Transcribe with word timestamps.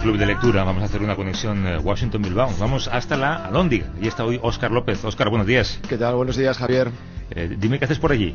Club 0.00 0.16
de 0.16 0.26
Lectura 0.26 0.64
vamos 0.64 0.82
a 0.82 0.86
hacer 0.86 1.02
una 1.02 1.16
conexión 1.16 1.66
eh, 1.66 1.78
Washington-Bilbao. 1.78 2.50
Vamos 2.58 2.88
hasta 2.88 3.16
la 3.16 3.46
Alhóndiga. 3.46 3.86
Y 4.00 4.06
está 4.06 4.24
hoy 4.24 4.38
Óscar 4.42 4.70
López. 4.70 5.04
Óscar, 5.04 5.28
buenos 5.28 5.46
días. 5.46 5.80
¿Qué 5.88 5.96
tal? 5.96 6.14
Buenos 6.14 6.36
días, 6.36 6.56
Javier. 6.56 6.90
Eh, 7.30 7.56
dime 7.58 7.78
qué 7.78 7.84
haces 7.84 7.98
por 7.98 8.12
allí. 8.12 8.34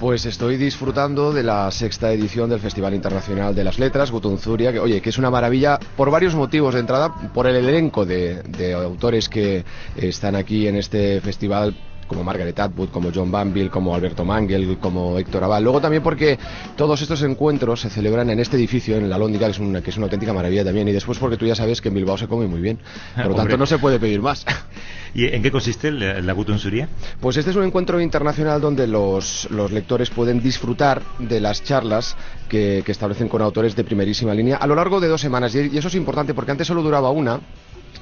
Pues 0.00 0.26
estoy 0.26 0.56
disfrutando 0.56 1.32
de 1.32 1.42
la 1.42 1.70
sexta 1.70 2.12
edición 2.12 2.50
del 2.50 2.60
Festival 2.60 2.94
Internacional 2.94 3.54
de 3.54 3.64
las 3.64 3.78
Letras, 3.78 4.10
Gutunzuria, 4.10 4.72
que 4.72 4.80
oye, 4.80 5.00
que 5.00 5.10
es 5.10 5.18
una 5.18 5.30
maravilla 5.30 5.78
por 5.96 6.10
varios 6.10 6.34
motivos. 6.34 6.74
De 6.74 6.80
entrada, 6.80 7.14
por 7.32 7.46
el 7.46 7.56
elenco 7.56 8.04
de, 8.04 8.42
de 8.42 8.74
autores 8.74 9.28
que 9.28 9.64
están 9.96 10.36
aquí 10.36 10.68
en 10.68 10.76
este 10.76 11.20
festival 11.20 11.74
como 12.08 12.24
Margaret 12.24 12.58
Atwood, 12.58 12.88
como 12.88 13.10
John 13.14 13.30
Banville, 13.30 13.70
como 13.70 13.94
Alberto 13.94 14.24
Mangel, 14.24 14.78
como 14.78 15.16
Héctor 15.18 15.44
Abad. 15.44 15.62
Luego 15.62 15.80
también 15.80 16.02
porque 16.02 16.38
todos 16.76 17.00
estos 17.02 17.22
encuentros 17.22 17.82
se 17.82 17.90
celebran 17.90 18.30
en 18.30 18.40
este 18.40 18.56
edificio, 18.56 18.96
en 18.96 19.08
la 19.08 19.18
Lóndiga, 19.18 19.46
que 19.46 19.52
es, 19.52 19.58
una, 19.58 19.82
que 19.82 19.90
es 19.90 19.96
una 19.96 20.06
auténtica 20.06 20.32
maravilla 20.32 20.64
también. 20.64 20.88
Y 20.88 20.92
después 20.92 21.18
porque 21.18 21.36
tú 21.36 21.46
ya 21.46 21.54
sabes 21.54 21.80
que 21.80 21.88
en 21.88 21.94
Bilbao 21.94 22.18
se 22.18 22.26
come 22.26 22.46
muy 22.46 22.60
bien. 22.60 22.78
Por 23.14 23.28
lo 23.28 23.34
tanto, 23.36 23.56
no 23.56 23.66
se 23.66 23.78
puede 23.78 24.00
pedir 24.00 24.20
más. 24.20 24.44
¿Y 25.14 25.26
en 25.26 25.42
qué 25.42 25.50
consiste 25.50 25.90
la, 25.92 26.20
la 26.20 26.32
Gutunsuría? 26.32 26.88
Pues 27.20 27.36
este 27.36 27.50
es 27.50 27.56
un 27.56 27.64
encuentro 27.64 28.00
internacional 28.00 28.60
donde 28.60 28.86
los, 28.86 29.48
los 29.50 29.70
lectores 29.70 30.10
pueden 30.10 30.42
disfrutar 30.42 31.02
de 31.18 31.40
las 31.40 31.62
charlas 31.62 32.16
que, 32.48 32.82
que, 32.84 32.92
establecen 32.92 33.28
con 33.28 33.42
autores 33.42 33.76
de 33.76 33.84
primerísima 33.84 34.34
línea 34.34 34.56
a 34.56 34.66
lo 34.66 34.74
largo 34.74 35.00
de 35.00 35.08
dos 35.08 35.20
semanas. 35.20 35.54
Y, 35.54 35.68
y 35.68 35.78
eso 35.78 35.88
es 35.88 35.94
importante 35.94 36.34
porque 36.34 36.52
antes 36.52 36.66
solo 36.66 36.82
duraba 36.82 37.10
una 37.10 37.40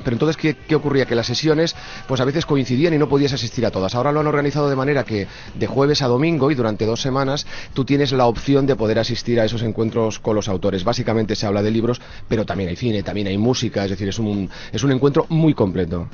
pero 0.04 0.14
entonces, 0.14 0.36
¿qué, 0.36 0.56
¿qué, 0.56 0.74
ocurría? 0.74 1.06
Que 1.06 1.14
las 1.14 1.26
sesiones, 1.26 1.74
pues 2.06 2.20
a 2.20 2.24
veces 2.24 2.46
coincidían 2.46 2.94
y 2.94 2.98
no 2.98 3.08
podías 3.08 3.32
asistir 3.32 3.66
a 3.66 3.70
todas. 3.70 3.94
Ahora 3.94 4.12
lo 4.12 4.20
han 4.20 4.26
organizado 4.26 4.68
de 4.68 4.76
manera 4.76 5.04
que 5.04 5.26
de 5.54 5.66
jueves 5.66 6.02
a 6.02 6.06
domingo 6.06 6.50
y 6.50 6.54
durante 6.54 6.86
dos 6.86 7.00
semanas 7.00 7.46
tú 7.74 7.84
tienes 7.84 8.12
la 8.12 8.26
opción 8.26 8.66
de 8.66 8.76
poder 8.76 8.98
asistir 8.98 9.40
a 9.40 9.44
esos 9.44 9.62
encuentros 9.62 10.18
con 10.18 10.34
los 10.34 10.48
autores. 10.48 10.84
Básicamente 10.84 11.36
se 11.36 11.46
habla 11.46 11.62
de 11.62 11.70
libros, 11.70 12.00
pero 12.28 12.44
también 12.44 12.70
hay 12.70 12.76
cine, 12.76 13.02
también 13.02 13.26
hay 13.26 13.38
música, 13.38 13.84
es 13.84 13.90
decir, 13.90 14.08
es 14.08 14.18
un, 14.18 14.50
es 14.72 14.82
un 14.82 14.92
encuentro 14.92 15.26
muy 15.28 15.54
completo. 15.54 16.08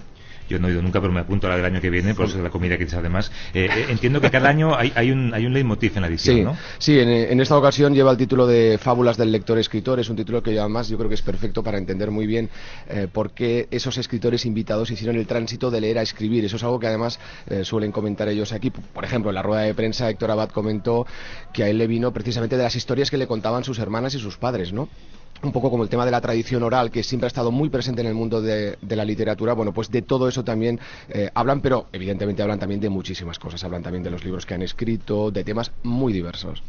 Yo 0.48 0.58
no 0.58 0.68
he 0.68 0.72
ido 0.72 0.82
nunca, 0.82 1.00
pero 1.00 1.12
me 1.12 1.20
apunto 1.20 1.46
a 1.46 1.50
la 1.50 1.56
del 1.56 1.64
año 1.64 1.80
que 1.80 1.90
viene, 1.90 2.14
por 2.14 2.26
eso 2.26 2.36
es 2.36 2.42
la 2.42 2.50
comida 2.50 2.78
que 2.78 2.86
además. 2.96 3.30
Eh, 3.54 3.68
eh, 3.70 3.86
entiendo 3.88 4.20
que 4.20 4.30
cada 4.30 4.48
año 4.48 4.76
hay, 4.76 4.92
hay, 4.94 5.10
un, 5.10 5.32
hay 5.34 5.46
un 5.46 5.52
leitmotiv 5.52 5.92
en 5.96 6.02
la 6.02 6.08
edición, 6.08 6.36
sí, 6.36 6.42
¿no? 6.42 6.56
Sí, 6.78 6.98
en, 6.98 7.08
en, 7.08 7.40
esta 7.40 7.56
ocasión 7.56 7.94
lleva 7.94 8.10
el 8.10 8.16
título 8.16 8.46
de 8.46 8.78
Fábulas 8.78 9.16
del 9.16 9.32
lector-escritor. 9.32 10.00
Es 10.00 10.08
un 10.08 10.16
título 10.16 10.42
que 10.42 10.58
además 10.58 10.88
yo 10.88 10.98
creo 10.98 11.08
que 11.08 11.14
es 11.14 11.22
perfecto 11.22 11.62
para 11.62 11.78
entender 11.78 12.10
muy 12.10 12.26
bien 12.26 12.50
eh, 12.88 13.08
por 13.10 13.32
qué 13.32 13.68
esos 13.70 13.98
escritores 13.98 14.44
invitados 14.44 14.90
hicieron 14.90 15.16
el 15.16 15.26
tránsito 15.26 15.70
de 15.70 15.80
leer 15.80 15.98
a 15.98 16.02
escribir. 16.02 16.44
Eso 16.44 16.56
es 16.56 16.64
algo 16.64 16.78
que 16.78 16.86
además 16.86 17.18
eh, 17.48 17.64
suelen 17.64 17.92
comentar 17.92 18.28
ellos 18.28 18.52
aquí. 18.52 18.70
Por 18.70 19.04
ejemplo, 19.04 19.30
en 19.30 19.36
la 19.36 19.42
rueda 19.42 19.62
de 19.62 19.74
prensa 19.74 20.08
Héctor 20.10 20.30
Abad 20.30 20.50
comentó 20.50 21.06
que 21.52 21.64
a 21.64 21.68
él 21.68 21.78
le 21.78 21.86
vino 21.86 22.12
precisamente 22.12 22.56
de 22.56 22.62
las 22.62 22.76
historias 22.76 23.10
que 23.10 23.16
le 23.16 23.26
contaban 23.26 23.64
sus 23.64 23.78
hermanas 23.78 24.14
y 24.14 24.18
sus 24.18 24.36
padres, 24.36 24.72
¿no? 24.72 24.88
Un 25.42 25.52
poco 25.52 25.70
como 25.70 25.82
el 25.82 25.88
tema 25.88 26.04
de 26.04 26.10
la 26.10 26.20
tradición 26.20 26.62
oral, 26.62 26.90
que 26.90 27.02
siempre 27.02 27.26
ha 27.26 27.28
estado 27.28 27.50
muy 27.50 27.68
presente 27.68 28.00
en 28.00 28.06
el 28.06 28.14
mundo 28.14 28.40
de, 28.40 28.76
de 28.80 28.96
la 28.96 29.04
literatura, 29.04 29.54
bueno, 29.54 29.72
pues 29.72 29.90
de 29.90 30.02
todo 30.02 30.28
eso 30.28 30.44
también 30.44 30.78
eh, 31.08 31.30
hablan, 31.34 31.60
pero 31.60 31.86
evidentemente 31.92 32.42
hablan 32.42 32.58
también 32.58 32.80
de 32.80 32.88
muchísimas 32.88 33.38
cosas, 33.38 33.62
hablan 33.64 33.82
también 33.82 34.02
de 34.02 34.10
los 34.10 34.24
libros 34.24 34.46
que 34.46 34.54
han 34.54 34.62
escrito, 34.62 35.30
de 35.30 35.44
temas 35.44 35.72
muy 35.82 36.12
diversos. 36.12 36.62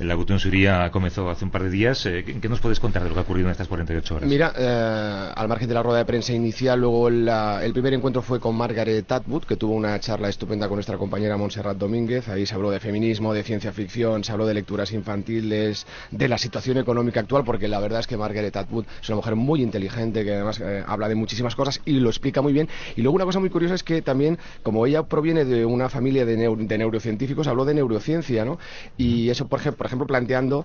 La 0.00 0.14
Gutunsuría 0.14 0.90
comenzó 0.90 1.28
hace 1.28 1.44
un 1.44 1.50
par 1.50 1.62
de 1.62 1.68
días. 1.68 2.06
Eh, 2.06 2.24
¿Qué 2.24 2.48
nos 2.48 2.60
puedes 2.60 2.80
contar 2.80 3.02
de 3.02 3.10
lo 3.10 3.14
que 3.14 3.20
ha 3.20 3.22
ocurrido 3.22 3.48
en 3.48 3.52
estas 3.52 3.68
48 3.68 4.14
horas? 4.14 4.28
Mira, 4.30 4.50
eh, 4.56 5.32
al 5.36 5.46
margen 5.46 5.68
de 5.68 5.74
la 5.74 5.82
rueda 5.82 5.98
de 5.98 6.06
prensa 6.06 6.32
inicial, 6.32 6.80
luego 6.80 7.10
la, 7.10 7.62
el 7.62 7.74
primer 7.74 7.92
encuentro 7.92 8.22
fue 8.22 8.40
con 8.40 8.56
Margaret 8.56 9.12
Atwood, 9.12 9.44
que 9.44 9.56
tuvo 9.56 9.74
una 9.74 10.00
charla 10.00 10.30
estupenda 10.30 10.68
con 10.68 10.76
nuestra 10.76 10.96
compañera 10.96 11.36
Montserrat 11.36 11.76
Domínguez. 11.76 12.30
Ahí 12.30 12.46
se 12.46 12.54
habló 12.54 12.70
de 12.70 12.80
feminismo, 12.80 13.34
de 13.34 13.42
ciencia 13.42 13.72
ficción, 13.72 14.24
se 14.24 14.32
habló 14.32 14.46
de 14.46 14.54
lecturas 14.54 14.90
infantiles, 14.92 15.86
de 16.10 16.28
la 16.28 16.38
situación 16.38 16.78
económica 16.78 17.20
actual, 17.20 17.44
porque 17.44 17.68
la 17.68 17.78
verdad 17.78 18.00
es 18.00 18.06
que 18.06 18.16
Margaret 18.16 18.56
Atwood 18.56 18.86
es 19.02 19.08
una 19.10 19.16
mujer 19.16 19.36
muy 19.36 19.62
inteligente, 19.62 20.24
que 20.24 20.32
además 20.32 20.60
eh, 20.60 20.82
habla 20.86 21.10
de 21.10 21.14
muchísimas 21.14 21.54
cosas 21.54 21.82
y 21.84 22.00
lo 22.00 22.08
explica 22.08 22.40
muy 22.40 22.54
bien. 22.54 22.70
Y 22.96 23.02
luego 23.02 23.16
una 23.16 23.26
cosa 23.26 23.38
muy 23.38 23.50
curiosa 23.50 23.74
es 23.74 23.82
que 23.82 24.00
también, 24.00 24.38
como 24.62 24.86
ella 24.86 25.02
proviene 25.02 25.44
de 25.44 25.66
una 25.66 25.90
familia 25.90 26.24
de, 26.24 26.38
neur 26.38 26.56
de 26.56 26.78
neurocientíficos, 26.78 27.46
habló 27.48 27.66
de 27.66 27.74
neurociencia, 27.74 28.46
¿no? 28.46 28.58
Y 28.96 29.28
eso, 29.28 29.46
por 29.46 29.60
ejemplo, 29.60 29.89
ejemplo, 29.90 30.06
planteando 30.06 30.64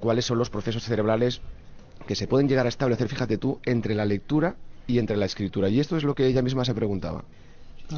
cuáles 0.00 0.24
son 0.24 0.38
los 0.38 0.50
procesos 0.50 0.82
cerebrales 0.82 1.40
que 2.08 2.16
se 2.16 2.26
pueden 2.26 2.48
llegar 2.48 2.66
a 2.66 2.70
establecer, 2.70 3.08
fíjate 3.08 3.38
tú, 3.38 3.60
entre 3.64 3.94
la 3.94 4.04
lectura 4.04 4.56
y 4.86 4.98
entre 4.98 5.16
la 5.16 5.26
escritura. 5.26 5.68
Y 5.68 5.78
esto 5.78 5.96
es 5.96 6.02
lo 6.02 6.14
que 6.14 6.26
ella 6.26 6.42
misma 6.42 6.64
se 6.64 6.74
preguntaba. 6.74 7.24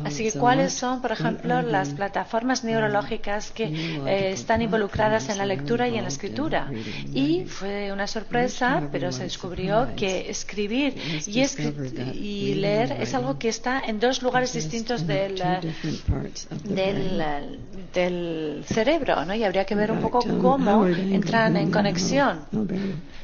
Así 0.04 0.25
que, 0.25 0.38
¿cuáles 0.38 0.72
son, 0.72 1.00
por 1.00 1.12
ejemplo, 1.12 1.62
las 1.62 1.91
plataformas 1.91 2.64
neurológicas 2.64 3.50
que 3.50 3.64
eh, 3.64 4.32
están 4.32 4.62
involucradas 4.62 5.28
en 5.28 5.38
la 5.38 5.47
lectura 5.47 5.88
y 5.88 5.97
en 5.97 6.03
la 6.03 6.08
escritura? 6.08 6.70
Y 7.12 7.44
fue 7.44 7.92
una 7.92 8.06
sorpresa, 8.06 8.88
pero 8.91 9.12
se 9.12 9.25
descubrió 9.25 9.88
que 9.97 10.30
escribir 10.30 10.94
y, 11.26 11.41
escri 11.41 11.72
y 12.14 12.54
leer 12.54 12.92
es 13.00 13.14
algo 13.14 13.38
que 13.38 13.48
está 13.48 13.80
en 13.86 14.00
dos 14.00 14.22
lugares 14.22 14.53
distintos 14.53 15.06
del, 15.06 15.42
del, 16.64 17.59
del 17.92 18.64
cerebro, 18.66 19.24
¿no? 19.24 19.34
Y 19.34 19.44
habría 19.44 19.64
que 19.64 19.74
ver 19.74 19.91
un 19.92 20.00
poco 20.00 20.20
cómo 20.41 20.86
entran 20.86 21.56
en 21.56 21.70
conexión. 21.70 22.41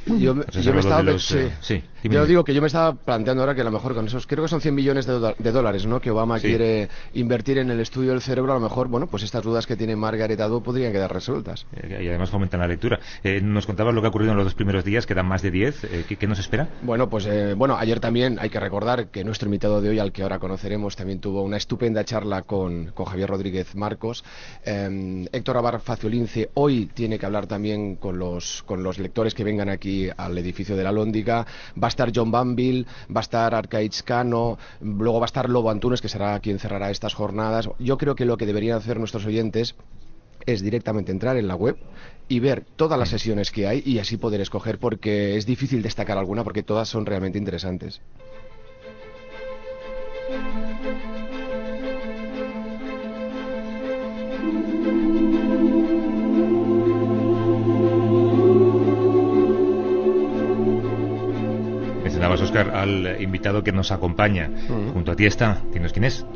Yo, 0.07 0.35
yo 0.47 0.73
me 0.73 0.81
estaba, 0.81 1.19
sí, 1.19 1.83
yo 2.03 2.27
digo 2.27 2.45
que 2.45 2.55
yo 2.55 2.61
me 2.61 2.67
estaba 2.67 2.95
planteando 2.95 3.43
ahora 3.43 3.55
que 3.55 3.61
a 3.61 3.65
lo 3.65 3.71
mejor 3.71 3.95
con 3.95 4.07
esos, 4.07 4.27
creo 4.27 4.45
que 4.45 4.49
son 4.49 4.61
100 4.61 4.75
millones 4.75 5.07
de, 5.07 5.53
dólares, 5.53 5.87
¿no? 5.87 6.01
Que 6.01 6.11
Obama 6.11 6.39
sí. 6.39 6.49
quiere 6.49 6.89
invertir 7.15 7.59
en 7.59 7.71
el 7.71 7.81
estudio 7.81 8.11
del 8.11 8.21
cerebro, 8.21 8.53
a 8.53 8.57
lo 8.57 8.61
mejor, 8.61 8.89
bueno, 8.89 9.07
pues 9.07 9.23
estas 9.23 9.43
dudas 9.43 9.67
que 9.67 9.77
tiene 9.77 9.97
Margaret 9.97 10.41
Atwood 10.41 10.63
podrían 10.63 10.93
quedar 10.93 11.13
resueltas. 11.13 11.67
Eh, 11.75 12.01
y 12.03 12.09
además 12.09 12.31
fomentan 12.31 12.61
la 12.61 12.69
lectura. 12.69 13.01
Eh, 13.23 13.41
nos 13.41 13.67
contabas 13.67 13.95
lo 13.95 14.01
que 14.01 14.07
ha 14.07 14.11
ocurrido 14.11 14.33
en 14.33 14.37
los 14.37 14.47
dos 14.47 14.55
primeros 14.55 14.85
días, 14.85 15.07
quedan 15.07 15.27
más 15.27 15.43
de 15.43 15.51
10. 15.51 15.85
Eh, 15.85 16.05
¿qué, 16.09 16.17
¿qué, 16.17 16.27
nos 16.27 16.39
espera? 16.39 16.69
Bueno, 16.83 17.09
pues 17.09 17.29
bueno, 17.57 17.77
ayer 17.77 18.01
también 18.01 18.39
hay 18.39 18.51
que 18.51 18.61
recordar 18.61 19.09
que 19.09 19.25
nuestro 19.25 19.47
invitado 19.47 19.81
de 19.81 19.91
hoy, 19.91 19.99
al 19.99 20.13
que 20.13 20.23
ahora 20.23 20.39
conoceremos, 20.39 20.97
también 20.97 21.21
tuvo 21.21 21.43
una 21.43 21.57
estupenda 21.57 22.05
charla 22.05 22.43
con, 22.43 22.87
con 22.93 23.07
Javier 23.07 23.29
Rodríguez 23.29 23.75
Marcos. 23.75 24.25
Eh, 24.65 25.27
Héctor 25.33 25.57
Abar 25.57 25.81
Faciolince 25.81 26.51
hoy 26.55 26.87
tiene 26.87 27.19
que 27.19 27.27
hablar 27.27 27.47
también 27.47 27.97
con 27.97 28.19
los, 28.19 28.63
con 28.65 28.83
los 28.83 28.99
lectores 28.99 29.35
que 29.35 29.45
vengan 29.45 29.69
aquí 29.69 30.09
al 30.17 30.37
edificio 30.39 30.77
de 30.77 30.85
la 30.85 30.93
Lóndiga. 30.93 31.47
Va 31.83 31.88
a 31.89 31.91
estar 31.91 32.13
John 32.15 32.31
Banville, 32.31 32.87
va 33.15 33.21
a 33.21 33.27
estar 33.27 33.55
Arcaiz 33.55 34.03
Cano, 34.03 34.59
luego 34.81 35.21
va 35.21 35.25
a 35.25 35.33
estar 35.33 35.49
Lobo 35.49 35.71
Antunes, 35.71 36.01
que 36.01 36.09
será 36.09 36.39
quien 36.41 36.59
cerrará 36.59 36.91
estas 36.91 37.15
jornadas. 37.15 37.69
Yo 37.79 37.99
creo 37.99 38.15
que 38.15 38.25
lo 38.25 38.37
que 38.37 38.47
deberían 38.47 38.79
hacer 38.79 38.99
nuestros 38.99 39.27
oyentes 39.27 39.75
es 40.47 40.63
directamente 40.63 41.13
entrar 41.13 41.37
en 41.37 41.49
la 41.49 41.57
web 41.57 41.77
y 42.29 42.41
ver 42.41 42.65
todas 42.77 42.99
las 42.99 43.09
sesiones 43.09 43.51
que 43.51 43.67
hay 43.67 43.83
y 43.85 43.99
así 43.99 44.17
poder 44.17 44.41
escoger 44.41 44.79
porque 44.79 45.37
es 45.37 45.47
difícil 45.47 45.83
destacar 45.83 46.19
alguna 46.19 46.45
porque 46.45 46.63
todas 46.63 46.89
son 46.89 47.07
realmente 47.07 47.39
interesantes. 47.39 48.01
Mencionabas, 62.29 62.41
Oscar, 62.43 62.77
al 62.77 63.23
invitado 63.23 63.63
que 63.63 63.73
nos 63.73 63.91
acompaña. 63.91 64.51
Uh 64.69 64.73
-huh. 64.73 64.93
Junto 64.93 65.13
a 65.13 65.17
ti 65.17 65.27
está. 65.27 65.59
¿Tienes 65.73 65.93
quién 65.93 66.05
es? 66.05 66.27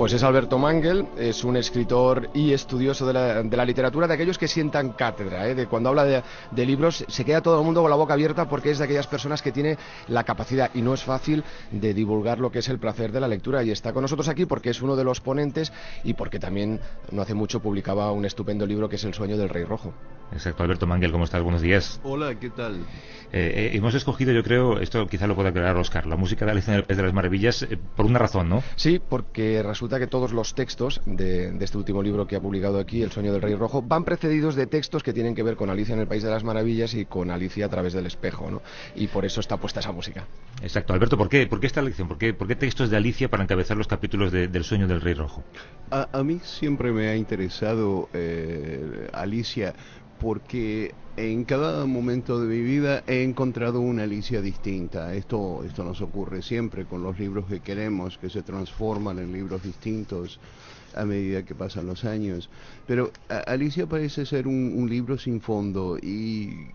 Pues 0.00 0.14
es 0.14 0.22
Alberto 0.22 0.56
Mangel, 0.58 1.04
es 1.18 1.44
un 1.44 1.58
escritor 1.58 2.30
y 2.32 2.54
estudioso 2.54 3.06
de 3.06 3.12
la, 3.12 3.42
de 3.42 3.54
la 3.54 3.66
literatura, 3.66 4.08
de 4.08 4.14
aquellos 4.14 4.38
que 4.38 4.48
sientan 4.48 4.92
cátedra, 4.92 5.46
¿eh? 5.46 5.54
de 5.54 5.66
cuando 5.66 5.90
habla 5.90 6.06
de, 6.06 6.22
de, 6.52 6.64
libros 6.64 7.04
se 7.06 7.22
queda 7.26 7.42
todo 7.42 7.58
el 7.58 7.66
mundo 7.66 7.82
con 7.82 7.90
la 7.90 7.96
boca 7.96 8.14
abierta 8.14 8.48
porque 8.48 8.70
es 8.70 8.78
de 8.78 8.86
aquellas 8.86 9.06
personas 9.06 9.42
que 9.42 9.52
tiene 9.52 9.76
la 10.08 10.24
capacidad, 10.24 10.70
y 10.72 10.80
no 10.80 10.94
es 10.94 11.02
fácil, 11.02 11.44
de 11.70 11.92
divulgar 11.92 12.38
lo 12.38 12.50
que 12.50 12.60
es 12.60 12.70
el 12.70 12.78
placer 12.78 13.12
de 13.12 13.20
la 13.20 13.28
lectura. 13.28 13.62
Y 13.62 13.72
está 13.72 13.92
con 13.92 14.00
nosotros 14.00 14.28
aquí 14.28 14.46
porque 14.46 14.70
es 14.70 14.80
uno 14.80 14.96
de 14.96 15.04
los 15.04 15.20
ponentes 15.20 15.70
y 16.02 16.14
porque 16.14 16.38
también 16.38 16.80
no 17.12 17.20
hace 17.20 17.34
mucho 17.34 17.60
publicaba 17.60 18.10
un 18.10 18.24
estupendo 18.24 18.64
libro 18.64 18.88
que 18.88 18.96
es 18.96 19.04
El 19.04 19.12
sueño 19.12 19.36
del 19.36 19.50
rey 19.50 19.64
rojo. 19.64 19.92
Exacto, 20.32 20.62
Alberto 20.62 20.86
Mangel, 20.86 21.10
¿cómo 21.10 21.24
estás? 21.24 21.42
Buenos 21.42 21.60
días. 21.60 22.00
Hola, 22.04 22.38
¿qué 22.38 22.50
tal? 22.50 22.76
Eh, 23.32 23.52
eh, 23.54 23.70
hemos 23.74 23.94
escogido, 23.94 24.32
yo 24.32 24.44
creo, 24.44 24.78
esto 24.78 25.06
quizá 25.08 25.26
lo 25.26 25.34
pueda 25.34 25.50
aclarar 25.50 25.76
Oscar, 25.76 26.06
la 26.06 26.16
música 26.16 26.44
de 26.44 26.52
Alicia 26.52 26.72
en 26.72 26.78
el 26.78 26.84
País 26.84 26.96
de 26.96 27.02
las 27.02 27.12
Maravillas, 27.12 27.62
eh, 27.62 27.78
por 27.96 28.06
una 28.06 28.18
razón, 28.20 28.48
¿no? 28.48 28.62
Sí, 28.76 29.00
porque 29.00 29.62
resulta 29.62 29.89
que 29.98 30.06
todos 30.06 30.32
los 30.32 30.54
textos 30.54 31.00
de, 31.06 31.52
de, 31.52 31.64
este 31.64 31.78
último 31.78 32.02
libro 32.02 32.26
que 32.26 32.36
ha 32.36 32.40
publicado 32.40 32.78
aquí, 32.78 33.02
El 33.02 33.10
sueño 33.10 33.32
del 33.32 33.42
rey 33.42 33.54
rojo, 33.54 33.82
van 33.82 34.04
precedidos 34.04 34.54
de 34.54 34.66
textos 34.66 35.02
que 35.02 35.12
tienen 35.12 35.34
que 35.34 35.42
ver 35.42 35.56
con 35.56 35.70
Alicia 35.70 35.94
en 35.94 36.00
el 36.00 36.06
País 36.06 36.22
de 36.22 36.30
las 36.30 36.44
Maravillas 36.44 36.94
y 36.94 37.04
con 37.04 37.30
Alicia 37.30 37.66
a 37.66 37.68
través 37.68 37.92
del 37.92 38.06
espejo, 38.06 38.50
¿no? 38.50 38.62
Y 38.94 39.08
por 39.08 39.24
eso 39.24 39.40
está 39.40 39.56
puesta 39.56 39.80
esa 39.80 39.92
música. 39.92 40.26
Exacto. 40.62 40.92
Alberto, 40.92 41.16
¿por 41.16 41.28
qué, 41.28 41.46
¿Por 41.46 41.60
qué 41.60 41.66
esta 41.66 41.82
lección? 41.82 42.08
¿Por 42.08 42.18
qué, 42.18 42.34
¿Por 42.34 42.46
qué 42.46 42.56
textos 42.56 42.90
de 42.90 42.96
Alicia 42.96 43.28
para 43.28 43.42
encabezar 43.42 43.76
los 43.76 43.88
capítulos 43.88 44.32
de, 44.32 44.48
del 44.48 44.64
sueño 44.64 44.86
del 44.86 45.00
rey 45.00 45.14
rojo? 45.14 45.42
A, 45.90 46.08
a 46.12 46.22
mí 46.22 46.40
siempre 46.42 46.92
me 46.92 47.08
ha 47.08 47.16
interesado 47.16 48.08
eh, 48.12 49.08
Alicia 49.12 49.74
porque 50.20 50.94
en 51.16 51.44
cada 51.44 51.86
momento 51.86 52.40
de 52.40 52.46
mi 52.46 52.62
vida 52.62 53.02
he 53.06 53.22
encontrado 53.22 53.80
una 53.80 54.04
Alicia 54.04 54.40
distinta. 54.40 55.14
Esto, 55.14 55.64
esto 55.64 55.82
nos 55.82 56.00
ocurre 56.00 56.42
siempre 56.42 56.84
con 56.84 57.02
los 57.02 57.18
libros 57.18 57.46
que 57.46 57.60
queremos, 57.60 58.18
que 58.18 58.30
se 58.30 58.42
transforman 58.42 59.18
en 59.18 59.32
libros 59.32 59.62
distintos 59.62 60.38
a 60.94 61.04
medida 61.04 61.44
que 61.44 61.54
pasan 61.54 61.86
los 61.86 62.04
años. 62.04 62.50
Pero 62.86 63.12
Alicia 63.46 63.86
parece 63.86 64.26
ser 64.26 64.46
un, 64.46 64.88
libro 64.90 65.18
sin 65.18 65.40
fondo 65.40 65.98
y 65.98 66.66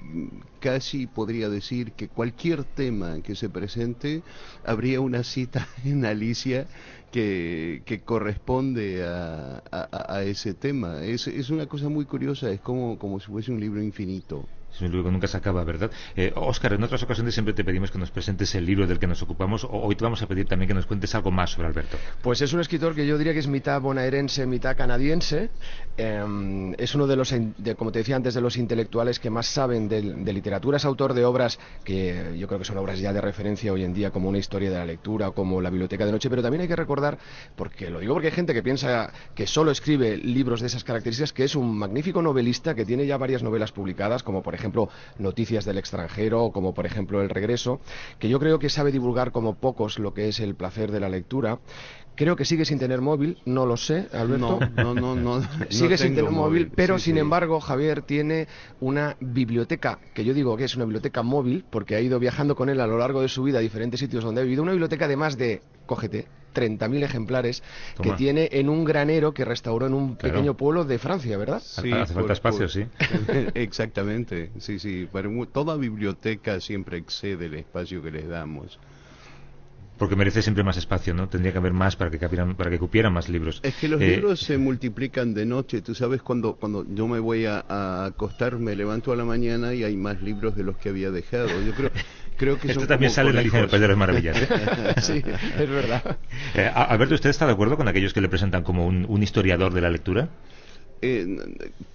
casi 0.59 1.05
podría 1.05 1.49
decir 1.49 1.91
que 1.91 2.07
cualquier 2.07 2.63
tema 2.63 3.21
que 3.21 3.35
se 3.35 3.49
presente 3.49 4.21
habría 4.65 5.01
una 5.01 5.23
cita 5.23 5.67
en 5.85 6.05
Alicia 6.05 6.67
que, 7.15 7.83
que 7.85 8.03
corresponde 8.03 9.01
a, 9.05 9.63
a, 9.71 10.23
ese 10.23 10.53
tema. 10.53 11.01
Es, 11.05 11.27
es 11.27 11.49
una 11.49 11.65
cosa 11.65 11.87
muy 11.87 12.05
curiosa, 12.05 12.51
es 12.51 12.59
como, 12.59 12.99
como 12.99 13.21
si 13.21 13.27
fuese 13.27 13.53
un 13.53 13.61
libro 13.61 13.81
infinito. 13.81 14.49
Es 14.75 14.81
un 14.81 14.91
nunca 14.91 15.27
se 15.27 15.37
acaba, 15.37 15.63
¿verdad? 15.63 15.89
Eh, 16.17 16.33
Oscar, 16.35 16.73
en 16.73 16.83
otras 16.83 17.01
ocasiones 17.01 17.33
siempre 17.33 17.53
te 17.53 17.63
pedimos 17.63 17.91
que 17.91 17.97
nos 17.97 18.11
presentes 18.11 18.53
el 18.55 18.65
libro 18.65 18.85
del 18.85 18.99
que 18.99 19.07
nos 19.07 19.21
ocupamos. 19.21 19.65
Hoy 19.69 19.95
te 19.95 20.03
vamos 20.03 20.21
a 20.21 20.27
pedir 20.27 20.47
también 20.47 20.67
que 20.67 20.73
nos 20.73 20.85
cuentes 20.85 21.15
algo 21.15 21.31
más 21.31 21.51
sobre 21.51 21.69
Alberto. 21.69 21.97
Pues 22.21 22.41
es 22.41 22.51
un 22.51 22.59
escritor 22.59 22.93
que 22.93 23.07
yo 23.07 23.17
diría 23.17 23.31
que 23.31 23.39
es 23.39 23.47
mitad 23.47 23.79
bonaerense, 23.79 24.45
mitad 24.45 24.75
canadiense. 24.75 25.49
Em, 25.95 26.73
es 26.73 26.93
uno 26.93 27.07
de 27.07 27.15
los, 27.15 27.33
como 27.77 27.93
te 27.93 27.99
decía 27.99 28.17
antes, 28.17 28.33
de 28.33 28.41
los 28.41 28.57
intelectuales 28.57 29.19
que 29.19 29.29
más 29.29 29.47
saben 29.47 29.87
de, 29.87 30.01
literatura. 30.33 30.75
Es 30.75 30.83
autor 30.83 31.13
de 31.13 31.23
obras 31.23 31.57
que 31.85 32.35
yo 32.37 32.47
creo 32.47 32.59
que 32.59 32.65
son 32.65 32.77
obras 32.77 32.99
ya 32.99 33.13
de 33.13 33.21
referencia 33.21 33.71
hoy 33.71 33.85
en 33.85 33.93
día, 33.93 34.11
como 34.11 34.27
una 34.27 34.39
historia 34.39 34.69
de 34.69 34.77
la 34.77 34.85
lectura, 34.85 35.31
como 35.31 35.61
la 35.61 35.69
biblioteca 35.69 36.05
de 36.05 36.11
noche. 36.11 36.29
Pero 36.29 36.41
también 36.41 36.61
hay 36.61 36.67
que 36.67 36.75
recordar, 36.75 37.17
porque 37.55 37.89
lo 37.89 37.99
digo 37.99 38.13
porque 38.13 38.27
hay 38.27 38.33
gente 38.33 38.53
que 38.53 38.61
piensa 38.61 39.13
que 39.33 39.47
solo 39.47 39.71
escribe 39.71 40.17
libros 40.17 40.59
de 40.59 40.67
esas 40.67 40.83
características, 40.83 41.31
que 41.31 41.45
es 41.45 41.55
un 41.55 41.77
magnífico 41.77 42.21
novelista 42.21 42.75
que 42.75 42.83
tiene 42.83 43.05
ya 43.05 43.15
varias 43.15 43.41
novelas 43.41 43.71
publicadas, 43.71 44.21
como 44.21 44.43
por 44.43 44.53
ejemplo 44.53 44.64
ejemplo, 44.65 44.89
noticias 45.19 45.63
del 45.63 45.77
extranjero, 45.77 46.51
como 46.51 46.73
por 46.73 46.85
ejemplo 46.85 47.21
El 47.21 47.29
Regreso, 47.29 47.79
que 48.19 48.29
yo 48.29 48.39
creo 48.39 48.57
que 48.57 48.69
sabe 48.69 48.91
divulgar 48.91 49.31
como 49.31 49.55
pocos 49.55 49.99
lo 49.99 50.13
que 50.13 50.27
es 50.27 50.39
el 50.39 50.55
placer 50.55 50.91
de 50.91 50.99
la 50.99 51.09
lectura. 51.09 51.59
Creo 52.15 52.37
que 52.37 52.45
sigue 52.45 52.63
sin 52.63 52.79
tener 52.79 53.01
móvil, 53.01 53.39
no 53.45 53.65
lo 53.65 53.75
sé, 53.75 54.07
Alberto. 54.13 54.59
No, 54.77 54.93
no, 54.95 55.15
no, 55.15 55.41
sigue 55.69 55.97
sin 55.97 56.15
tener 56.15 56.31
móvil, 56.31 56.71
pero 56.73 56.97
sin 56.97 57.17
embargo, 57.17 57.59
Javier 57.59 58.01
tiene 58.01 58.47
una 58.79 59.17
biblioteca, 59.19 59.99
que 60.13 60.23
yo 60.23 60.33
digo 60.33 60.55
que 60.55 60.63
es 60.63 60.75
una 60.75 60.85
biblioteca 60.85 61.23
móvil, 61.23 61.65
porque 61.69 61.95
ha 61.95 62.01
ido 62.01 62.17
viajando 62.17 62.55
con 62.55 62.69
él 62.69 62.79
a 62.79 62.87
lo 62.87 62.97
largo 62.97 63.21
de 63.21 63.27
su 63.27 63.43
vida 63.43 63.59
a 63.59 63.61
diferentes 63.61 63.99
sitios 63.99 64.23
donde 64.23 64.41
ha 64.41 64.43
vivido, 64.45 64.63
una 64.63 64.71
biblioteca 64.71 65.09
de 65.09 65.17
más 65.17 65.37
de, 65.37 65.61
cógete, 65.85 66.27
30.000 66.55 67.03
ejemplares 67.03 67.61
que 68.01 68.13
tiene 68.13 68.49
en 68.51 68.69
un 68.69 68.85
granero 68.85 69.33
que 69.33 69.45
restauró 69.45 69.85
en 69.85 69.93
un 69.93 70.15
pequeño 70.15 70.55
pueblo 70.55 70.85
de 70.85 70.97
Francia, 70.97 71.37
¿verdad? 71.37 71.61
Sí, 71.61 71.91
hace 71.91 72.13
falta 72.13 72.33
espacio, 72.33 72.67
sí. 72.67 72.85
Exactamente, 73.53 74.51
sí, 74.59 74.79
sí. 74.79 75.07
toda 75.51 75.75
biblioteca 75.75 76.59
siempre 76.59 76.97
excede 76.97 77.45
el 77.45 77.55
espacio 77.55 78.01
que 78.01 78.11
les 78.11 78.27
damos 78.27 78.79
porque 79.97 80.15
merece 80.15 80.41
siempre 80.41 80.63
más 80.63 80.77
espacio, 80.77 81.13
¿no? 81.13 81.29
Tendría 81.29 81.51
que 81.51 81.57
haber 81.57 81.73
más 81.73 81.95
para 81.95 82.11
que 82.11 82.17
para 82.17 82.69
que 82.69 82.79
cupieran 82.79 83.13
más 83.13 83.29
libros. 83.29 83.59
Es 83.63 83.75
que 83.75 83.87
los 83.87 84.01
eh, 84.01 84.07
libros 84.07 84.39
se 84.41 84.57
multiplican 84.57 85.33
de 85.33 85.45
noche. 85.45 85.81
Tú 85.81 85.95
sabes 85.95 86.21
cuando 86.21 86.55
cuando 86.55 86.85
yo 86.93 87.07
me 87.07 87.19
voy 87.19 87.45
a, 87.45 88.05
acostar, 88.05 88.57
me 88.57 88.75
levanto 88.75 89.11
a 89.11 89.15
la 89.15 89.25
mañana 89.25 89.73
y 89.73 89.83
hay 89.83 89.95
más 89.95 90.21
libros 90.21 90.55
de 90.55 90.63
los 90.63 90.77
que 90.77 90.89
había 90.89 91.11
dejado. 91.11 91.49
Yo 91.65 91.73
creo 91.73 91.91
creo 92.37 92.59
que 92.59 92.67
Esto 92.71 92.87
también 92.87 93.11
sale 93.11 93.29
en 93.29 93.35
la 93.35 93.41
lista 93.41 93.61
de 93.61 93.67
Pedro 93.67 93.87
de 93.87 93.95
Maravillas. 93.95 94.37
¿eh? 94.41 94.47
sí, 95.01 95.23
es 95.59 95.69
verdad. 95.69 96.17
Eh, 96.53 96.69
Alberto, 96.73 97.15
¿usted 97.15 97.29
está 97.29 97.45
de 97.45 97.53
acuerdo 97.53 97.77
con 97.77 97.87
aquellos 97.87 98.13
que 98.13 98.21
le 98.21 98.29
presentan 98.29 98.63
como 98.63 98.85
un, 98.85 99.23
historiador 99.23 99.73
de 99.73 99.81
la 99.81 99.89
lectura? 99.89 100.29
Eh, 101.07 101.37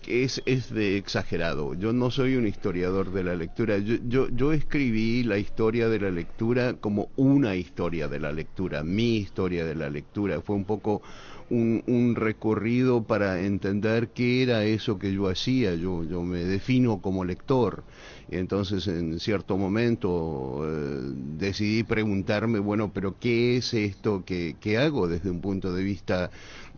es, 0.07 0.41
es 0.47 0.73
de 0.73 0.97
exagerado. 0.97 1.75
Yo 1.75 1.93
no 1.93 2.13
soy 2.13 2.37
un 2.37 2.47
historiador 2.47 3.11
de 3.13 3.25
la 3.25 3.35
lectura. 3.35 3.79
Yo, 3.79 4.29
yo, 4.29 4.53
escribí 4.53 5.25
la 5.25 5.37
historia 5.39 5.89
de 5.89 5.99
la 5.99 6.11
lectura 6.13 6.75
como 6.75 7.09
una 7.17 7.57
historia 7.57 8.07
de 8.07 8.21
la 8.21 8.31
lectura, 8.31 8.85
mi 8.85 9.17
historia 9.17 9.65
de 9.65 9.75
la 9.75 9.91
lectura. 9.91 10.41
Fue 10.43 10.55
un 10.55 10.65
poco 10.65 11.03
un, 11.49 11.83
un 11.89 12.15
recorrido 12.15 13.03
para 13.03 13.41
entender 13.41 14.11
qué 14.11 14.45
era 14.45 14.63
eso 14.65 15.01
que 15.01 15.13
yo 15.13 15.29
hacía. 15.29 15.75
Yo, 15.75 16.05
yo 16.05 16.23
me 16.23 16.45
defino 16.45 17.01
como 17.01 17.25
lector. 17.25 17.83
Entonces, 18.31 18.87
en 18.87 19.19
cierto 19.19 19.57
momento 19.57 20.63
eh, 20.65 21.01
decidí 21.37 21.83
preguntarme, 21.83 22.61
bueno, 22.61 22.93
pero 22.93 23.17
¿qué 23.19 23.57
es 23.57 23.75
esto 23.75 24.25
que, 24.25 24.57
que 24.61 24.79
hago 24.79 25.09
desde 25.09 25.31
un 25.31 25.41
punto 25.41 25.73
de 25.73 25.83
vista 25.83 26.31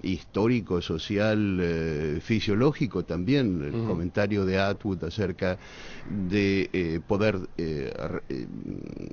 histórico, 0.02 0.82
social, 0.82 1.58
eh, 1.60 2.19
fisiológico 2.20 3.04
también, 3.04 3.62
el 3.62 3.87
comentario 3.87 4.44
de 4.44 4.58
Atwood 4.58 5.04
acerca 5.04 5.58
de 6.28 6.69
eh, 6.72 7.00
poder 7.06 7.38
eh, 7.56 7.93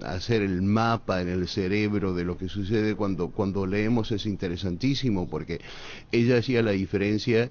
hacer 0.01 0.41
el 0.41 0.61
mapa 0.61 1.21
en 1.21 1.29
el 1.29 1.47
cerebro 1.47 2.13
de 2.13 2.25
lo 2.25 2.37
que 2.37 2.49
sucede 2.49 2.95
cuando, 2.95 3.29
cuando 3.29 3.65
leemos 3.65 4.11
es 4.11 4.25
interesantísimo 4.25 5.29
porque 5.29 5.61
ella 6.11 6.37
hacía 6.37 6.63
la 6.63 6.71
diferencia 6.71 7.49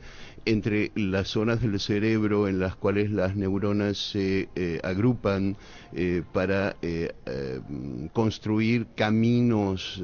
entre 0.51 0.93
las 0.95 1.29
zonas 1.29 1.61
del 1.61 1.79
cerebro 1.79 2.49
en 2.49 2.59
las 2.59 2.75
cuales 2.77 3.11
las 3.11 3.37
neuronas 3.37 3.99
se 3.99 4.49
agrupan 4.83 5.57
para 6.33 6.77
construir 8.13 8.87
caminos 8.97 10.03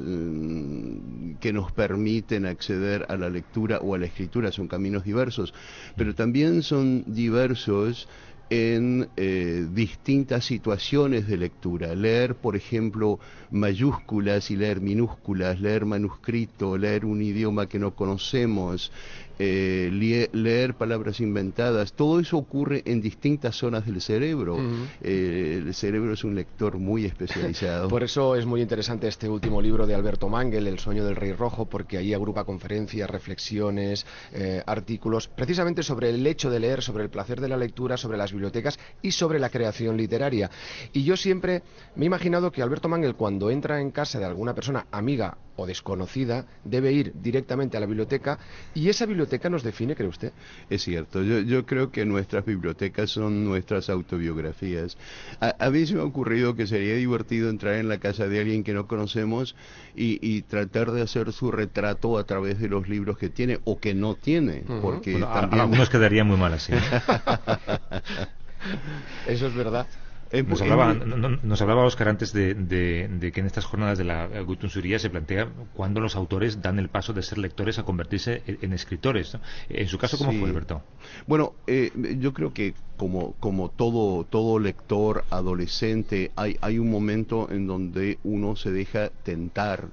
que 1.39 1.53
nos 1.53 1.71
permiten 1.71 2.45
acceder 2.45 3.05
a 3.09 3.17
la 3.17 3.29
lectura 3.29 3.79
o 3.79 3.95
a 3.95 3.97
la 3.97 4.05
escritura, 4.05 4.51
son 4.51 4.67
caminos 4.67 5.03
diversos, 5.03 5.53
pero 5.95 6.15
también 6.15 6.63
son 6.63 7.03
diversos 7.07 8.07
en 8.49 9.09
eh, 9.17 9.65
distintas 9.71 10.45
situaciones 10.45 11.27
de 11.27 11.37
lectura. 11.37 11.95
Leer, 11.95 12.35
por 12.35 12.55
ejemplo, 12.55 13.19
mayúsculas 13.49 14.51
y 14.51 14.55
leer 14.55 14.81
minúsculas, 14.81 15.59
leer 15.59 15.85
manuscrito, 15.85 16.77
leer 16.77 17.05
un 17.05 17.21
idioma 17.21 17.67
que 17.67 17.79
no 17.79 17.95
conocemos, 17.95 18.91
eh, 19.39 20.29
leer 20.31 20.75
palabras 20.75 21.19
inventadas, 21.19 21.93
todo 21.93 22.19
eso 22.19 22.37
ocurre 22.37 22.83
en 22.85 23.01
distintas 23.01 23.55
zonas 23.55 23.85
del 23.85 24.01
cerebro. 24.01 24.57
Eh, 25.01 25.61
el 25.65 25.73
cerebro 25.73 26.13
es 26.13 26.23
un 26.23 26.35
lector 26.35 26.77
muy 26.77 27.05
especializado. 27.05 27.87
Por 27.89 28.03
eso 28.03 28.35
es 28.35 28.45
muy 28.45 28.61
interesante 28.61 29.07
este 29.07 29.27
último 29.27 29.61
libro 29.61 29.85
de 29.85 29.95
Alberto 29.95 30.29
Mangel, 30.29 30.67
El 30.67 30.79
sueño 30.79 31.05
del 31.05 31.15
rey 31.15 31.33
rojo, 31.33 31.65
porque 31.65 31.97
ahí 31.97 32.13
agrupa 32.13 32.43
conferencias, 32.43 33.09
reflexiones, 33.09 34.05
eh, 34.33 34.63
artículos, 34.65 35.27
precisamente 35.27 35.83
sobre 35.83 36.09
el 36.09 36.25
hecho 36.25 36.49
de 36.49 36.59
leer, 36.59 36.81
sobre 36.81 37.03
el 37.03 37.09
placer 37.09 37.41
de 37.41 37.49
la 37.49 37.57
lectura, 37.57 37.97
sobre 37.97 38.17
las 38.17 38.31
bibliotecas 38.31 38.79
y 39.01 39.11
sobre 39.11 39.39
la 39.39 39.49
creación 39.49 39.97
literaria. 39.97 40.49
Y 40.93 41.03
yo 41.03 41.17
siempre 41.17 41.63
me 41.95 42.05
he 42.05 42.07
imaginado 42.07 42.51
que 42.51 42.61
Alberto 42.61 42.89
Mangel, 42.89 43.15
cuando 43.15 43.49
entra 43.49 43.81
en 43.81 43.91
casa 43.91 44.19
de 44.19 44.25
alguna 44.25 44.53
persona 44.53 44.87
amiga 44.91 45.37
o 45.55 45.65
desconocida, 45.65 46.45
debe 46.63 46.91
ir 46.91 47.13
directamente 47.15 47.77
a 47.77 47.79
la 47.79 47.85
biblioteca 47.85 48.39
y 48.73 48.89
esa 48.89 49.05
biblioteca 49.05 49.49
nos 49.49 49.63
define, 49.63 49.95
¿cree 49.95 50.09
usted? 50.09 50.33
Es 50.69 50.83
cierto, 50.83 51.23
yo, 51.23 51.39
yo 51.39 51.65
creo 51.65 51.91
que 51.91 52.05
nuestras 52.05 52.45
bibliotecas 52.45 53.09
son 53.09 53.45
nuestras 53.45 53.89
autobiografías. 53.89 54.97
A, 55.39 55.69
mí 55.69 55.85
se 55.85 55.95
me 55.95 56.01
ha 56.01 56.05
ocurrido 56.05 56.55
que 56.55 56.67
sería 56.67 56.95
divertido 56.95 57.49
entrar 57.49 57.75
en 57.75 57.89
la 57.89 57.99
casa 57.99 58.27
de 58.27 58.39
alguien 58.39 58.63
que 58.63 58.73
no 58.73 58.87
conocemos 58.87 59.55
y, 59.95 60.41
tratar 60.43 60.91
de 60.91 61.01
hacer 61.01 61.31
su 61.31 61.51
retrato 61.51 62.17
a 62.17 62.25
través 62.25 62.59
de 62.59 62.67
los 62.67 62.89
libros 62.89 63.17
que 63.17 63.29
tiene 63.29 63.59
o 63.63 63.79
que 63.79 63.93
no 63.93 64.15
tiene, 64.15 64.63
porque 64.81 65.19
también... 65.19 65.61
algunos 65.61 65.89
quedarían 65.89 66.27
muy 66.27 66.37
mal 66.37 66.53
así. 66.53 66.73
Eso 69.27 69.47
es 69.47 69.55
verdad. 69.55 69.87
Eh, 70.35 70.43
nos 70.43 70.61
hablaba, 70.61 70.93
nos 70.93 71.61
hablaba 71.61 71.85
Oscar 71.85 72.09
antes 72.09 72.33
de, 72.33 73.31
que 73.33 73.39
en 73.39 73.45
estas 73.45 73.65
jornadas 73.65 73.97
de 73.97 74.03
la 74.03 74.27
Gutunsuría 74.41 74.99
se 74.99 75.09
plantea 75.09 75.47
cuándo 75.73 76.01
los 76.01 76.15
autores 76.15 76.61
dan 76.61 76.77
el 76.77 76.89
paso 76.89 77.13
de 77.13 77.21
ser 77.21 77.37
lectores 77.37 77.79
a 77.79 77.83
convertirse 77.83 78.43
en, 78.45 78.73
escritores. 78.73 79.37
En 79.69 79.87
su 79.87 79.97
caso, 79.97 80.17
¿cómo 80.17 80.33
fue, 80.33 80.49
Alberto? 80.49 80.81
Bueno, 81.25 81.53
eh, 81.67 81.91
yo 82.19 82.33
creo 82.33 82.53
que 82.53 82.73
como, 82.97 83.33
como 83.39 83.69
todo, 83.69 84.25
todo 84.25 84.59
lector 84.59 85.23
adolescente, 85.29 86.31
hay, 86.35 86.57
hay 86.61 86.79
un 86.79 86.89
momento 86.89 87.47
en 87.49 87.67
donde 87.67 88.19
uno 88.23 88.55
se 88.55 88.71
deja 88.71 89.09
tentar 89.23 89.89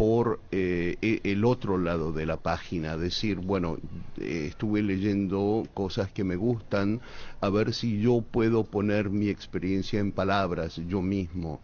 por 0.00 0.40
eh, 0.50 0.96
e, 1.02 1.20
el 1.24 1.44
otro 1.44 1.76
lado 1.76 2.10
de 2.10 2.24
la 2.24 2.38
página, 2.38 2.96
decir, 2.96 3.36
bueno, 3.36 3.76
eh, 4.18 4.46
estuve 4.48 4.80
leyendo 4.80 5.68
cosas 5.74 6.10
que 6.10 6.24
me 6.24 6.36
gustan, 6.36 7.02
a 7.42 7.50
ver 7.50 7.74
si 7.74 8.00
yo 8.00 8.22
puedo 8.22 8.64
poner 8.64 9.10
mi 9.10 9.28
experiencia 9.28 10.00
en 10.00 10.12
palabras 10.12 10.80
yo 10.88 11.02
mismo. 11.02 11.60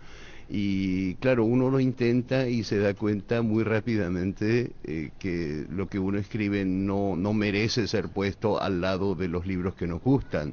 Y 0.50 1.14
claro, 1.14 1.46
uno 1.46 1.70
lo 1.70 1.80
intenta 1.80 2.46
y 2.46 2.62
se 2.62 2.78
da 2.78 2.92
cuenta 2.92 3.40
muy 3.40 3.64
rápidamente 3.64 4.72
eh, 4.84 5.12
que 5.18 5.64
lo 5.70 5.88
que 5.88 5.98
uno 5.98 6.18
escribe 6.18 6.66
no, 6.66 7.16
no 7.16 7.32
merece 7.32 7.88
ser 7.88 8.10
puesto 8.10 8.60
al 8.60 8.82
lado 8.82 9.14
de 9.14 9.28
los 9.28 9.46
libros 9.46 9.74
que 9.76 9.86
nos 9.86 10.02
gustan. 10.02 10.52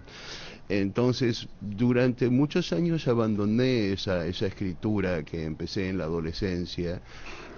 Entonces, 0.69 1.49
durante 1.59 2.29
muchos 2.29 2.71
años 2.71 3.09
abandoné 3.09 3.91
esa, 3.91 4.25
esa 4.25 4.47
escritura 4.47 5.23
que 5.23 5.43
empecé 5.43 5.89
en 5.89 5.97
la 5.97 6.05
adolescencia 6.05 7.01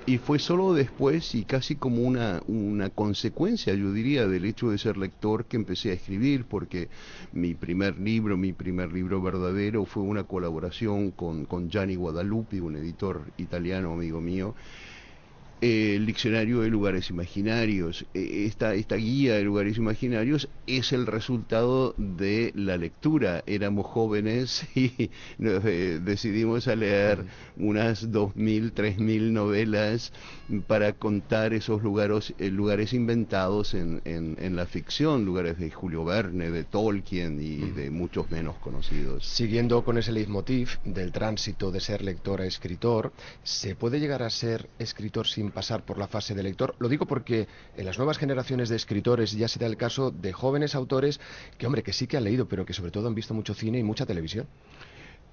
y 0.08 0.20
fue 0.20 0.38
solo 0.38 0.74
después 0.74 1.34
y 1.34 1.46
casi 1.46 1.76
como 1.76 2.04
una, 2.04 2.42
una 2.48 2.92
consecuencia, 2.92 3.74
yo 3.74 3.92
diría, 3.92 4.28
del 4.28 4.46
hecho 4.46 4.70
de 4.70 4.78
ser 4.78 4.98
lector 4.98 5.46
que 5.46 5.56
empecé 5.56 5.90
a 5.90 5.94
escribir, 5.94 6.46
porque 6.46 6.90
mi 7.34 7.56
primer 7.56 7.98
libro, 8.00 8.38
mi 8.38 8.54
primer 8.54 8.94
libro 8.94 9.20
verdadero 9.20 9.86
fue 9.86 10.04
una 10.04 10.24
colaboración 10.24 11.10
con, 11.10 11.46
con 11.46 11.70
Gianni 11.70 11.96
Guadalupe, 11.96 12.62
un 12.62 12.76
editor 12.76 13.24
italiano 13.38 13.94
amigo 13.94 14.22
mío, 14.22 14.54
el 15.62 16.06
diccionario 16.06 16.62
de 16.62 16.70
lugares 16.70 17.10
imaginarios. 17.10 18.06
E, 18.14 18.46
esta, 18.46 18.74
esta 18.74 18.96
guía 18.96 19.36
de 19.36 19.44
lugares 19.44 19.78
imaginarios 19.78 20.50
es 20.68 20.92
el 20.94 21.08
resultado 21.08 21.94
de 21.98 22.52
la 22.56 22.78
lectura. 22.78 23.44
Éramos 23.46 23.86
jóvenes 23.86 24.68
y 24.76 25.10
eh, 25.40 26.00
decidimos 26.04 26.68
a 26.68 26.76
leer 26.76 27.26
unas 27.58 28.12
dos 28.12 28.36
mil, 28.36 28.74
tres 28.74 29.00
mil 29.00 29.34
novelas 29.34 30.12
para 30.68 30.94
contar 30.94 31.54
esos 31.54 31.82
lugares, 31.82 32.34
eh, 32.38 32.50
lugares 32.50 32.94
inventados 32.94 33.74
en, 33.74 34.02
en, 34.06 34.56
la 34.56 34.66
ficción, 34.66 35.26
lugares 35.26 35.58
de 35.58 35.72
Julio 35.72 36.06
Verne, 36.06 36.52
de 36.52 36.64
Tolkien 36.64 37.42
y 37.42 37.58
de 37.72 37.90
muchos 37.90 38.30
menos 38.32 38.56
conocidos. 38.58 39.26
Siguiendo 39.26 39.84
con 39.84 39.98
ese 39.98 40.12
leitmotiv 40.12 40.78
del 40.86 41.12
tránsito 41.12 41.72
de 41.72 41.80
ser 41.80 42.04
lector 42.04 42.42
a 42.42 42.46
escritor, 42.46 43.12
¿se 43.44 43.76
puede 43.76 44.00
llegar 44.00 44.24
a 44.24 44.30
ser 44.30 44.70
escritor 44.80 45.28
sin 45.28 45.45
pasar 45.52 45.86
por 45.86 45.98
la 45.98 46.08
fase 46.08 46.34
de 46.34 46.44
lector. 46.44 46.76
Lo 46.80 46.90
digo 46.90 47.06
porque 47.06 47.48
en 47.78 47.86
las 47.86 47.98
nuevas 47.98 48.18
generaciones 48.18 48.70
de 48.70 48.76
escritores 48.76 49.32
ya 49.34 49.48
se 49.48 49.60
da 49.60 49.66
el 49.66 49.78
caso 49.78 50.12
de 50.12 50.34
jóvenes 50.34 50.76
autores 50.76 51.20
que, 51.58 51.66
hombre, 51.66 51.84
que 51.84 51.94
sí 51.94 52.08
que 52.08 52.18
han 52.18 52.24
leído, 52.24 52.48
pero 52.48 52.66
que 52.66 52.74
sobre 52.74 52.92
todo 52.92 53.08
han 53.08 53.16
visto 53.16 53.34
mucho 53.34 53.54
cine 53.54 53.80
y 53.80 53.84
mucha 53.84 54.06
televisión. 54.06 54.48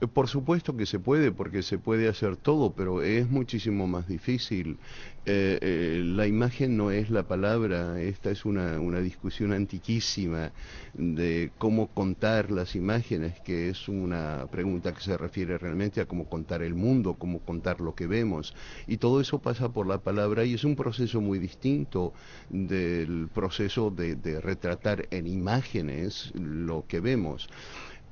Eh, 0.03 0.09
por 0.09 0.29
supuesto 0.29 0.77
que 0.77 0.87
se 0.87 0.99
puede, 0.99 1.31
porque 1.33 1.63
se 1.63 1.79
puede 1.79 2.09
hacer 2.09 2.37
todo, 2.37 2.73
pero 2.73 3.03
es 3.03 3.29
muchísimo 3.31 3.87
más 3.87 4.09
difícil. 4.09 4.79
Eh, 5.25 5.59
eh, 5.63 6.03
la 6.05 6.27
imagen 6.27 6.77
no 6.77 6.91
es 6.91 7.09
la 7.09 7.23
palabra, 7.29 8.01
esta 8.01 8.31
es 8.33 8.45
una, 8.45 8.81
una, 8.81 8.99
discusión 8.99 9.53
antiquísima 9.53 10.51
de 10.95 11.53
cómo 11.59 11.87
contar 11.87 12.51
las 12.51 12.75
imágenes, 12.75 13.39
que 13.41 13.69
es 13.69 13.89
una 13.89 14.47
pregunta 14.51 14.93
que 14.93 15.01
se 15.01 15.17
refiere 15.17 15.59
realmente 15.59 16.01
a 16.01 16.07
cómo 16.07 16.29
contar 16.29 16.63
el 16.63 16.75
mundo, 16.75 17.15
cómo 17.15 17.39
contar 17.39 17.81
lo 17.81 17.95
que 17.95 18.09
vemos. 18.09 18.55
Y 18.89 18.97
todo 18.97 19.21
eso 19.21 19.39
pasa 19.39 19.69
por 19.69 19.87
la 19.87 19.99
palabra 19.99 20.45
y 20.45 20.55
es 20.55 20.65
un 20.65 20.75
proceso 20.75 21.21
muy 21.21 21.39
distinto 21.39 22.13
del 22.51 23.29
proceso 23.33 23.93
de, 23.93 24.17
de 24.17 24.41
retratar 24.41 25.07
en 25.13 25.29
imágenes 25.29 26.33
lo 26.35 26.85
que 26.89 26.99
vemos. 26.99 27.49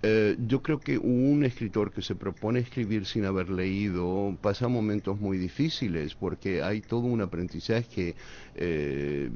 Eh, 0.02 0.36
yo 0.38 0.62
creo 0.62 0.80
que 0.80 0.96
un 0.96 1.44
escritor 1.44 1.92
que 1.92 2.00
se 2.00 2.14
propone 2.14 2.60
escribir 2.60 3.04
sin 3.04 3.26
haber 3.26 3.50
leído 3.50 4.38
pasa 4.40 4.66
momentos 4.66 5.20
muy 5.20 5.36
difíciles 5.36 6.14
porque 6.14 6.62
hay 6.62 6.80
todo 6.80 7.02
un 7.02 7.20
aprendizaje 7.20 8.16
eh, 8.54 9.30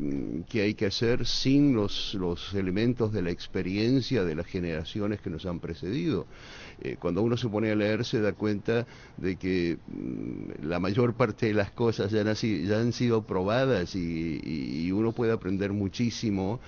que 0.48 0.62
hay 0.62 0.74
que 0.74 0.86
hacer 0.86 1.26
sin 1.26 1.74
los, 1.74 2.14
los 2.14 2.54
elementos 2.54 3.12
de 3.12 3.22
la 3.22 3.30
experiencia 3.30 4.24
de 4.24 4.34
las 4.34 4.46
generaciones 4.46 5.20
que 5.20 5.30
nos 5.30 5.46
han 5.46 5.60
precedido. 5.60 6.26
Eh, 6.80 6.96
cuando 6.98 7.22
uno 7.22 7.36
se 7.36 7.48
pone 7.48 7.70
a 7.70 7.76
leer 7.76 8.04
se 8.04 8.20
da 8.20 8.32
cuenta 8.32 8.86
de 9.16 9.36
que 9.36 9.78
mm, 9.86 10.66
la 10.66 10.80
mayor 10.80 11.14
parte 11.14 11.46
de 11.46 11.54
las 11.54 11.70
cosas 11.70 12.10
ya 12.10 12.22
han, 12.22 12.34
ya 12.34 12.80
han 12.80 12.92
sido 12.92 13.22
probadas 13.22 13.94
y, 13.94 14.40
y 14.44 14.92
uno 14.92 15.12
puede 15.12 15.32
aprender 15.32 15.72
muchísimo 15.72 16.60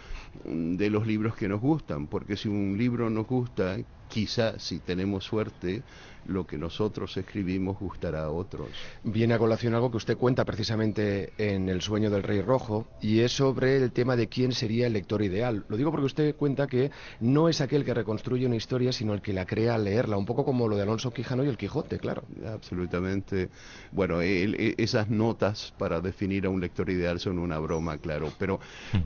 de 0.45 0.91
los 0.91 1.07
libros 1.07 1.35
que 1.35 1.49
nos 1.49 1.61
gustan, 1.61 2.07
porque 2.07 2.37
si 2.37 2.49
un 2.49 2.77
libro 2.79 3.11
nos 3.11 3.27
gusta, 3.27 3.79
quizá 4.09 4.59
si 4.59 4.79
tenemos 4.79 5.25
suerte, 5.25 5.83
lo 6.29 6.47
que 6.47 6.59
nosotros 6.59 7.17
escribimos 7.17 7.79
gustará 7.79 8.25
a 8.25 8.31
otros. 8.31 8.69
Viene 9.05 9.35
a 9.35 9.39
colación 9.39 9.75
algo 9.75 9.91
que 9.91 9.97
usted 9.97 10.17
cuenta 10.17 10.45
precisamente 10.45 11.33
en 11.39 11.69
El 11.69 11.83
sueño 11.83 12.11
del 12.11 12.23
rey 12.23 12.41
rojo 12.41 12.87
y 13.01 13.21
es 13.21 13.33
sobre 13.33 13.77
el 13.77 13.93
tema 13.93 14.17
de 14.17 14.29
quién 14.29 14.53
sería 14.53 14.87
el 14.87 14.93
lector 14.93 15.23
ideal. 15.23 15.65
Lo 15.69 15.77
digo 15.77 15.91
porque 15.91 16.07
usted 16.07 16.37
cuenta 16.37 16.67
que 16.67 16.91
no 17.21 17.49
es 17.49 17.61
aquel 17.61 17.85
que 17.85 17.95
reconstruye 17.95 18.47
una 18.47 18.57
historia, 18.57 18.93
sino 18.93 19.15
el 19.15 19.23
que 19.23 19.33
la 19.33 19.47
crea 19.47 19.75
al 19.75 19.85
leerla, 19.85 20.17
un 20.17 20.27
poco 20.27 20.45
como 20.45 20.69
lo 20.69 20.77
de 20.77 20.83
Alonso 20.83 21.13
Quijano 21.13 21.45
y 21.45 21.49
el 21.49 21.57
Quijote, 21.57 21.99
claro. 21.99 22.25
Absolutamente. 22.47 23.49
Bueno, 23.93 24.21
e, 24.21 24.75
esas 24.79 25.09
notas 25.09 25.75
para 25.79 26.01
definir 26.01 26.47
a 26.47 26.51
un 26.51 26.61
lector 26.61 26.91
ideal 26.91 27.21
son 27.21 27.39
una 27.39 27.59
broma, 27.59 27.99
claro, 27.99 28.33
pero, 28.39 28.61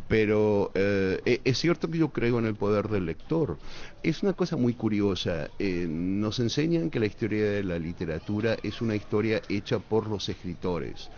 pero 0.08 0.70
eh, 0.74 1.20
e, 1.24 1.40
es 1.44 1.58
cierto 1.58 1.90
que 1.90 1.98
yo 1.98 2.10
creo 2.10 2.38
en 2.38 2.46
el 2.46 2.54
poder 2.54 2.88
del 2.88 3.06
lector. 3.06 3.58
Es 4.02 4.22
una 4.22 4.32
cosa 4.32 4.56
muy 4.56 4.72
curiosa. 4.72 4.89
Eh, 4.92 5.86
nos 5.88 6.40
enseñan 6.40 6.90
que 6.90 6.98
la 6.98 7.06
historia 7.06 7.48
de 7.48 7.62
la 7.62 7.78
literatura 7.78 8.56
es 8.60 8.82
una 8.82 8.96
historia 8.96 9.40
hecha 9.48 9.78
por 9.78 10.08
los 10.08 10.28
escritores. 10.28 11.08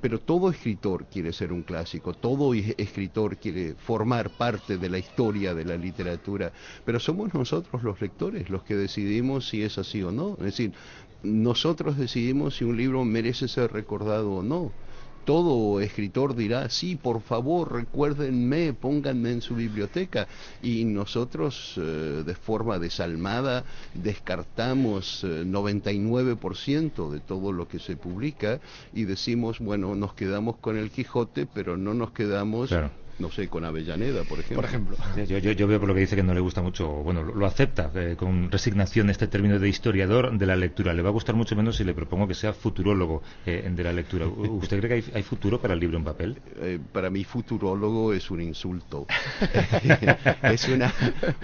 Pero 0.00 0.20
todo 0.20 0.50
escritor 0.50 1.06
quiere 1.06 1.32
ser 1.32 1.52
un 1.52 1.62
clásico, 1.62 2.14
todo 2.14 2.54
escritor 2.54 3.36
quiere 3.36 3.74
formar 3.74 4.30
parte 4.30 4.78
de 4.78 4.88
la 4.88 4.98
historia 4.98 5.52
de 5.52 5.64
la 5.64 5.76
literatura, 5.76 6.52
pero 6.84 7.00
somos 7.00 7.34
nosotros 7.34 7.82
los 7.82 8.00
lectores 8.00 8.48
los 8.50 8.62
que 8.62 8.76
decidimos 8.76 9.48
si 9.48 9.62
es 9.62 9.78
así 9.78 10.00
o 10.04 10.12
no. 10.12 10.36
Es 10.38 10.44
decir, 10.44 10.72
nosotros 11.24 11.98
decidimos 11.98 12.56
si 12.56 12.64
un 12.64 12.76
libro 12.76 13.04
merece 13.04 13.48
ser 13.48 13.72
recordado 13.72 14.30
o 14.30 14.42
no 14.44 14.70
todo 15.24 15.80
escritor 15.80 16.34
dirá, 16.34 16.70
sí, 16.70 16.96
por 16.96 17.20
favor, 17.20 17.72
recuérdenme, 17.72 18.72
pónganme 18.72 19.32
en 19.32 19.42
su 19.42 19.54
biblioteca. 19.54 20.26
Y 20.62 20.84
nosotros, 20.84 21.74
eh, 21.76 22.22
de 22.24 22.34
forma 22.34 22.78
desalmada, 22.78 23.64
descartamos 23.94 25.24
99% 25.24 27.08
eh, 27.08 27.12
de 27.12 27.20
todo 27.20 27.52
lo 27.52 27.68
que 27.68 27.78
se 27.78 27.96
publica 27.96 28.60
y 28.92 29.04
decimos, 29.04 29.58
bueno, 29.58 29.94
nos 29.94 30.14
quedamos 30.14 30.56
con 30.56 30.76
el 30.76 30.90
Quijote, 30.90 31.46
pero 31.46 31.76
no 31.76 31.94
nos 31.94 32.12
quedamos 32.12 32.70
no 33.18 33.30
sé, 33.30 33.48
con 33.48 33.64
Avellaneda, 33.64 34.24
por 34.24 34.38
ejemplo. 34.38 34.56
Por 34.56 34.64
ejemplo. 34.64 34.96
Yo, 35.26 35.66
veo 35.66 35.80
por 35.80 35.88
lo 35.88 35.94
que 35.94 36.00
dice 36.00 36.16
que 36.16 36.22
no 36.22 36.34
le 36.34 36.40
gusta 36.40 36.62
mucho, 36.62 36.88
bueno, 36.88 37.22
lo, 37.22 37.46
acepta 37.46 37.90
eh, 37.94 38.16
con 38.16 38.50
resignación 38.50 39.10
este 39.10 39.26
término 39.26 39.58
de 39.58 39.68
historiador 39.68 40.36
de 40.36 40.46
la 40.46 40.56
lectura. 40.56 40.94
Le 40.94 41.02
va 41.02 41.08
a 41.08 41.12
gustar 41.12 41.34
mucho 41.34 41.56
menos 41.56 41.76
si 41.76 41.84
le 41.84 41.94
propongo 41.94 42.28
que 42.28 42.34
sea 42.34 42.52
futurólogo 42.52 43.22
eh, 43.46 43.68
de 43.70 43.84
la 43.84 43.92
lectura. 43.92 44.26
¿Usted 44.26 44.80
cree 44.80 45.02
que 45.02 45.16
hay, 45.16 45.22
futuro 45.22 45.60
para 45.60 45.74
el 45.74 45.80
libro 45.80 45.98
en 45.98 46.04
papel? 46.04 46.38
Eh, 46.60 46.78
para 46.92 47.10
mí 47.10 47.24
futurólogo 47.24 48.12
es 48.12 48.30
un 48.30 48.40
insulto. 48.40 49.06
es 50.42 50.68
una, 50.68 50.92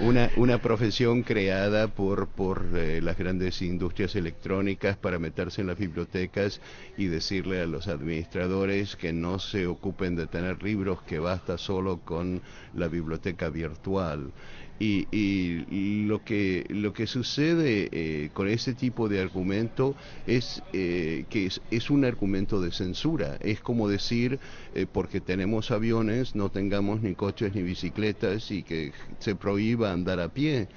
una, 0.00 0.30
una, 0.36 0.58
profesión 0.58 1.22
creada 1.22 1.88
por, 1.88 2.28
por 2.28 2.64
las 2.72 3.18
grandes 3.18 3.60
industrias 3.60 4.14
electrónicas 4.16 4.96
para 4.96 5.18
meterse 5.18 5.60
en 5.60 5.66
las 5.66 5.78
bibliotecas 5.78 6.60
y 6.96 7.06
decirle 7.06 7.60
a 7.60 7.66
los 7.66 7.88
administradores 7.88 8.96
que 8.96 9.12
no 9.12 9.38
se 9.38 9.66
ocupen 9.66 10.16
de 10.16 10.26
tener 10.26 10.62
libros, 10.62 11.02
que 11.02 11.18
basta 11.18 11.58
solo 11.64 12.00
con 12.04 12.42
la 12.74 12.88
biblioteca 12.88 13.48
virtual. 13.48 14.32
Y, 14.80 16.04
lo 16.06 16.24
que 16.24 16.66
lo 16.68 16.92
que 16.92 17.06
sucede 17.06 17.88
eh, 17.92 18.30
con 18.34 18.48
ese 18.48 18.74
tipo 18.74 19.08
de 19.08 19.20
argumento 19.20 19.94
es 20.26 20.62
eh, 20.72 21.24
que 21.30 21.48
es, 21.70 21.90
un 21.90 22.04
argumento 22.04 22.60
de 22.60 22.72
censura. 22.72 23.38
Es 23.40 23.60
como 23.60 23.88
decir 23.88 24.38
eh, 24.74 24.86
porque 24.90 25.20
tenemos 25.20 25.70
aviones 25.70 26.34
no 26.34 26.50
tengamos 26.50 27.00
ni 27.02 27.14
coches 27.14 27.54
ni 27.54 27.62
bicicletas 27.62 28.50
y 28.50 28.62
que 28.62 28.92
se 29.20 29.34
prohíba 29.36 29.92
andar 29.92 30.20
a 30.20 30.28
pie. 30.28 30.68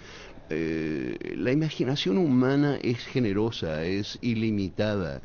La 0.49 1.51
imaginación 1.51 2.17
humana 2.17 2.79
es 2.81 3.05
generosa 3.05 3.83
es 3.83 4.17
ilimitada 4.21 5.21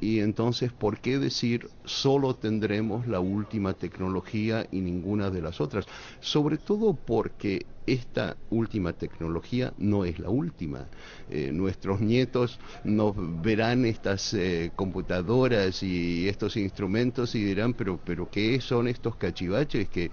y 0.00 0.20
entonces, 0.20 0.72
¿por 0.72 1.00
qué 1.00 1.18
decir 1.18 1.70
solo 1.84 2.36
tendremos 2.36 3.06
la 3.06 3.20
última 3.20 3.74
tecnología 3.74 4.66
y 4.70 4.80
ninguna 4.80 5.30
de 5.30 5.42
las 5.42 5.60
otras? 5.60 5.86
Sobre 6.20 6.58
todo 6.58 6.94
porque 7.04 7.70
esta 7.92 8.36
última 8.50 8.92
tecnología 8.92 9.72
no 9.78 10.04
es 10.04 10.18
la 10.18 10.30
última. 10.30 10.86
Eh, 11.28 11.50
nuestros 11.52 12.00
nietos 12.00 12.60
nos 12.84 13.14
verán 13.42 13.84
estas 13.84 14.32
eh, 14.34 14.70
computadoras 14.76 15.82
y 15.82 16.28
estos 16.28 16.56
instrumentos 16.56 17.34
y 17.34 17.42
dirán, 17.42 17.74
pero, 17.74 17.98
pero 18.04 18.30
¿qué 18.30 18.60
son 18.60 18.86
estos 18.86 19.16
cachivaches 19.16 19.88
que 19.88 20.10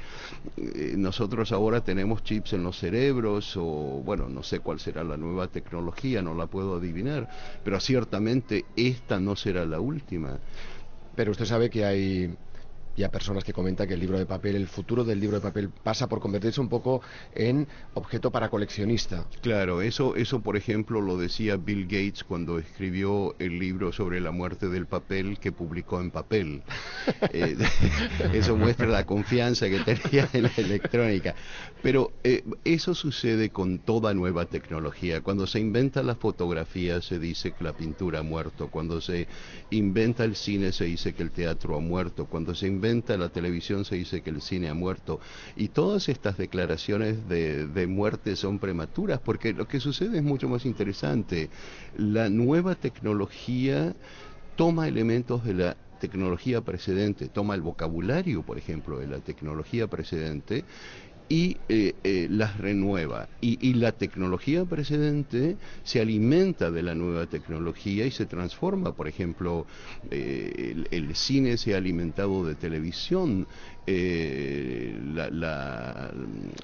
eh, 0.58 0.96
nosotros 0.98 1.52
ahora 1.52 1.82
tenemos 1.82 2.24
chips 2.24 2.54
en 2.54 2.64
los 2.64 2.78
cerebros 2.80 3.56
o 3.58 4.02
bueno, 4.04 4.28
no 4.28 4.42
sé 4.42 4.60
cuál 4.60 4.80
será 4.80 5.04
la 5.04 5.18
nueva 5.18 5.48
tecnología, 5.48 6.22
no 6.24 6.34
la 6.34 6.48
puedo 6.48 6.78
adivinar, 6.78 7.30
pero 7.64 7.80
ciertamente 7.80 8.66
esta 8.76 9.20
no 9.20 9.36
será 9.36 9.66
la 9.66 9.80
última. 9.80 10.40
Pero 11.16 11.32
usted 11.32 11.46
sabe 11.46 11.70
que 11.70 11.86
hay 11.86 12.36
y 12.98 13.04
a 13.04 13.12
personas 13.12 13.44
que 13.44 13.54
comentan 13.54 13.88
que 13.88 13.94
el 13.94 14.00
libro 14.00 14.18
de 14.18 14.26
papel, 14.26 14.56
el 14.56 14.68
futuro 14.68 15.04
del 15.04 15.20
libro 15.20 15.38
de 15.38 15.42
papel 15.42 15.70
pasa 15.70 16.10
por 16.10 16.20
convertirse 16.20 16.60
un 16.60 16.68
poco 16.68 17.02
en 17.36 17.68
objeto 17.94 18.32
para 18.32 18.50
coleccionista. 18.50 19.26
Claro, 19.42 19.84
eso, 19.84 20.16
eso 20.16 20.42
por 20.42 20.58
ejemplo 20.58 21.00
lo 21.00 21.16
decía 21.16 21.58
Bill 21.58 21.84
Gates 21.84 22.24
cuando 22.24 22.58
escribió 22.58 23.36
el 23.38 23.60
libro 23.60 23.94
sobre 23.94 24.20
la 24.20 24.32
muerte 24.32 24.68
del 24.68 24.88
papel 24.88 25.38
que 25.38 25.52
publicó 25.52 26.02
en 26.02 26.12
papel. 26.12 26.64
Eh, 27.34 27.58
eso 28.34 28.56
muestra 28.56 28.88
la 28.88 29.06
confianza 29.06 29.68
que 29.70 29.80
tenía 29.80 30.30
en 30.34 30.44
la 30.44 30.52
electrónica. 30.56 31.36
Pero 31.82 32.12
eh, 32.24 32.44
eso 32.64 32.96
sucede 32.96 33.50
con 33.50 33.80
toda 33.80 34.14
nueva 34.14 34.46
tecnología. 34.46 35.22
Cuando 35.22 35.46
se 35.46 35.60
inventa 35.60 36.04
la 36.04 36.16
fotografía 36.16 37.02
se 37.02 37.20
dice 37.20 37.52
que 37.52 37.64
la 37.64 37.74
pintura 37.74 38.20
ha 38.20 38.24
muerto. 38.24 38.70
Cuando 38.70 39.02
se 39.02 39.28
inventa 39.72 40.24
el 40.24 40.36
cine 40.36 40.72
se 40.72 40.86
dice 40.86 41.14
que 41.14 41.24
el 41.24 41.32
teatro 41.32 41.76
ha 41.76 41.80
muerto. 41.80 42.26
Cuando 42.26 42.56
se 42.56 42.68
inventa 42.68 42.87
la 43.18 43.30
televisión 43.30 43.86
se 43.86 43.96
dice 43.96 44.22
que 44.22 44.30
el 44.30 44.42
cine 44.42 44.70
ha 44.70 44.74
muerto. 44.74 45.20
Y 45.56 45.70
todas 45.70 46.10
estas 46.10 46.38
declaraciones 46.38 47.28
de, 47.28 47.88
muerte 47.88 48.36
son 48.36 48.60
prematuras 48.60 49.20
porque 49.20 49.54
lo 49.54 49.68
que 49.68 49.80
sucede 49.80 50.18
es 50.18 50.24
mucho 50.24 50.48
más 50.48 50.66
interesante. 50.66 51.50
La 51.98 52.30
nueva 52.30 52.76
tecnología 52.76 53.94
toma 54.56 54.88
elementos 54.88 55.44
de 55.44 55.54
la 55.54 55.78
tecnología 56.00 56.62
precedente, 56.62 57.28
toma 57.28 57.56
el 57.56 57.62
vocabulario, 57.62 58.44
por 58.44 58.58
ejemplo, 58.58 59.00
de 59.00 59.08
la 59.08 59.20
tecnología 59.20 59.88
precedente 59.88 60.64
y 61.30 61.58
eh, 61.68 61.94
eh, 62.04 62.28
las 62.30 62.58
renueva. 62.58 63.28
Y, 63.42 63.74
la 63.74 63.92
tecnología 63.92 64.66
precedente 64.66 65.58
se 65.84 66.00
alimenta 66.02 66.72
de 66.72 66.84
la 66.84 66.96
nueva 66.96 67.28
tecnología 67.28 68.06
y 68.06 68.12
se 68.12 68.26
transforma. 68.26 68.94
Por 68.94 69.08
ejemplo, 69.08 69.66
eh, 70.10 70.74
el, 70.74 70.88
el, 70.92 71.16
cine 71.16 71.58
se 71.58 71.74
ha 71.74 71.78
alimentado 71.78 72.46
de 72.46 72.56
televisión, 72.56 73.48
eh, 73.90 75.00
la, 75.32 76.12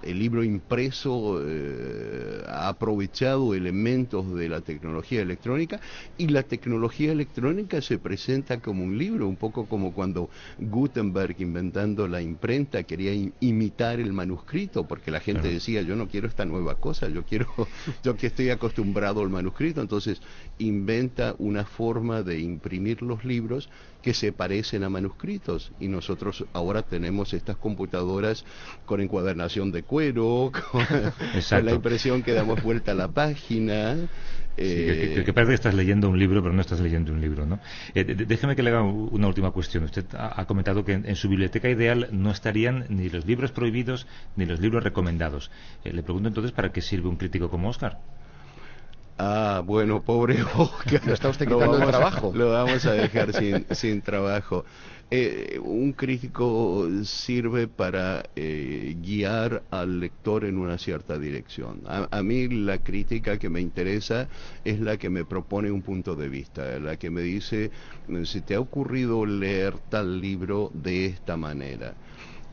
el 0.02 0.20
libro 0.20 0.44
impreso 0.44 1.42
eh, 1.42 2.44
ha 2.48 2.68
aprovechado 2.68 3.54
elementos 3.54 4.36
de 4.36 4.50
la 4.50 4.60
tecnología 4.60 5.22
electrónica 5.22 5.80
y 6.18 6.28
la 6.28 6.44
tecnología 6.44 7.14
electrónica 7.14 7.82
se 7.82 7.98
presenta 7.98 8.60
como 8.60 8.84
un 8.84 8.98
libro, 8.98 9.30
un 9.30 9.38
poco 9.38 9.68
como 9.68 9.94
cuando 9.94 10.30
Gutenberg 10.60 11.38
inventando 11.40 12.10
la 12.10 12.22
imprenta 12.22 12.84
quería 12.84 13.14
imitar 13.40 14.02
el 14.02 14.12
manuscrito, 14.12 14.86
porque 14.86 15.10
la 15.10 15.22
gente 15.22 15.48
decía, 15.48 15.82
yo 15.82 15.96
no 15.96 16.10
quiero 16.10 16.28
esta 16.28 16.44
nueva 16.44 16.76
cosa, 16.76 17.08
yo 17.08 17.24
quiero, 17.24 17.48
yo 18.04 18.18
que 18.18 18.28
estoy 18.28 18.50
acostumbrado 18.50 19.22
al 19.22 19.30
manuscrito, 19.30 19.80
entonces 19.80 20.22
inventa 20.58 21.36
una 21.40 21.64
forma 21.64 22.22
de 22.22 22.40
imprimir 22.40 23.02
los 23.02 23.24
libros 23.24 23.70
que 24.02 24.14
se 24.14 24.34
parecen 24.34 24.84
a 24.84 24.90
manuscritos 24.90 25.72
y 25.80 25.88
nosotros 25.88 26.46
ahora 26.52 26.82
tenemos 26.82 27.13
estas 27.34 27.58
computadoras 27.58 28.44
con 28.86 29.02
encuadernación 29.02 29.72
de 29.72 29.84
cuero, 29.84 30.52
con, 30.72 31.66
la 31.66 31.72
impresión 31.72 32.24
que 32.24 32.34
damos 32.34 32.62
vuelta 32.64 32.94
a 32.94 32.96
la 32.96 33.08
página. 33.08 33.96
que, 34.56 35.32
parece 35.34 35.50
que 35.50 35.56
estás 35.56 35.76
leyendo 35.76 36.10
un 36.10 36.18
libro, 36.18 36.42
pero 36.42 36.54
no 36.54 36.62
estás 36.62 36.80
leyendo 36.80 37.14
un 37.14 37.22
libro, 37.22 37.46
¿no? 37.46 37.60
Eh, 37.94 38.04
déjeme 38.04 38.56
que 38.56 38.64
le 38.64 38.72
haga 38.72 38.82
una 38.82 39.28
última 39.28 39.52
cuestión. 39.52 39.84
Usted 39.84 40.06
ha, 40.18 40.46
comentado 40.46 40.84
que 40.84 40.94
en, 40.94 41.16
su 41.16 41.30
biblioteca 41.30 41.70
ideal 41.70 42.10
no 42.12 42.32
estarían 42.32 42.86
ni 42.90 43.10
los 43.10 43.26
libros 43.26 43.52
prohibidos 43.52 44.08
ni 44.36 44.46
los 44.46 44.60
libros 44.60 44.84
recomendados. 44.84 45.52
Eh, 45.84 45.94
le 45.94 46.02
pregunto 46.02 46.30
entonces, 46.30 46.52
¿para 46.52 46.72
qué 46.72 46.82
sirve 46.82 47.08
un 47.08 47.18
crítico 47.18 47.50
como 47.50 47.70
Oscar? 47.70 48.00
Ah, 49.18 49.62
bueno, 49.64 50.02
pobre 50.02 50.42
Oscar. 50.56 51.06
Lo 51.06 51.14
está 51.14 51.30
usted 51.30 51.48
quitando 51.48 51.78
el 51.78 51.88
trabajo. 51.88 52.32
lo 52.34 52.52
vamos 52.52 52.86
a 52.86 52.94
dejar 52.94 53.34
sin, 53.34 53.66
sin 53.72 54.02
trabajo. 54.02 54.66
Eh, 55.16 55.60
un 55.64 55.94
crítico 55.94 56.90
sirve 57.04 57.68
para 57.68 58.24
eh, 58.36 58.96
guiar 59.00 59.62
al 59.70 60.00
lector 60.00 60.44
en 60.44 60.58
una 60.58 60.80
cierta 60.80 61.20
dirección. 61.20 61.82
A, 61.86 62.08
a, 62.10 62.24
mí 62.24 62.48
la 62.48 62.80
crítica 62.80 63.38
que 63.38 63.48
me 63.48 63.62
interesa 63.62 64.28
es 64.66 64.80
la 64.80 64.98
que 64.98 65.12
me 65.12 65.24
propone 65.24 65.70
un 65.70 65.84
punto 65.84 66.16
de 66.16 66.30
vista, 66.30 66.80
la 66.80 66.98
que 66.98 67.12
me 67.12 67.22
dice, 67.22 67.70
si 68.24 68.42
te 68.42 68.56
ha 68.56 68.60
ocurrido 68.60 69.24
leer 69.28 69.78
tal 69.78 70.20
libro 70.20 70.72
de 70.74 71.06
esta 71.06 71.38
manera. 71.38 71.94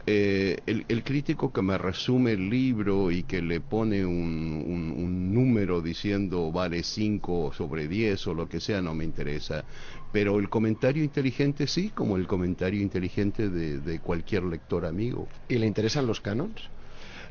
Eh, 0.07 0.57
el, 0.67 1.05
crítico 1.05 1.53
que 1.53 1.61
me 1.61 1.77
resume 1.77 2.33
el 2.33 2.49
libro 2.49 3.11
y 3.11 3.23
que 3.25 3.43
le 3.43 3.61
pone 3.61 4.05
un, 4.05 5.33
número 5.33 5.81
diciendo 5.83 6.51
vale 6.51 6.83
5 6.83 7.53
sobre 7.53 7.87
10 7.87 8.27
o 8.27 8.35
lo 8.35 8.49
que 8.49 8.61
sea 8.61 8.81
no 8.81 8.95
me 8.95 9.05
interesa. 9.05 9.65
Pero 10.13 10.39
el 10.39 10.49
comentario 10.49 11.05
inteligente 11.05 11.67
sí, 11.67 11.91
como 11.91 12.17
el 12.17 12.27
comentario 12.27 12.81
inteligente 12.81 13.49
de, 13.49 13.79
de 13.79 13.99
cualquier 14.01 14.43
lector 14.45 14.85
amigo. 14.85 15.29
¿Y 15.49 15.59
le 15.59 15.67
interesan 15.67 16.07
los 16.07 16.21
canons? 16.21 16.71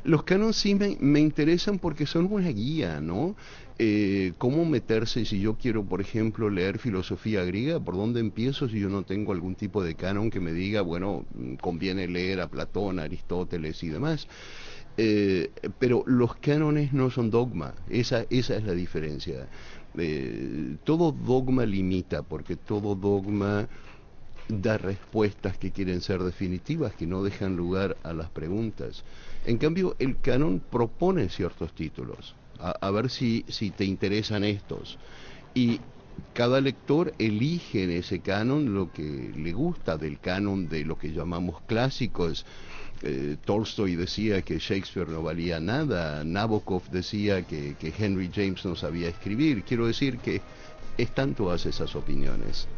Los 0.02 0.22
canons 0.22 0.56
sí 0.56 0.74
me, 0.74 0.96
me, 0.98 1.20
interesan 1.20 1.78
porque 1.78 2.06
son 2.06 2.32
una 2.32 2.48
guía, 2.48 3.00
¿no? 3.00 3.36
Eh, 3.78 4.32
¿Cómo 4.38 4.64
meterse 4.64 5.24
si 5.26 5.40
yo 5.40 5.56
quiero, 5.56 5.84
por 5.84 6.00
ejemplo, 6.00 6.48
leer 6.48 6.78
filosofía 6.78 7.44
griega? 7.44 7.80
¿Por 7.80 7.96
dónde 7.96 8.20
empiezo 8.20 8.68
si 8.68 8.80
yo 8.80 8.88
no 8.88 9.02
tengo 9.02 9.32
algún 9.32 9.56
tipo 9.56 9.82
de 9.82 9.94
canon 9.94 10.30
que 10.30 10.40
me 10.40 10.52
diga, 10.52 10.80
bueno, 10.80 11.26
conviene 11.60 12.08
leer 12.08 12.40
a 12.40 12.48
Platón, 12.48 12.98
Aristóteles 12.98 13.82
y 13.82 13.88
demás? 13.88 14.26
Eh, 14.96 15.50
pero 15.78 16.02
los 16.06 16.36
cánones 16.36 16.92
no 16.92 17.10
son 17.10 17.30
dogma, 17.30 17.74
esa, 17.88 18.26
esa 18.28 18.56
es 18.56 18.64
la 18.64 18.72
diferencia. 18.72 19.48
Eh, 19.98 20.76
todo 20.84 21.12
dogma 21.12 21.66
limita, 21.66 22.22
porque 22.22 22.56
todo 22.56 22.94
dogma 22.94 23.68
da 24.48 24.78
respuestas 24.78 25.56
que 25.58 25.70
quieren 25.70 26.00
ser 26.00 26.22
definitivas, 26.22 26.94
que 26.94 27.06
no 27.06 27.22
dejan 27.22 27.56
lugar 27.56 27.96
a 28.02 28.12
las 28.12 28.30
preguntas. 28.30 29.04
En 29.46 29.58
cambio, 29.58 29.96
el 29.98 30.18
canon 30.20 30.60
propone 30.60 31.28
ciertos 31.28 31.72
títulos, 31.72 32.34
a, 32.58 32.90
ver 32.90 33.10
si, 33.10 33.44
si 33.48 33.70
te 33.70 33.84
interesan 33.84 34.44
estos. 34.44 34.98
Y 35.54 35.80
cada 36.34 36.60
lector 36.60 37.14
elige 37.18 37.84
en 37.84 37.90
ese 37.90 38.20
canon 38.20 38.74
lo 38.74 38.92
que 38.92 39.32
le 39.34 39.52
gusta 39.52 39.96
del 39.96 40.18
canon 40.18 40.68
de 40.68 40.84
lo 40.84 40.98
que 40.98 41.12
llamamos 41.12 41.60
clásicos. 41.66 42.44
Eh, 43.02 43.36
Tolstoy 43.44 43.96
decía 43.96 44.42
que 44.42 44.58
Shakespeare 44.58 45.08
no 45.08 45.22
valía 45.22 45.58
nada, 45.58 46.22
Nabokov 46.22 46.82
decía 46.90 47.42
que, 47.42 47.74
que 47.80 47.92
Henry 47.98 48.30
James 48.32 48.64
no 48.64 48.76
sabía 48.76 49.08
escribir. 49.08 49.62
Quiero 49.64 49.86
decir 49.86 50.18
que 50.18 50.42
están 50.98 51.34
todas 51.34 51.64
esas 51.64 51.96
opiniones. 51.96 52.68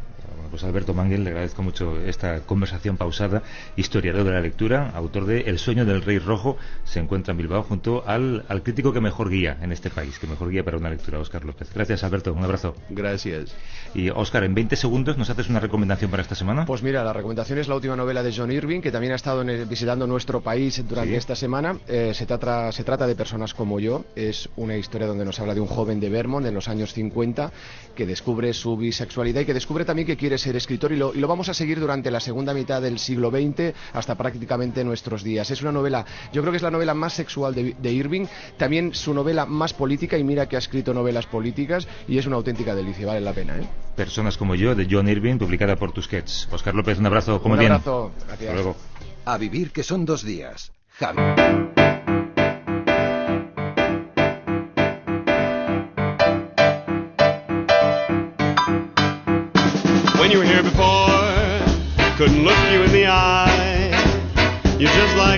Pues 0.49 0.63
Alberto 0.63 0.93
Manguel, 0.93 1.23
le 1.23 1.31
agradezco 1.31 1.63
mucho 1.63 1.99
esta 1.99 2.41
conversación 2.41 2.97
pausada, 2.97 3.41
historiador 3.75 4.23
de 4.23 4.31
la 4.31 4.41
lectura, 4.41 4.91
autor 4.93 5.25
de 5.25 5.41
El 5.41 5.59
sueño 5.59 5.85
del 5.85 6.01
rey 6.01 6.19
rojo, 6.19 6.57
se 6.83 6.99
encuentra 6.99 7.31
en 7.31 7.37
Bilbao 7.37 7.63
junto 7.63 8.03
al, 8.07 8.45
al 8.47 8.63
crítico 8.63 8.93
que 8.93 9.01
mejor 9.01 9.29
guía 9.29 9.57
en 9.61 9.71
este 9.71 9.89
país, 9.89 10.19
que 10.19 10.27
mejor 10.27 10.49
guía 10.49 10.63
para 10.63 10.77
una 10.77 10.89
lectura, 10.89 11.19
Óscar 11.19 11.43
López. 11.43 11.69
Gracias, 11.73 12.03
Alberto, 12.03 12.33
un 12.33 12.43
abrazo. 12.43 12.75
Gracias. 12.89 13.55
Y 13.95 14.09
Óscar, 14.09 14.43
en 14.43 14.53
20 14.53 14.75
segundos, 14.75 15.17
¿nos 15.17 15.29
haces 15.29 15.49
una 15.49 15.59
recomendación 15.59 16.11
para 16.11 16.21
esta 16.21 16.35
semana? 16.35 16.65
Pues 16.65 16.83
mira, 16.83 17.03
la 17.03 17.13
recomendación 17.13 17.59
es 17.59 17.67
la 17.67 17.75
última 17.75 17.95
novela 17.95 18.23
de 18.23 18.33
John 18.35 18.51
Irving, 18.51 18.81
que 18.81 18.91
también 18.91 19.13
ha 19.13 19.15
estado 19.15 19.43
visitando 19.67 20.07
nuestro 20.07 20.41
país 20.41 20.83
durante 20.87 21.15
esta 21.15 21.35
semana. 21.35 21.77
Eh, 21.87 22.13
se, 22.13 22.25
trata, 22.25 22.71
se 22.71 22.83
trata 22.83 23.07
de 23.07 23.15
personas 23.15 23.53
como 23.53 23.79
yo, 23.79 24.05
es 24.15 24.49
una 24.55 24.77
historia 24.77 25.07
donde 25.07 25.25
nos 25.25 25.39
habla 25.39 25.53
de 25.53 25.61
un 25.61 25.67
joven 25.67 25.99
de 25.99 26.09
Vermont 26.09 26.45
en 26.45 26.53
los 26.53 26.67
años 26.67 26.93
50 26.93 27.51
que 27.95 28.05
descubre 28.05 28.53
su 28.53 28.77
bisexualidad 28.77 29.41
y 29.41 29.45
que 29.45 29.53
descubre 29.53 29.85
también 29.85 30.07
que 30.07 30.17
quiere 30.23 30.37
ser 30.37 30.55
escritor 30.55 30.93
y 30.93 30.95
lo, 30.95 31.13
y 31.13 31.19
lo, 31.19 31.27
vamos 31.27 31.49
a 31.49 31.53
seguir 31.53 31.81
durante 31.81 32.09
la 32.09 32.21
segunda 32.21 32.53
mitad 32.53 32.81
del 32.81 32.97
siglo 32.97 33.29
XX 33.29 33.75
hasta 33.91 34.15
prácticamente 34.15 34.81
nuestros 34.85 35.21
días. 35.21 35.51
Es 35.51 35.61
una 35.61 35.73
novela, 35.73 36.05
yo 36.31 36.41
creo 36.41 36.53
que 36.53 36.55
es 36.55 36.63
la 36.63 36.71
novela 36.71 36.93
más 36.93 37.11
sexual 37.11 37.53
de, 37.53 37.75
de, 37.77 37.91
Irving, 37.91 38.25
también 38.55 38.93
su 38.93 39.13
novela 39.13 39.45
más 39.45 39.73
política 39.73 40.17
y 40.17 40.23
mira 40.23 40.47
que 40.47 40.55
ha 40.55 40.59
escrito 40.59 40.93
novelas 40.93 41.25
políticas 41.25 41.89
y 42.07 42.17
es 42.19 42.25
una 42.25 42.37
auténtica 42.37 42.73
delicia, 42.73 43.05
vale 43.05 43.19
la 43.19 43.33
pena. 43.33 43.57
¿eh? 43.57 43.67
Personas 43.97 44.37
como 44.37 44.55
yo, 44.55 44.75
de 44.75 44.87
John 44.89 45.09
Irving, 45.09 45.39
publicada 45.39 45.75
por 45.75 45.91
Tusquets. 45.91 46.47
Oscar 46.49 46.73
López, 46.73 46.99
un 46.99 47.05
abrazo, 47.07 47.41
como 47.41 47.55
un 47.55 47.59
bien. 47.59 47.73
abrazo, 47.73 48.13
gracias. 48.25 48.49
Hasta 48.49 48.53
luego. 48.53 48.77
A 49.25 49.37
vivir 49.37 49.71
que 49.71 49.83
son 49.83 50.05
dos 50.05 50.23
días. 50.23 50.71
Javi. 50.99 51.82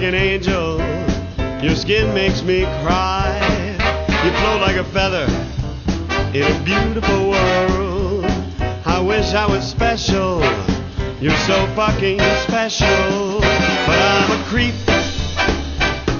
An 0.05 0.13
angel, 0.13 0.77
your 1.63 1.75
skin 1.75 2.13
makes 2.13 2.43
me 2.43 2.61
cry. 2.83 3.39
You 4.23 4.31
float 4.39 4.61
like 4.61 4.75
a 4.75 4.83
feather 4.83 5.25
in 6.31 6.43
a 6.43 6.63
beautiful 6.63 7.29
world. 7.31 8.25
I 8.85 8.99
wish 8.99 9.33
I 9.33 9.47
was 9.47 9.67
special, 9.67 10.41
you're 11.19 11.41
so 11.47 11.65
fucking 11.75 12.19
special. 12.47 13.39
But 13.87 13.99
I'm 13.99 14.31
a 14.39 14.43
creep, 14.45 14.75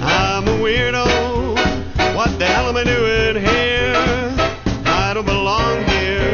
I'm 0.02 0.48
a 0.48 0.58
weirdo. 0.64 1.06
What 2.16 2.40
the 2.40 2.48
hell 2.48 2.68
am 2.70 2.78
I 2.78 2.84
doing 2.84 3.36
here? 3.44 3.94
I 4.86 5.12
don't 5.14 5.28
belong 5.28 5.84
here, 5.86 6.34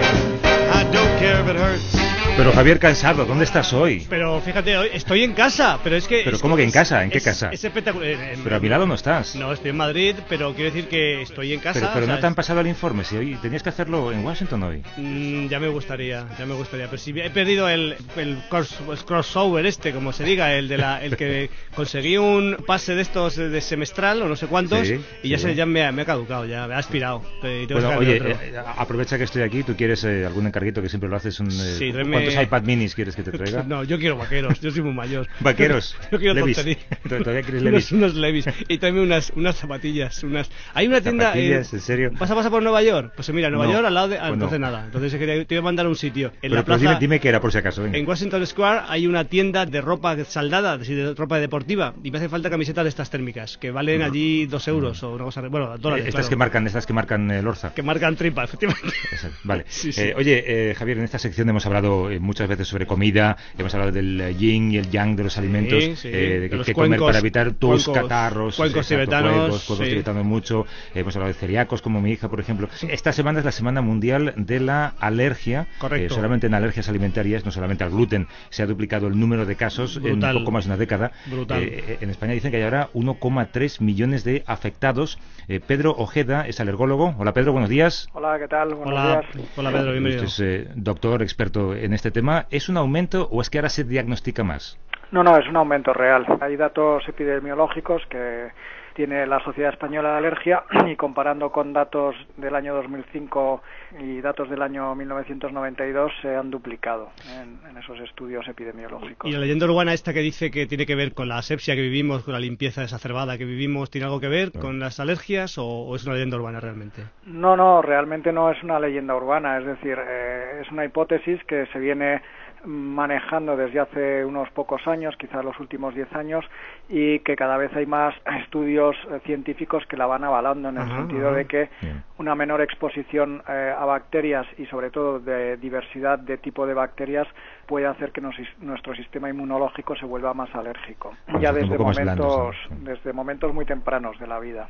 I 0.71 0.83
don't 0.93 1.19
care 1.19 1.41
if 1.41 1.47
it 1.47 1.57
hurts 1.57 2.00
Pero 2.41 2.53
Javier 2.53 2.79
Cansado, 2.79 3.23
¿dónde 3.25 3.43
estás 3.43 3.71
hoy? 3.71 4.07
Pero 4.09 4.41
fíjate, 4.41 4.75
hoy 4.75 4.87
estoy 4.93 5.23
en 5.23 5.33
casa, 5.33 5.77
pero 5.83 5.95
es 5.95 6.07
que... 6.07 6.21
¿Pero 6.23 6.37
es 6.37 6.41
cómo 6.41 6.55
que 6.57 6.63
en 6.63 6.71
casa? 6.71 7.03
¿En 7.03 7.11
qué 7.11 7.19
es- 7.19 7.23
casa? 7.23 7.49
Es 7.51 7.63
espectacular. 7.63 8.15
Pero 8.43 8.55
a 8.55 8.59
mi 8.59 8.67
lado 8.67 8.87
no 8.87 8.95
estás. 8.95 9.35
No, 9.35 9.53
estoy 9.53 9.69
en 9.69 9.77
Madrid, 9.77 10.15
pero 10.27 10.51
quiero 10.55 10.71
decir 10.71 10.89
que 10.89 11.21
estoy 11.21 11.53
en 11.53 11.59
casa. 11.59 11.91
Pero, 11.93 12.07
no 12.07 12.17
te 12.17 12.25
han 12.25 12.33
pasado 12.33 12.61
el 12.61 12.65
informe, 12.65 13.03
si 13.03 13.15
hoy 13.15 13.35
tenías 13.43 13.61
que 13.61 13.69
hacerlo 13.69 14.11
en 14.11 14.25
Washington 14.25 14.63
hoy. 14.63 14.81
Mm, 14.97 15.49
ya 15.49 15.59
me 15.59 15.67
gustaría, 15.67 16.25
ya 16.39 16.47
me 16.47 16.55
gustaría. 16.55 16.87
Pero 16.87 16.97
si 16.97 17.11
he 17.11 17.29
perdido 17.29 17.69
el, 17.69 17.95
el 18.17 18.39
cross- 18.49 18.79
el 18.91 18.97
crossover 19.05 19.67
este, 19.67 19.91
como 19.91 20.11
se 20.11 20.23
diga, 20.23 20.51
el 20.55 20.67
de 20.67 20.77
la, 20.79 20.99
el 21.03 21.17
que 21.17 21.51
conseguí 21.75 22.17
un 22.17 22.57
pase 22.65 22.95
de 22.95 23.03
estos 23.03 23.35
de 23.35 23.61
semestral 23.61 24.19
o 24.23 24.27
no 24.27 24.35
sé 24.35 24.47
cuántos 24.47 24.87
Sí, 24.87 24.99
y 25.21 25.29
ya 25.29 25.37
sí. 25.37 25.43
se 25.43 25.53
ya 25.53 25.67
me, 25.67 25.85
ha- 25.85 25.91
me 25.91 26.01
ha 26.01 26.05
caducado, 26.05 26.47
ya 26.47 26.65
me 26.65 26.73
ha 26.73 26.79
aspirado. 26.79 27.21
Bueno, 27.69 27.97
oye, 27.99 28.17
eh, 28.17 28.53
aprovecha 28.77 29.19
que 29.19 29.25
estoy 29.25 29.43
aquí, 29.43 29.61
tú 29.61 29.75
quieres 29.75 30.03
eh, 30.05 30.25
algún 30.25 30.47
encarguito 30.47 30.81
que 30.81 30.89
siempre 30.89 31.07
lo 31.07 31.17
haces, 31.17 31.39
un, 31.39 31.45
eh, 31.51 31.75
Sí, 31.77 31.91
tráeme- 31.93 32.30
¿cuántos 32.35 32.43
iPad 32.47 32.63
minis 32.63 32.95
quieres 32.95 33.15
que 33.15 33.23
te 33.23 33.31
traiga? 33.31 33.63
No, 33.67 33.83
yo 33.83 33.97
quiero 33.99 34.17
vaqueros, 34.17 34.59
yo 34.61 34.71
soy 34.71 34.81
muy 34.81 34.93
mayor. 34.93 35.27
Vaqueros, 35.39 35.95
yo 36.11 36.19
quiero 36.19 36.33
Levi's. 36.33 36.57
Todavía 37.09 37.41
quieres 37.43 37.61
Levi's. 37.61 37.91
unos 37.91 38.15
Levi's. 38.15 38.45
Y 38.67 38.77
tráeme 38.77 39.01
unas, 39.01 39.31
unas 39.35 39.55
zapatillas. 39.55 40.23
Unas... 40.23 40.49
Hay 40.73 40.87
una 40.87 41.01
tienda. 41.01 41.25
¿Zapatillas? 41.27 41.73
¿En 41.73 41.79
serio? 41.81 42.11
¿Vas 42.19 42.29
a 42.31 42.35
pasar 42.35 42.51
por 42.51 42.61
Nueva 42.63 42.81
York? 42.83 43.13
Pues 43.15 43.29
mira, 43.33 43.49
Nueva 43.49 43.65
No, 43.67 43.73
York 43.73 43.85
al 43.85 43.93
lado 43.93 44.07
de. 44.09 44.17
ah, 44.17 44.21
pues 44.21 44.33
entonces 44.33 44.59
no. 44.59 44.65
nada. 44.67 44.85
Entonces 44.85 45.11
te 45.19 45.45
voy 45.55 45.57
a 45.57 45.61
mandar 45.61 45.85
a 45.85 45.89
un 45.89 45.95
sitio. 45.95 46.27
En 46.27 46.39
Pero, 46.41 46.55
la 46.55 46.65
plaza. 46.65 46.81
dime, 46.81 46.97
dime 46.99 47.19
qué 47.19 47.29
era 47.29 47.39
por 47.39 47.51
si 47.51 47.57
acaso. 47.57 47.83
venga. 47.83 47.97
En 47.97 48.07
Washington 48.07 48.45
Square 48.45 48.81
hay 48.87 49.07
una 49.07 49.25
tienda 49.25 49.65
de 49.65 49.81
ropa 49.81 50.15
saldada, 50.25 50.77
de 50.77 51.13
ropa 51.15 51.39
deportiva, 51.39 51.93
y 52.03 52.11
me 52.11 52.17
hace 52.17 52.29
falta 52.29 52.49
camisetas 52.49 52.83
de 52.85 52.89
estas 52.89 53.09
térmicas, 53.09 53.57
que 53.57 53.71
valen 53.71 54.01
allí 54.01 54.45
dos 54.45 54.67
euros 54.67 55.01
o 55.03 55.13
una 55.13 55.23
cosa, 55.25 55.41
bueno, 55.41 55.77
dólares, 55.77 56.05
Eh, 56.05 56.09
estas 56.09 56.21
claro, 56.25 56.29
que 56.29 56.35
marcan, 56.37 56.67
estas 56.67 56.85
que 56.85 56.93
marcan 56.93 57.31
el 57.31 57.47
Orza. 57.47 57.73
que 57.73 57.83
marcan 57.83 58.15
tripa, 58.15 58.43
efectivamente. 58.43 58.89
Exacto, 59.11 59.37
Vale. 59.43 59.65
Sí, 59.67 59.91
sí. 59.91 60.01
Eh, 60.01 60.13
oye, 60.17 60.43
eh, 60.71 60.75
Javier, 60.75 60.97
en 60.97 61.03
esta 61.05 61.19
sección 61.19 61.47
hemos 61.49 61.65
hablado 61.65 62.10
eh, 62.11 62.19
muchas 62.19 62.47
veces 62.47 62.67
sobre 62.67 62.85
comida, 62.85 63.37
hemos 63.57 63.73
hablado 63.73 63.91
del 63.91 64.19
eh, 64.21 64.35
yin 64.35 64.71
y 64.71 64.77
el 64.77 64.89
yang 64.89 65.15
de 65.15 65.23
los 65.23 65.37
alimentos, 65.37 65.83
sí, 65.99 66.07
eh, 66.07 66.11
de 66.41 66.49
de 66.49 66.55
los 66.57 66.65
que 66.65 66.73
comer 66.73 66.99
cuencos- 66.99 67.05
para 67.07 67.19
evitar 67.19 67.51
tus 67.53 67.87
cuencos- 67.87 67.93
catarros, 68.01 68.55
cuencos 68.57 68.91
exacto, 68.91 68.95
tibetanos, 69.05 69.33
cuencos, 69.35 69.63
cuencos 69.65 69.85
sí. 69.85 69.91
tibetanos 69.93 70.25
mucho, 70.25 70.65
hemos 70.93 71.15
hablado 71.15 71.33
de 71.33 71.39
celíacos 71.39 71.81
como 71.81 72.01
mi 72.01 72.11
hija, 72.11 72.29
por 72.29 72.39
ejemplo. 72.39 72.67
Esta 72.89 73.11
semana 73.13 73.39
es 73.39 73.45
la 73.45 73.51
Semana 73.51 73.81
Mundial 73.81 74.33
de 74.37 74.59
la 74.59 74.93
Alergia, 74.99 75.67
Correcto. 75.79 76.13
Eh, 76.13 76.15
solamente 76.15 76.47
en 76.47 76.53
alergias 76.53 76.89
alimentarias, 76.89 77.45
no 77.45 77.51
solamente 77.51 77.83
al 77.83 77.91
gluten, 77.91 78.27
se 78.49 78.63
ha 78.63 78.65
duplicado 78.65 79.07
el 79.07 79.19
número 79.19 79.45
de 79.45 79.55
casos 79.55 79.99
Brutal. 80.01 80.35
en 80.35 80.41
poco 80.43 80.51
más 80.51 80.65
de 80.65 80.69
una 80.71 80.77
década. 80.77 81.11
Brutal. 81.27 81.61
Eh, 81.63 81.97
en 82.01 82.09
España 82.09 82.33
dicen 82.33 82.51
que 82.51 82.57
hay 82.57 82.63
ahora 82.63 82.89
1,3 82.93 83.79
millones 83.81 84.23
de 84.23 84.43
afectados. 84.47 85.19
Eh, 85.47 85.59
Pedro 85.59 85.91
Ojeda 85.97 86.47
es 86.47 86.59
alergólogo. 86.59 87.15
Hola 87.17 87.33
Pedro, 87.33 87.51
buenos 87.51 87.69
días. 87.69 88.07
Hola, 88.13 88.37
¿qué 88.39 88.47
tal? 88.47 88.69
Buenos 88.75 88.87
Hola, 88.87 89.21
días. 89.33 89.47
hola 89.57 89.71
Pedro, 89.71 89.91
bienvenido. 89.91 90.23
Usted 90.23 90.45
es 90.61 90.67
eh, 90.67 90.71
doctor, 90.75 91.21
experto 91.21 91.75
en 91.75 91.93
este 91.93 92.00
tema. 92.09 92.47
¿Es 92.49 92.69
un 92.69 92.77
aumento 92.77 93.27
o 93.29 93.41
es 93.41 93.49
que 93.51 93.59
ahora 93.59 93.69
se 93.69 93.83
diagnostica 93.83 94.43
más? 94.43 94.79
No, 95.11 95.23
no, 95.23 95.37
es 95.37 95.47
un 95.47 95.57
aumento 95.57 95.93
real. 95.93 96.25
Hay 96.39 96.55
datos 96.55 97.07
epidemiológicos 97.07 98.01
que 98.09 98.49
tiene 98.93 99.25
la 99.25 99.39
Sociedad 99.43 99.71
Española 99.71 100.11
de 100.11 100.17
Alergia 100.17 100.63
y 100.87 100.95
comparando 100.95 101.51
con 101.51 101.73
datos 101.73 102.15
del 102.37 102.55
año 102.55 102.75
2005 102.75 103.61
y 103.99 104.21
datos 104.21 104.49
del 104.49 104.61
año 104.61 104.93
1992 104.95 106.11
se 106.21 106.35
han 106.35 106.51
duplicado 106.51 107.09
en, 107.39 107.59
en 107.69 107.77
esos 107.77 107.99
estudios 107.99 108.47
epidemiológicos. 108.47 109.29
Y 109.29 109.33
la 109.33 109.39
leyenda 109.39 109.65
urbana 109.65 109.93
esta 109.93 110.13
que 110.13 110.21
dice 110.21 110.51
que 110.51 110.65
tiene 110.65 110.85
que 110.85 110.95
ver 110.95 111.13
con 111.13 111.27
la 111.27 111.37
asepsia 111.37 111.75
que 111.75 111.81
vivimos, 111.81 112.23
con 112.23 112.33
la 112.33 112.39
limpieza 112.39 112.83
exacerbada 112.83 113.37
que 113.37 113.45
vivimos, 113.45 113.89
¿tiene 113.89 114.05
algo 114.05 114.19
que 114.19 114.27
ver 114.27 114.51
con 114.51 114.79
las 114.79 114.99
alergias 114.99 115.57
o, 115.57 115.65
o 115.65 115.95
es 115.95 116.05
una 116.05 116.13
leyenda 116.13 116.37
urbana 116.37 116.59
realmente? 116.59 117.03
No, 117.25 117.55
no, 117.55 117.81
realmente 117.81 118.31
no 118.31 118.51
es 118.51 118.61
una 118.63 118.79
leyenda 118.79 119.15
urbana, 119.15 119.57
es 119.57 119.65
decir, 119.65 119.97
eh, 119.97 120.61
es 120.61 120.71
una 120.71 120.85
hipótesis 120.85 121.43
que 121.45 121.65
se 121.67 121.79
viene 121.79 122.21
manejando 122.65 123.55
desde 123.57 123.79
hace 123.79 124.25
unos 124.25 124.49
pocos 124.51 124.85
años, 124.87 125.15
quizás 125.17 125.43
los 125.43 125.59
últimos 125.59 125.95
10 125.95 126.11
años, 126.13 126.45
y 126.89 127.19
que 127.19 127.35
cada 127.35 127.57
vez 127.57 127.73
hay 127.75 127.85
más 127.85 128.13
estudios 128.41 128.95
eh, 129.11 129.19
científicos 129.25 129.83
que 129.87 129.97
la 129.97 130.05
van 130.05 130.23
avalando 130.23 130.69
en 130.69 130.77
el 130.77 130.83
Ajá, 130.83 130.97
sentido 130.97 131.27
ajá. 131.29 131.37
de 131.37 131.45
que 131.45 131.69
Bien. 131.81 132.03
una 132.17 132.35
menor 132.35 132.61
exposición 132.61 133.41
eh, 133.47 133.73
a 133.77 133.85
bacterias 133.85 134.45
y 134.57 134.65
sobre 134.67 134.89
todo 134.91 135.19
de 135.19 135.57
diversidad 135.57 136.19
de 136.19 136.37
tipo 136.37 136.65
de 136.67 136.73
bacterias 136.73 137.27
puede 137.65 137.87
hacer 137.87 138.11
que 138.11 138.21
nos- 138.21 138.35
nuestro 138.59 138.93
sistema 138.95 139.29
inmunológico 139.29 139.95
se 139.95 140.05
vuelva 140.05 140.33
más 140.33 140.53
alérgico, 140.53 141.13
Vamos, 141.27 141.41
ya 141.41 141.53
desde 141.53 141.77
momentos, 141.77 142.55
desde 142.79 143.13
momentos 143.13 143.53
muy 143.53 143.65
tempranos 143.65 144.19
de 144.19 144.27
la 144.27 144.39
vida. 144.39 144.67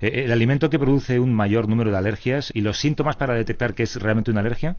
Eh, 0.00 0.24
¿El 0.24 0.32
alimento 0.32 0.68
que 0.68 0.78
produce 0.78 1.18
un 1.20 1.34
mayor 1.34 1.68
número 1.68 1.90
de 1.90 1.96
alergias 1.98 2.50
y 2.54 2.60
los 2.60 2.78
síntomas 2.78 3.16
para 3.16 3.34
detectar 3.34 3.74
que 3.74 3.84
es 3.84 4.00
realmente 4.02 4.30
una 4.30 4.40
alergia? 4.40 4.76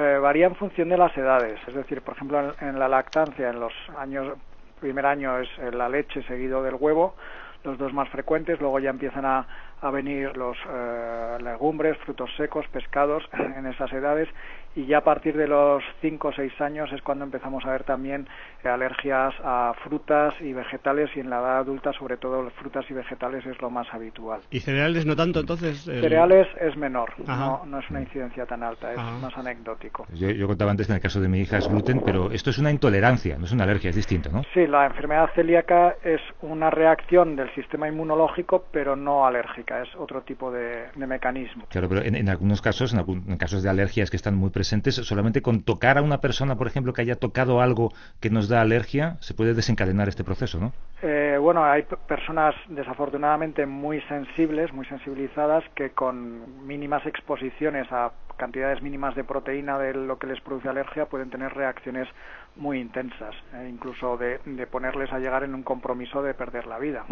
Eh, 0.00 0.16
varía 0.18 0.46
en 0.46 0.54
función 0.54 0.90
de 0.90 0.96
las 0.96 1.16
edades. 1.16 1.58
Es 1.66 1.74
decir, 1.74 2.02
por 2.02 2.14
ejemplo, 2.14 2.54
en, 2.60 2.78
la 2.78 2.86
lactancia, 2.86 3.50
en 3.50 3.58
los 3.58 3.72
años, 3.98 4.38
primer 4.78 5.04
año 5.04 5.40
es 5.40 5.48
eh, 5.58 5.72
la 5.72 5.88
leche 5.88 6.22
seguido 6.22 6.62
del 6.62 6.76
huevo, 6.76 7.16
los 7.64 7.76
dos 7.78 7.92
más 7.92 8.08
frecuentes, 8.10 8.60
luego 8.60 8.78
ya 8.78 8.90
empiezan 8.90 9.24
a, 9.24 9.44
a 9.80 9.90
venir 9.90 10.36
los 10.36 10.56
eh, 10.70 11.38
legumbres, 11.42 11.98
frutos 11.98 12.30
secos, 12.36 12.64
pescados 12.68 13.28
en 13.56 13.66
esas 13.66 13.92
edades 13.92 14.28
y 14.76 14.86
ya 14.86 14.98
a 14.98 15.04
partir 15.04 15.36
de 15.36 15.48
los 15.48 15.82
5 16.00 16.28
o 16.28 16.32
6 16.32 16.60
años 16.60 16.90
es 16.92 17.02
cuando 17.02 17.24
empezamos 17.24 17.64
a 17.64 17.70
ver 17.72 17.84
también 17.84 18.28
eh, 18.64 18.68
alergias 18.68 19.34
a 19.42 19.74
frutas 19.84 20.34
y 20.40 20.52
vegetales 20.52 21.10
y 21.16 21.20
en 21.20 21.30
la 21.30 21.38
edad 21.40 21.58
adulta 21.58 21.92
sobre 21.92 22.16
todo 22.16 22.48
frutas 22.50 22.84
y 22.90 22.94
vegetales 22.94 23.44
es 23.46 23.60
lo 23.60 23.70
más 23.70 23.86
habitual. 23.92 24.40
¿Y 24.50 24.60
cereales 24.60 25.04
no 25.06 25.16
tanto 25.16 25.40
entonces? 25.40 25.86
El- 25.88 26.00
Cereales 26.00 26.46
es 26.60 26.76
menor, 26.76 27.10
no, 27.26 27.64
no 27.66 27.78
es 27.80 27.90
una 27.90 28.00
incidencia 28.00 28.46
tan 28.46 28.62
alta, 28.62 28.92
es 28.92 28.98
Ajá. 28.98 29.18
más 29.18 29.36
anecdótico. 29.36 30.06
Yo, 30.14 30.30
yo 30.30 30.46
contaba 30.46 30.70
antes 30.70 30.86
que 30.86 30.92
en 30.92 30.96
el 30.96 31.02
caso 31.02 31.20
de 31.20 31.28
mi 31.28 31.40
hija 31.40 31.58
es 31.58 31.68
gluten, 31.68 32.00
pero 32.00 32.30
esto 32.30 32.50
es 32.50 32.58
una 32.58 32.70
intolerancia, 32.70 33.36
no 33.38 33.44
es 33.46 33.52
una 33.52 33.64
alergia, 33.64 33.90
es 33.90 33.96
distinto, 33.96 34.30
¿no? 34.30 34.42
Sí, 34.54 34.66
la 34.66 34.86
enfermedad 34.86 35.30
celíaca 35.34 35.96
es 36.04 36.20
una 36.42 36.70
reacción 36.70 37.36
del 37.36 37.52
sistema 37.54 37.88
inmunológico, 37.88 38.66
pero 38.70 38.96
no 38.96 39.26
alérgica, 39.26 39.82
es 39.82 39.88
otro 39.96 40.22
tipo 40.22 40.50
de, 40.50 40.86
de 40.94 41.06
mecanismo. 41.06 41.64
Claro, 41.68 41.88
pero 41.88 42.02
en, 42.02 42.14
en 42.14 42.28
algunos 42.28 42.62
casos, 42.62 42.92
en, 42.92 42.98
algún- 43.00 43.24
en 43.28 43.36
casos 43.38 43.62
de 43.62 43.70
alergias 43.70 44.10
que 44.10 44.16
están 44.16 44.34
muy 44.36 44.50
presentes, 44.58 44.96
solamente 44.96 45.40
con 45.40 45.62
tocar 45.62 45.98
a 45.98 46.02
una 46.02 46.18
persona, 46.18 46.56
por 46.56 46.66
ejemplo, 46.66 46.92
que 46.92 47.02
haya 47.02 47.14
tocado 47.14 47.60
algo 47.60 47.92
que 48.20 48.28
nos 48.28 48.48
da 48.48 48.60
alergia, 48.60 49.16
se 49.20 49.32
puede 49.32 49.54
desencadenar 49.54 50.08
este 50.08 50.24
proceso, 50.24 50.58
¿no? 50.58 50.72
Eh, 51.00 51.38
bueno, 51.40 51.64
hay 51.64 51.84
personas 52.08 52.56
desafortunadamente 52.68 53.66
muy 53.66 54.00
sensibles, 54.08 54.72
muy 54.72 54.84
sensibilizadas, 54.86 55.62
que 55.76 55.90
con 55.90 56.66
mínimas 56.66 57.06
exposiciones 57.06 57.86
a 57.92 58.10
cantidades 58.38 58.80
mínimas 58.80 59.14
de 59.14 59.24
proteína 59.24 59.78
de 59.78 59.92
lo 59.92 60.18
que 60.18 60.26
les 60.26 60.40
produce 60.40 60.68
alergia 60.68 61.04
pueden 61.06 61.28
tener 61.28 61.52
reacciones 61.52 62.08
muy 62.56 62.80
intensas, 62.80 63.34
eh, 63.54 63.68
incluso 63.70 64.16
de, 64.16 64.40
de 64.46 64.66
ponerles 64.66 65.12
a 65.12 65.18
llegar 65.18 65.44
en 65.44 65.54
un 65.54 65.62
compromiso 65.62 66.22
de 66.22 66.32
perder 66.34 66.66
la 66.66 66.78
vida. 66.78 67.04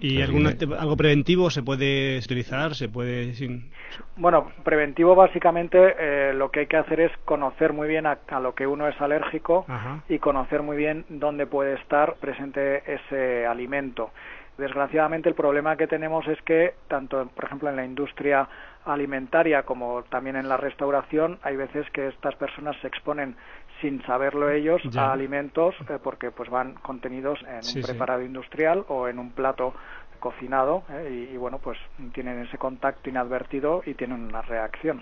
¿Y 0.00 0.14
Pero 0.16 0.26
algún, 0.26 0.44
dime- 0.58 0.76
algo 0.78 0.96
preventivo 0.96 1.50
se 1.50 1.62
puede 1.62 2.18
utilizar? 2.18 2.74
¿Se 2.74 2.88
puede...? 2.88 3.34
Sin... 3.34 3.70
Bueno, 4.16 4.50
preventivo 4.64 5.14
básicamente 5.14 5.78
eh, 5.98 6.32
lo 6.34 6.50
que 6.50 6.60
hay 6.60 6.66
que 6.66 6.78
hacer 6.78 7.00
es 7.00 7.12
conocer 7.24 7.72
muy 7.74 7.86
bien 7.86 8.06
a, 8.06 8.18
a 8.28 8.40
lo 8.40 8.54
que 8.54 8.66
uno 8.66 8.88
es 8.88 9.00
alérgico 9.00 9.66
Ajá. 9.68 10.00
y 10.08 10.18
conocer 10.18 10.62
muy 10.62 10.76
bien 10.76 11.04
dónde 11.08 11.46
puede 11.46 11.74
estar 11.74 12.14
presente 12.14 12.82
ese 12.92 13.46
alimento. 13.46 14.10
Desgraciadamente 14.56 15.28
el 15.28 15.36
problema 15.36 15.76
que 15.76 15.86
tenemos 15.86 16.26
es 16.26 16.42
que 16.42 16.74
tanto, 16.88 17.28
por 17.36 17.44
ejemplo, 17.44 17.70
en 17.70 17.76
la 17.76 17.84
industria 17.84 18.48
alimentaria 18.94 19.62
como 19.64 20.02
también 20.04 20.36
en 20.36 20.48
la 20.48 20.56
restauración 20.56 21.38
hay 21.42 21.56
veces 21.56 21.88
que 21.90 22.08
estas 22.08 22.34
personas 22.36 22.76
se 22.80 22.86
exponen 22.88 23.36
sin 23.80 24.02
saberlo 24.02 24.50
ellos 24.50 24.82
Ya. 24.90 25.06
a 25.08 25.12
alimentos 25.12 25.74
eh, 25.88 25.98
porque 26.02 26.30
pues 26.30 26.50
van 26.50 26.74
contenidos 26.74 27.38
en 27.48 27.62
Sí, 27.62 27.78
un 27.78 27.84
sí. 27.84 27.90
preparado 27.92 28.22
industrial 28.22 28.84
o 28.88 29.08
en 29.08 29.18
un 29.18 29.30
plato 29.30 29.74
cocinado 30.20 30.82
eh, 30.90 31.28
y, 31.30 31.34
y, 31.34 31.36
bueno 31.36 31.58
pues 31.58 31.78
tienen 32.12 32.40
ese 32.40 32.58
contacto 32.58 33.08
inadvertido 33.08 33.82
y 33.86 33.94
tienen 33.94 34.20
una 34.24 34.42
reacción. 34.42 35.00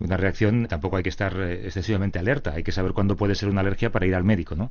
Una 0.00 0.16
reacción, 0.16 0.66
tampoco 0.66 0.96
hay 0.96 1.02
que 1.02 1.08
estar 1.08 1.32
eh, 1.36 1.64
excesivamente 1.64 2.18
alerta, 2.18 2.50
hay 2.54 2.62
que 2.62 2.72
saber 2.72 2.92
cuándo 2.92 3.16
puede 3.16 3.34
ser 3.36 3.48
una 3.48 3.60
alergia 3.60 3.90
para 3.90 4.06
ir 4.06 4.14
al 4.14 4.24
médico, 4.24 4.54
¿no? 4.54 4.70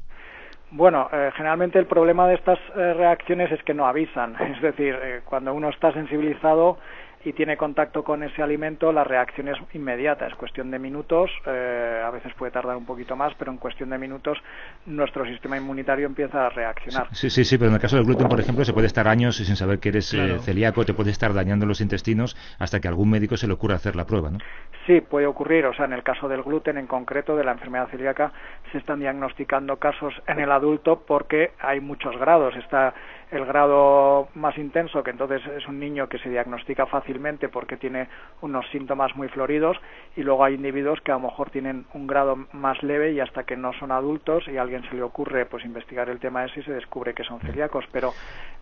Bueno, 0.75 1.07
eh, 1.13 1.29
generalmente 1.35 1.77
el 1.79 1.85
problema 1.85 2.27
de 2.27 2.33
estas 2.35 2.57
eh, 2.75 2.93
reacciones 2.95 3.51
es 3.51 3.61
que 3.63 3.73
no 3.75 3.85
avisan. 3.87 4.35
Es 4.55 4.61
decir, 4.61 4.95
eh, 5.01 5.21
cuando 5.23 5.53
uno 5.53 5.69
está 5.69 5.91
sensibilizado 5.93 6.77
y 7.25 7.33
tiene 7.33 7.57
contacto 7.57 8.03
con 8.03 8.23
ese 8.23 8.41
alimento, 8.41 8.91
la 8.91 9.03
reacción 9.03 9.47
es 9.47 9.57
inmediata, 9.73 10.27
es 10.27 10.35
cuestión 10.35 10.71
de 10.71 10.79
minutos, 10.79 11.31
eh, 11.45 12.01
a 12.03 12.09
veces 12.09 12.33
puede 12.33 12.51
tardar 12.51 12.75
un 12.75 12.85
poquito 12.85 13.15
más, 13.15 13.33
pero 13.37 13.51
en 13.51 13.57
cuestión 13.57 13.89
de 13.89 13.97
minutos 13.97 14.37
nuestro 14.85 15.25
sistema 15.25 15.57
inmunitario 15.57 16.05
empieza 16.05 16.45
a 16.45 16.49
reaccionar. 16.49 17.07
Sí, 17.11 17.29
sí, 17.29 17.45
sí, 17.45 17.57
pero 17.57 17.69
en 17.69 17.75
el 17.75 17.81
caso 17.81 17.95
del 17.95 18.05
gluten, 18.05 18.27
por 18.27 18.39
ejemplo, 18.39 18.65
se 18.65 18.73
puede 18.73 18.87
estar 18.87 19.07
años 19.07 19.37
sin 19.37 19.55
saber 19.55 19.79
que 19.79 19.89
eres 19.89 20.13
eh, 20.13 20.39
celíaco, 20.39 20.85
te 20.85 20.93
puede 20.93 21.11
estar 21.11 21.33
dañando 21.33 21.65
los 21.65 21.81
intestinos 21.81 22.35
hasta 22.59 22.79
que 22.79 22.87
a 22.87 22.91
algún 22.91 23.09
médico 23.09 23.37
se 23.37 23.47
le 23.47 23.53
ocurra 23.53 23.75
hacer 23.75 23.95
la 23.95 24.05
prueba, 24.05 24.29
¿no? 24.29 24.39
Sí, 24.85 24.99
puede 24.99 25.25
ocurrir, 25.25 25.65
o 25.65 25.73
sea, 25.73 25.85
en 25.85 25.93
el 25.93 26.03
caso 26.03 26.27
del 26.27 26.43
gluten 26.43 26.77
en 26.77 26.87
concreto, 26.87 27.37
de 27.37 27.45
la 27.45 27.53
enfermedad 27.53 27.87
celíaca, 27.89 28.33
se 28.71 28.79
están 28.79 28.99
diagnosticando 28.99 29.77
casos 29.77 30.13
en 30.27 30.39
el 30.39 30.51
adulto 30.51 31.03
porque 31.07 31.51
hay 31.59 31.79
muchos 31.79 32.17
grados. 32.17 32.53
Está 32.57 32.93
el 33.33 33.45
grado 33.45 34.29
más 34.35 34.57
intenso, 34.57 35.03
que 35.03 35.11
entonces 35.11 35.41
es 35.57 35.67
un 35.67 35.79
niño 35.79 36.07
que 36.07 36.19
se 36.19 36.29
diagnostica 36.29 36.85
fácilmente 36.85 37.49
porque 37.49 37.77
tiene 37.77 38.07
unos 38.41 38.65
síntomas 38.71 39.15
muy 39.15 39.27
floridos, 39.27 39.75
y 40.15 40.21
luego 40.21 40.43
hay 40.43 40.53
individuos 40.53 41.01
que 41.01 41.11
a 41.11 41.15
lo 41.15 41.21
mejor 41.21 41.49
tienen 41.49 41.85
un 41.93 42.05
grado 42.05 42.37
más 42.53 42.81
leve 42.83 43.11
y 43.11 43.19
hasta 43.19 43.43
que 43.43 43.57
no 43.57 43.73
son 43.73 43.91
adultos 43.91 44.47
y 44.47 44.57
a 44.57 44.61
alguien 44.61 44.83
se 44.89 44.95
le 44.95 45.01
ocurre 45.01 45.45
pues 45.45 45.65
investigar 45.65 46.09
el 46.09 46.19
tema 46.19 46.45
ese 46.45 46.59
y 46.59 46.63
se 46.63 46.73
descubre 46.73 47.13
que 47.13 47.23
son 47.23 47.39
celíacos. 47.39 47.85
Pero 47.91 48.13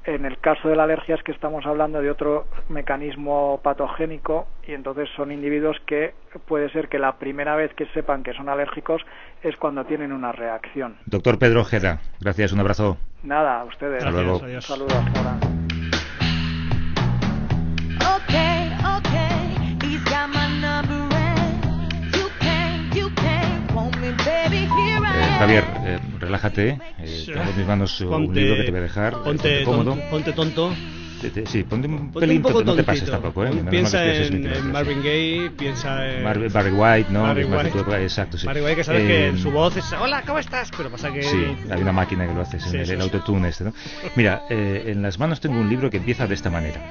en 0.06 0.26
el 0.26 0.40
caso 0.40 0.70
de 0.70 0.76
la 0.76 0.84
alergia 0.84 1.16
es 1.16 1.24
que 1.24 1.34
estamos 1.34 1.66
hablando 1.66 2.02
de 2.02 2.10
otro 2.10 2.46
mecanismo 2.70 3.60
patogénico 3.62 4.48
y 4.66 4.74
entonces 4.74 5.10
son 5.16 5.32
individuos 5.32 5.78
que 5.86 6.14
puede 6.48 6.70
ser 6.70 6.88
que 6.88 6.98
la 6.98 7.18
primera 7.18 7.56
vez 7.56 7.74
que 7.74 7.88
sepan 7.88 8.24
que 8.24 8.34
son 8.34 8.48
alérgicos 8.48 9.02
es 9.44 9.56
cuando 9.58 9.86
tienen 9.86 10.14
una 10.14 10.32
reacción. 10.32 10.96
Doctor 11.06 11.38
Pedro 11.38 11.62
Ojeda, 11.62 12.00
gracias, 12.22 12.54
un 12.54 12.62
abrazo. 12.62 12.98
Nada, 13.24 13.62
a 13.62 13.66
ustedes. 13.66 14.04
Hasta 14.04 14.12
luego. 14.12 14.40
Saludos. 14.62 14.94
Ahora. 15.16 15.38
Okay, 18.18 18.72
okay, 18.98 19.78
he's 19.84 20.04
got 20.06 20.28
my 20.30 20.48
number 20.60 21.16
and 21.16 22.16
you 22.16 22.30
can, 22.40 22.90
you 22.96 23.10
can 23.16 23.68
want 23.76 23.96
me, 23.98 24.12
baby, 24.26 24.66
here 24.66 25.06
I 25.06 25.22
Eh. 25.22 25.38
Javier, 25.40 25.64
eh, 25.86 26.00
relájate. 26.20 26.80
eh, 27.00 27.24
tengo 27.28 27.42
en 27.50 27.58
mis 27.58 27.68
manos 27.68 28.02
un 28.02 28.34
libro 28.34 28.56
que 28.56 28.64
te 28.64 28.72
voy 28.72 28.80
a 28.80 28.84
dejar. 28.84 29.14
Ponte, 29.24 29.64
cómodo. 29.64 29.92
tonto, 29.92 30.10
ponte 30.10 30.34
tonto. 30.34 30.74
Te- 31.22 31.30
te- 31.30 31.46
sí, 31.46 31.62
ponte 31.64 31.88
un 31.88 32.12
Ponte 32.12 32.20
pelín, 32.22 32.38
un 32.38 32.44
poco 32.44 32.64
no 32.64 32.74
te 32.74 32.84
pases 32.84 33.10
tampoco, 33.10 33.46
¿eh? 33.46 33.52
Piensa 33.70 34.04
en, 34.04 34.46
en. 34.48 34.72
Marvin 34.72 35.04
Gaye, 35.04 35.52
piensa 35.56 36.08
en... 36.10 36.24
Barry, 36.24 36.48
Barry 36.50 36.72
White, 36.72 37.12
¿no? 37.12 37.22
Barry 37.22 37.44
White. 37.46 38.04
exacto, 38.04 38.38
sí. 38.40 38.48
Barry 38.48 38.62
White, 38.62 38.76
que 38.78 38.84
sabes 38.84 39.04
Eh, 39.04 39.32
que 39.34 39.38
su 39.40 39.52
voz 39.52 39.78
es 39.78 39.86
Hola, 39.94 40.24
¿cómo 40.26 40.40
estás? 40.40 40.72
Pero 40.76 40.90
pasa 40.90 41.12
que... 41.14 41.22
Sí, 41.22 41.46
hay 41.70 41.82
una 41.82 41.92
máquina 41.92 42.28
que 42.28 42.34
lo 42.34 42.42
hace, 42.42 42.60
Sí, 42.60 42.76
el, 42.76 42.86
sí, 42.88 42.94
el 42.94 42.98
sí. 42.98 43.04
autotune 43.04 43.50
este, 43.50 43.66
¿no? 43.66 43.74
Mira, 44.16 44.44
eh, 44.50 44.86
en 44.88 45.04
las 45.04 45.20
manos 45.20 45.40
tengo 45.40 45.60
un 45.60 45.70
libro 45.70 45.92
que 45.92 45.98
empieza 45.98 46.26
de 46.26 46.34
esta 46.34 46.50
manera. 46.50 46.82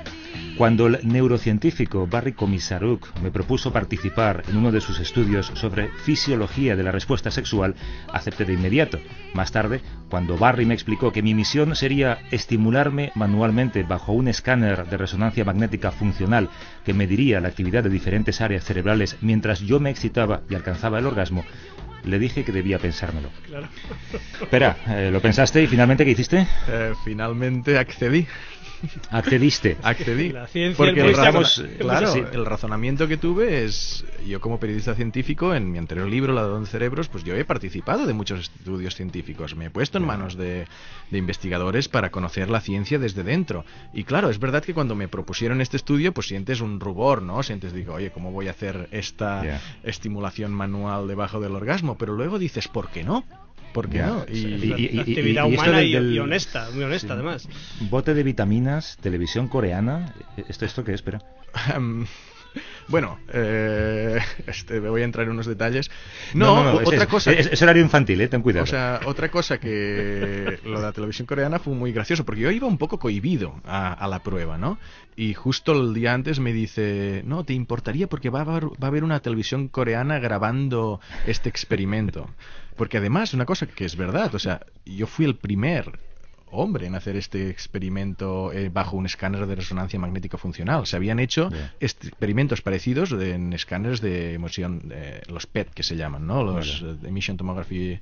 Cuando 0.60 0.88
el 0.88 0.98
neurocientífico 1.04 2.06
Barry 2.06 2.34
Komisaruk 2.34 3.18
me 3.22 3.30
propuso 3.30 3.72
participar 3.72 4.42
en 4.46 4.58
uno 4.58 4.70
de 4.70 4.82
sus 4.82 5.00
estudios 5.00 5.50
sobre 5.54 5.88
fisiología 6.04 6.76
de 6.76 6.82
la 6.82 6.92
respuesta 6.92 7.30
sexual, 7.30 7.74
acepté 8.12 8.44
de 8.44 8.52
inmediato. 8.52 8.98
Más 9.32 9.52
tarde, 9.52 9.80
cuando 10.10 10.36
Barry 10.36 10.66
me 10.66 10.74
explicó 10.74 11.12
que 11.12 11.22
mi 11.22 11.32
misión 11.32 11.74
sería 11.76 12.18
estimularme 12.30 13.10
manualmente 13.14 13.84
bajo 13.84 14.12
un 14.12 14.28
escáner 14.28 14.84
de 14.84 14.98
resonancia 14.98 15.46
magnética 15.46 15.92
funcional 15.92 16.50
que 16.84 16.92
mediría 16.92 17.40
la 17.40 17.48
actividad 17.48 17.82
de 17.82 17.88
diferentes 17.88 18.42
áreas 18.42 18.62
cerebrales 18.62 19.16
mientras 19.22 19.60
yo 19.60 19.80
me 19.80 19.88
excitaba 19.88 20.42
y 20.50 20.56
alcanzaba 20.56 20.98
el 20.98 21.06
orgasmo, 21.06 21.42
le 22.04 22.18
dije 22.18 22.44
que 22.44 22.52
debía 22.52 22.78
pensármelo. 22.78 23.30
Claro. 23.46 23.68
Espera, 24.40 24.76
eh, 24.88 25.10
¿lo 25.10 25.20
pensaste 25.20 25.62
y 25.62 25.66
finalmente 25.66 26.04
qué 26.04 26.10
hiciste? 26.10 26.46
Eh, 26.68 26.92
finalmente 27.04 27.78
accedí. 27.78 28.26
Accediste. 29.10 29.76
Accedí. 29.82 30.30
La 30.30 30.46
ciencia 30.46 30.76
Porque 30.76 31.00
el, 31.00 31.12
claro, 31.12 32.12
sí. 32.12 32.22
el 32.32 32.46
razonamiento 32.46 33.08
que 33.08 33.16
tuve 33.16 33.64
es, 33.64 34.04
yo 34.26 34.40
como 34.40 34.58
periodista 34.58 34.94
científico, 34.94 35.54
en 35.54 35.70
mi 35.70 35.78
anterior 35.78 36.08
libro, 36.08 36.32
La 36.32 36.44
de 36.44 36.48
Don 36.48 36.66
Cerebros, 36.66 37.08
pues 37.08 37.24
yo 37.24 37.34
he 37.34 37.44
participado 37.44 38.06
de 38.06 38.12
muchos 38.12 38.40
estudios 38.40 38.94
científicos. 38.94 39.56
Me 39.56 39.66
he 39.66 39.70
puesto 39.70 39.98
en 39.98 40.04
manos 40.04 40.36
de, 40.36 40.66
de 41.10 41.18
investigadores 41.18 41.88
para 41.88 42.10
conocer 42.10 42.50
la 42.50 42.60
ciencia 42.60 42.98
desde 42.98 43.22
dentro. 43.22 43.64
Y 43.92 44.04
claro, 44.04 44.30
es 44.30 44.38
verdad 44.38 44.64
que 44.64 44.74
cuando 44.74 44.94
me 44.94 45.08
propusieron 45.08 45.60
este 45.60 45.76
estudio, 45.76 46.12
pues 46.12 46.28
sientes 46.28 46.60
un 46.60 46.80
rubor, 46.80 47.22
¿no? 47.22 47.42
Sientes, 47.42 47.72
digo, 47.72 47.94
oye, 47.94 48.10
¿cómo 48.10 48.30
voy 48.32 48.48
a 48.48 48.52
hacer 48.52 48.88
esta 48.92 49.60
estimulación 49.82 50.52
manual 50.52 51.08
debajo 51.08 51.40
del 51.40 51.54
orgasmo? 51.54 51.96
Pero 51.96 52.14
luego 52.14 52.38
dices, 52.38 52.68
¿por 52.68 52.88
qué 52.90 53.02
no? 53.02 53.24
¿Por 53.72 53.88
qué 53.88 53.98
Ya. 53.98 54.06
no? 54.06 54.24
Y- 54.28 54.38
Y, 54.38 54.74
y- 54.76 54.90
y- 54.96 54.98
actividad 55.00 55.46
humana 55.46 55.78
del- 55.78 55.86
y, 55.88 55.92
del- 55.92 56.12
y 56.14 56.18
honesta, 56.18 56.68
muy 56.72 56.82
honesta 56.84 57.14
además. 57.14 57.48
Bote 57.80 58.14
de 58.14 58.22
vitaminas, 58.22 58.98
televisión 59.00 59.48
coreana. 59.48 60.12
¿Esto, 60.48 60.64
esto 60.64 60.84
qué 60.84 60.92
es? 60.92 60.96
Espera. 60.96 61.20
Em, 61.74 62.06
Bueno, 62.88 63.20
eh, 63.32 64.18
este, 64.48 64.80
me 64.80 64.88
voy 64.88 65.02
a 65.02 65.04
entrar 65.04 65.24
en 65.24 65.30
unos 65.32 65.46
detalles. 65.46 65.88
No, 66.34 66.54
o- 66.72 66.80
es- 66.80 66.88
otra 66.88 67.04
es- 67.04 67.06
cosa. 67.08 67.32
Es, 67.32 67.46
es 67.46 67.62
horario 67.62 67.80
infantil, 67.80 68.20
eh, 68.20 68.26
ten 68.26 68.42
cuidado. 68.42 68.64
O 68.64 68.66
sea, 68.66 68.98
otra 69.06 69.30
cosa 69.30 69.60
que 69.60 70.58
lo 70.64 70.78
de 70.80 70.86
la 70.86 70.90
televisión 70.90 71.26
coreana 71.26 71.60
fue 71.60 71.72
muy 71.74 71.92
gracioso, 71.92 72.24
porque 72.24 72.40
yo 72.40 72.50
iba 72.50 72.66
un 72.66 72.78
poco 72.78 72.98
cohibido 72.98 73.60
a, 73.64 73.92
a 73.92 74.08
la 74.08 74.24
prueba, 74.24 74.58
¿no? 74.58 74.78
Y 75.14 75.34
justo 75.34 75.70
el 75.80 75.94
día 75.94 76.12
antes 76.12 76.40
me 76.40 76.52
dice, 76.52 77.22
no, 77.24 77.44
¿te 77.44 77.52
importaría? 77.52 78.08
Porque 78.08 78.30
va 78.30 78.40
a 78.40 78.42
haber, 78.42 78.64
va 78.64 78.72
a 78.82 78.86
haber 78.88 79.04
una 79.04 79.20
televisión 79.20 79.68
coreana 79.68 80.18
grabando 80.18 81.00
este 81.28 81.48
experimento. 81.48 82.28
Porque 82.80 82.96
además, 82.98 83.34
una 83.34 83.44
cosa 83.44 83.66
que 83.66 83.84
es 83.84 83.94
verdad, 83.94 84.34
o 84.34 84.38
sea, 84.38 84.56
yo 84.86 85.06
fui 85.06 85.26
el 85.26 85.36
primer 85.36 85.98
hombre 86.52 86.86
en 86.86 86.94
hacer 86.96 87.14
este 87.14 87.48
experimento 87.50 88.52
eh, 88.52 88.70
bajo 88.72 88.96
un 88.96 89.06
escáner 89.06 89.46
de 89.46 89.54
resonancia 89.54 89.98
magnética 90.00 90.36
funcional. 90.38 90.86
Se 90.86 90.96
habían 90.96 91.18
hecho 91.20 91.50
est- 91.78 92.04
experimentos 92.06 92.60
parecidos 92.62 93.10
de- 93.10 93.34
en 93.34 93.52
escáneres 93.52 94.00
de 94.00 94.34
emisión, 94.34 94.80
de 94.88 95.22
los 95.28 95.46
PET 95.46 95.68
que 95.74 95.82
se 95.82 95.94
llaman, 95.96 96.26
¿no? 96.26 96.42
Los 96.42 96.82
eh, 96.82 97.06
Emission 97.06 97.36
Tomography 97.36 98.00